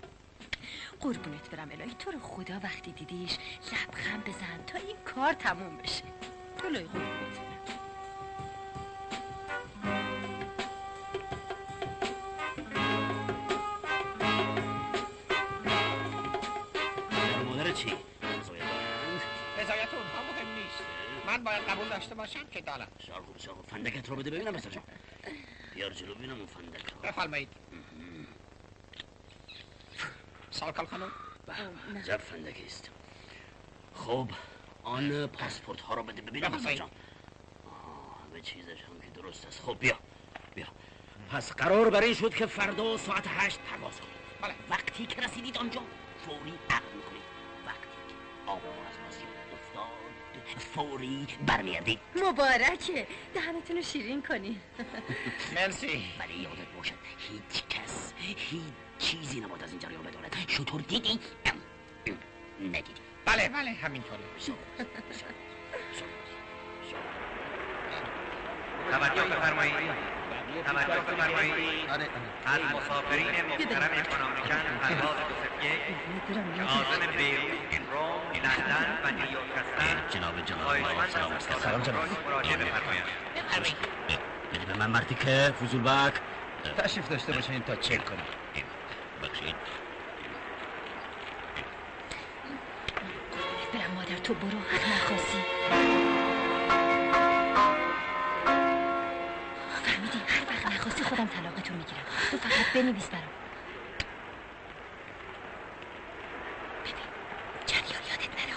قربونت 1.00 1.50
برم 1.50 1.70
الهی. 1.72 1.94
تو 2.00 2.12
رو 2.12 2.20
خدا 2.20 2.60
وقتی 2.64 2.92
دیدیش 2.92 3.38
لبخند 3.72 4.24
بزن 4.24 4.66
تا 4.68 4.78
این 4.78 4.98
کار 5.06 5.34
تموم 5.34 5.78
بشه. 5.78 6.04
الهی 6.66 6.84
قربونت 6.84 7.40
برم 17.12 17.46
مادر 17.46 17.72
چی؟ 17.72 17.94
رضایت 19.58 19.94
اونها 19.94 20.24
مهم 20.24 20.56
نیست. 20.56 20.84
من 21.28 21.44
باید 21.44 21.64
قبول 21.64 21.90
داشته 21.90 22.16
باشم 22.16 22.48
که 22.52 22.62
دارم. 22.62 22.88
بسیار 23.00 23.22
خوب 23.22 23.38
بسیار 23.38 23.56
خوب 23.56 23.66
فندکت 23.66 24.10
رو 24.10 24.16
بده 24.16 24.32
ببینم 24.32 24.54
پسر 24.54 24.70
جان 24.70 24.84
بیار 25.76 25.94
جلو 25.94 26.16
ببینم 26.16 26.36
اون 26.38 26.46
فندک 26.46 26.92
رو. 26.94 27.02
بفرمایید. 27.02 27.50
سالکال 30.52 30.86
خانم. 30.86 31.12
عجب 31.96 32.18
فندکی 32.18 32.66
است. 32.66 32.90
خب 33.96 34.28
آن 34.84 35.28
پاسپورت 35.28 35.82
ها 35.82 35.94
رو 35.94 36.04
بده 36.04 36.22
ببینم 36.22 36.50
بفرمایید. 36.50 36.80
جان. 36.80 36.90
همه 38.30 38.42
چیزش 38.42 38.84
هم 38.84 39.00
که 39.00 39.22
درست 39.22 39.46
است. 39.46 39.62
خب 39.62 39.78
بیا 39.80 40.00
بیا. 40.56 40.68
پس 41.32 41.52
قرار 41.52 41.90
بر 41.90 42.02
این 42.02 42.14
شد 42.14 42.34
که 42.34 42.46
فردا 42.46 42.98
ساعت 42.98 43.28
هشت 43.28 43.60
پرواز 43.60 44.00
کنید 44.02 44.12
بله. 44.42 44.54
وقتی 44.70 45.06
که 45.06 45.22
رسیدید 45.22 45.58
آنجا 45.58 45.82
فوری 46.26 46.54
عقل 46.70 46.96
می‌کنید. 46.96 47.22
وقتی 47.66 47.88
که 48.08 48.16
آب 48.52 48.62
از 48.66 48.98
بازی 49.06 49.24
افتاد 49.54 50.60
فوری 50.60 51.28
برمیگردید. 51.48 52.00
مبارکه. 52.16 53.08
دهنتون 53.34 53.76
رو 53.76 53.82
شیرین 53.82 54.22
کنین. 54.24 54.62
مرسی. 55.56 56.04
ولی 56.20 56.34
یادت 56.34 56.68
باشد 56.78 56.94
هیچ 57.18 57.64
کس 57.70 58.14
هیچ 58.18 58.64
چیزی 59.02 59.40
نباید 59.40 59.64
از 59.64 59.70
این 59.70 59.80
جریان 59.80 60.04
بداند 60.04 60.36
شطور 60.48 60.82
دیدی 60.82 61.20
ندیدی 62.62 63.02
بله 63.26 63.50
بله 63.50 63.72
همینطوره 63.72 64.20
توجه 68.92 69.24
بفرمایید 69.24 69.76
توجه 70.66 71.02
بفرمایید 71.02 71.90
از 72.46 72.62
مسافرین 72.62 73.28
محترم 73.42 73.90
اکونومیکن 73.98 74.78
پرواز 74.82 75.18
201 75.30 76.58
که 76.58 76.64
عازم 76.64 77.00
بیروت 77.18 77.90
روم 77.92 78.32
لندن 78.34 79.00
و 79.04 79.12
نیویورک 79.12 79.58
هستند 79.58 80.10
جناب 80.10 80.42
جناب 80.42 81.08
سلام 81.08 81.40
سلام 81.40 81.82
جناب 81.82 82.10
مراجعه 82.26 82.58
بفرمایید 82.58 83.04
بدی 84.54 84.66
به 84.66 84.74
من 84.74 84.90
مردی 84.90 85.16
که 85.16 85.54
فضول 85.62 85.82
بک 85.82 86.14
تشریف 86.78 87.10
داشته 87.10 87.34
باشین 87.34 87.64
تا 87.64 87.76
چک 87.76 88.06
کنیم 88.06 88.41
بخشید 89.22 89.56
برم 93.74 93.92
مادر 93.96 94.18
تو 94.18 94.34
برو 94.34 94.58
نخواستی. 94.58 95.38
فهمیدی؟ 99.86 100.18
هر 100.28 100.44
وقت 100.50 100.66
نخواستی 100.66 101.04
خودم 101.04 101.28
طلاقتون 101.28 101.78
می‌گیرم. 101.78 102.06
تو 102.32 102.38
فقط 102.38 102.74
بنویس 102.76 103.08
برام. 103.08 103.32
ببین 106.84 107.10
جریان 107.66 108.04
یادت 108.10 108.32
نره. 108.40 108.56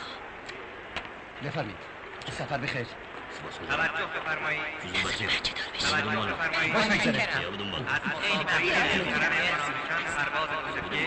بفرمید 1.45 1.77
سفر 2.33 2.59
بخیر. 2.59 3.04
توجه 3.51 4.07
بفرمایید 4.15 4.63
توجه 5.79 6.27
بفرمایید 6.27 6.73
باش 6.75 6.87
بگذره. 6.87 7.29
از 7.89 8.01
مسافرین 8.05 8.37
محترم 8.37 9.39
فرانسویان 9.51 10.05
سرباز 10.17 10.49
بزرگی 10.69 11.07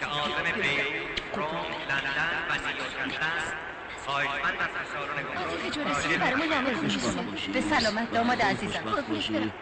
که 0.00 0.06
عازم 0.06 0.42
بیروت 0.54 1.20
روم 1.34 1.66
لندن 1.88 2.32
و 2.48 2.52
نیویورک 2.54 3.14
هستند 3.14 3.56
خواهشمند 4.04 4.58
از 4.60 6.18
برامون 6.18 6.48
نمه 6.52 6.70
به 7.52 7.60
سلامت 7.60 8.12
داماد 8.12 8.42
عزیزم 8.42 8.90
خوب 8.90 9.08
باشی. 9.08 9.32
برم. 9.32 9.52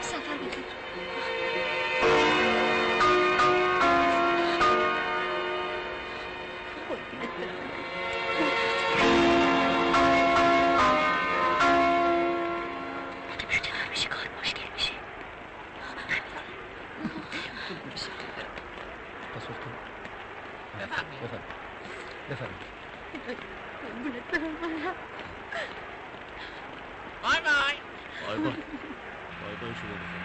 سفر 0.00 0.18
بخیر 0.46 0.64
کنار 13.60 13.88
بشی 13.92 14.08
کار 14.08 14.28
مشکل 14.42 14.68
میشه 14.74 14.92
پاسپورت 19.34 19.58
کن 19.58 19.70
بفرمید 20.80 21.20
بفرمید 22.30 22.72
بای 27.22 27.40
بای 27.40 27.76
بای 28.26 28.38
بای 28.38 28.52
بای 29.42 29.56
بای 29.60 29.74
شما 29.74 29.94
بخیر. 29.94 30.22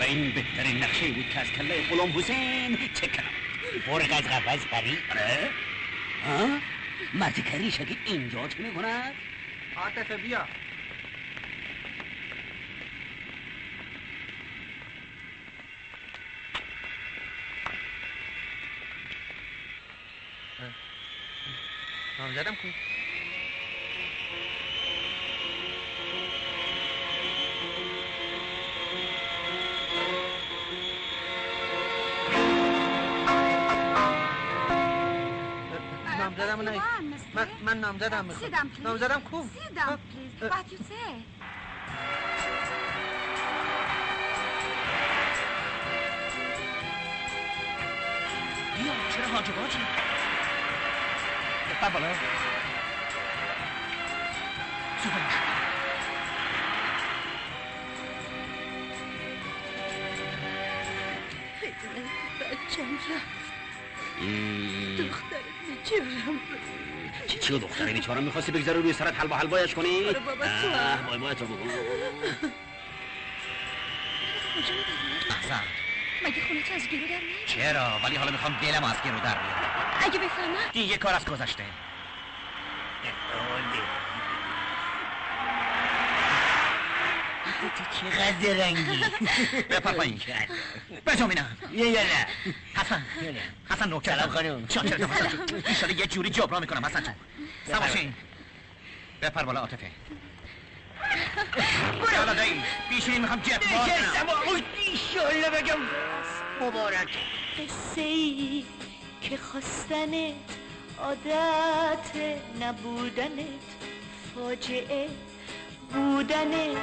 و 0.00 0.02
این 0.02 0.30
بهترین 0.30 0.82
نقشه 0.82 1.08
بود 1.08 1.28
که 1.28 1.40
از 1.40 1.52
غلام 2.08 2.18
حسین 2.18 2.88
چک 2.94 3.16
کنم 3.16 3.32
برق 3.86 4.12
از 4.12 4.24
قفس 4.28 4.66
پری 4.66 5.04
آره 5.10 5.54
ها 6.22 6.62
مرد 7.14 7.40
کریش 7.40 7.80
اگه 7.80 7.96
اینجا 8.04 8.48
چه 8.48 8.62
می‌کند 8.62 9.14
عاطفه 9.76 10.18
بیا 10.18 10.48
نامزدم 37.88 38.24
می‌خوام 38.24 38.70
نامزدم 38.82 39.20
کو؟ 39.30 39.38
Sit 39.42 39.72
down, 39.74 39.98
please. 40.10 40.50
What 40.52 40.66
you 40.72 40.78
say? 40.90 41.10
بیا 48.76 48.92
چرا 49.12 49.26
حاج 49.32 49.50
باجی 49.50 49.78
بپر 51.70 51.88
بالا. 51.94 52.12
سوپر 55.02 55.22
بچم 62.50 62.88
رفت 63.08 63.38
دختر. 64.98 65.27
چی 67.48 67.54
چی 67.54 67.60
دختره 67.60 67.92
بیچاره 67.92 68.20
می‌خواستی 68.20 68.52
بگذاره 68.52 68.80
روی 68.80 68.92
سرت 68.92 69.20
حلوا 69.20 69.36
حلوایش 69.36 69.74
کنی؟ 69.74 70.04
آره 70.08 70.18
بابا،. 70.18 70.44
بای 71.08 71.18
بای 71.18 71.34
تو 71.34 71.44
بگو 71.44 71.54
مگه 76.24 76.42
خونه 76.48 76.62
تو 76.62 76.74
از 76.74 76.88
گرو 76.88 77.00
در 77.00 77.14
نمیاد 77.14 77.46
چرا؟ 77.46 78.00
ولی 78.04 78.16
حالا 78.16 78.30
می‌خوام 78.30 78.56
دلم 78.62 78.84
از 78.84 79.02
گرو 79.04 79.20
در 79.20 79.20
بیارم. 79.20 79.98
اگه 80.00 80.18
بفهمم؟ 80.18 80.56
دیگه 80.72 80.96
کار 80.96 81.14
از 81.14 81.24
گذشته. 81.24 81.64
تو 87.76 87.84
چقدر 88.00 88.64
رنگی 88.64 89.04
بپر 89.70 89.92
پایین. 89.92 90.20
بجامینم 91.06 91.56
یه 91.72 91.86
یه 91.86 92.00
نه. 92.02 92.26
حسن 92.74 93.02
حسن 93.70 93.88
نوکر 93.88 94.16
سلام 94.16 94.30
خانم. 94.30 94.64
حسن 94.64 95.46
جون 95.46 95.62
ایشالا 95.66 95.92
یه 95.92 96.06
جوری 96.06 96.30
جبران 96.30 96.60
می‌کنم 96.60 96.86
حسن 96.86 97.02
جون. 97.02 97.14
سواشین 97.68 98.14
بپر 99.22 99.42
بالا 99.42 99.60
عاطفه. 99.60 99.90
بالا 102.18 102.34
دایی 102.34 102.62
بیشونی 102.90 103.18
می‌خوام 103.18 103.40
جت 103.40 103.72
باز 103.72 103.88
نشستم 103.88 104.26
کنم. 104.26 104.36
و 104.36 104.62
ایشالله 104.78 105.50
بگم. 105.50 105.78
مبارک. 106.60 107.08
قصه 107.58 108.00
ای 108.00 108.64
که 109.20 109.36
خواستنت 109.36 110.34
عادت 110.98 112.16
نبودنت 112.60 113.68
فاجعه 114.34 115.08
بودنت 115.92 116.76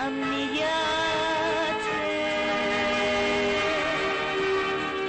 امنیت. 0.00 1.84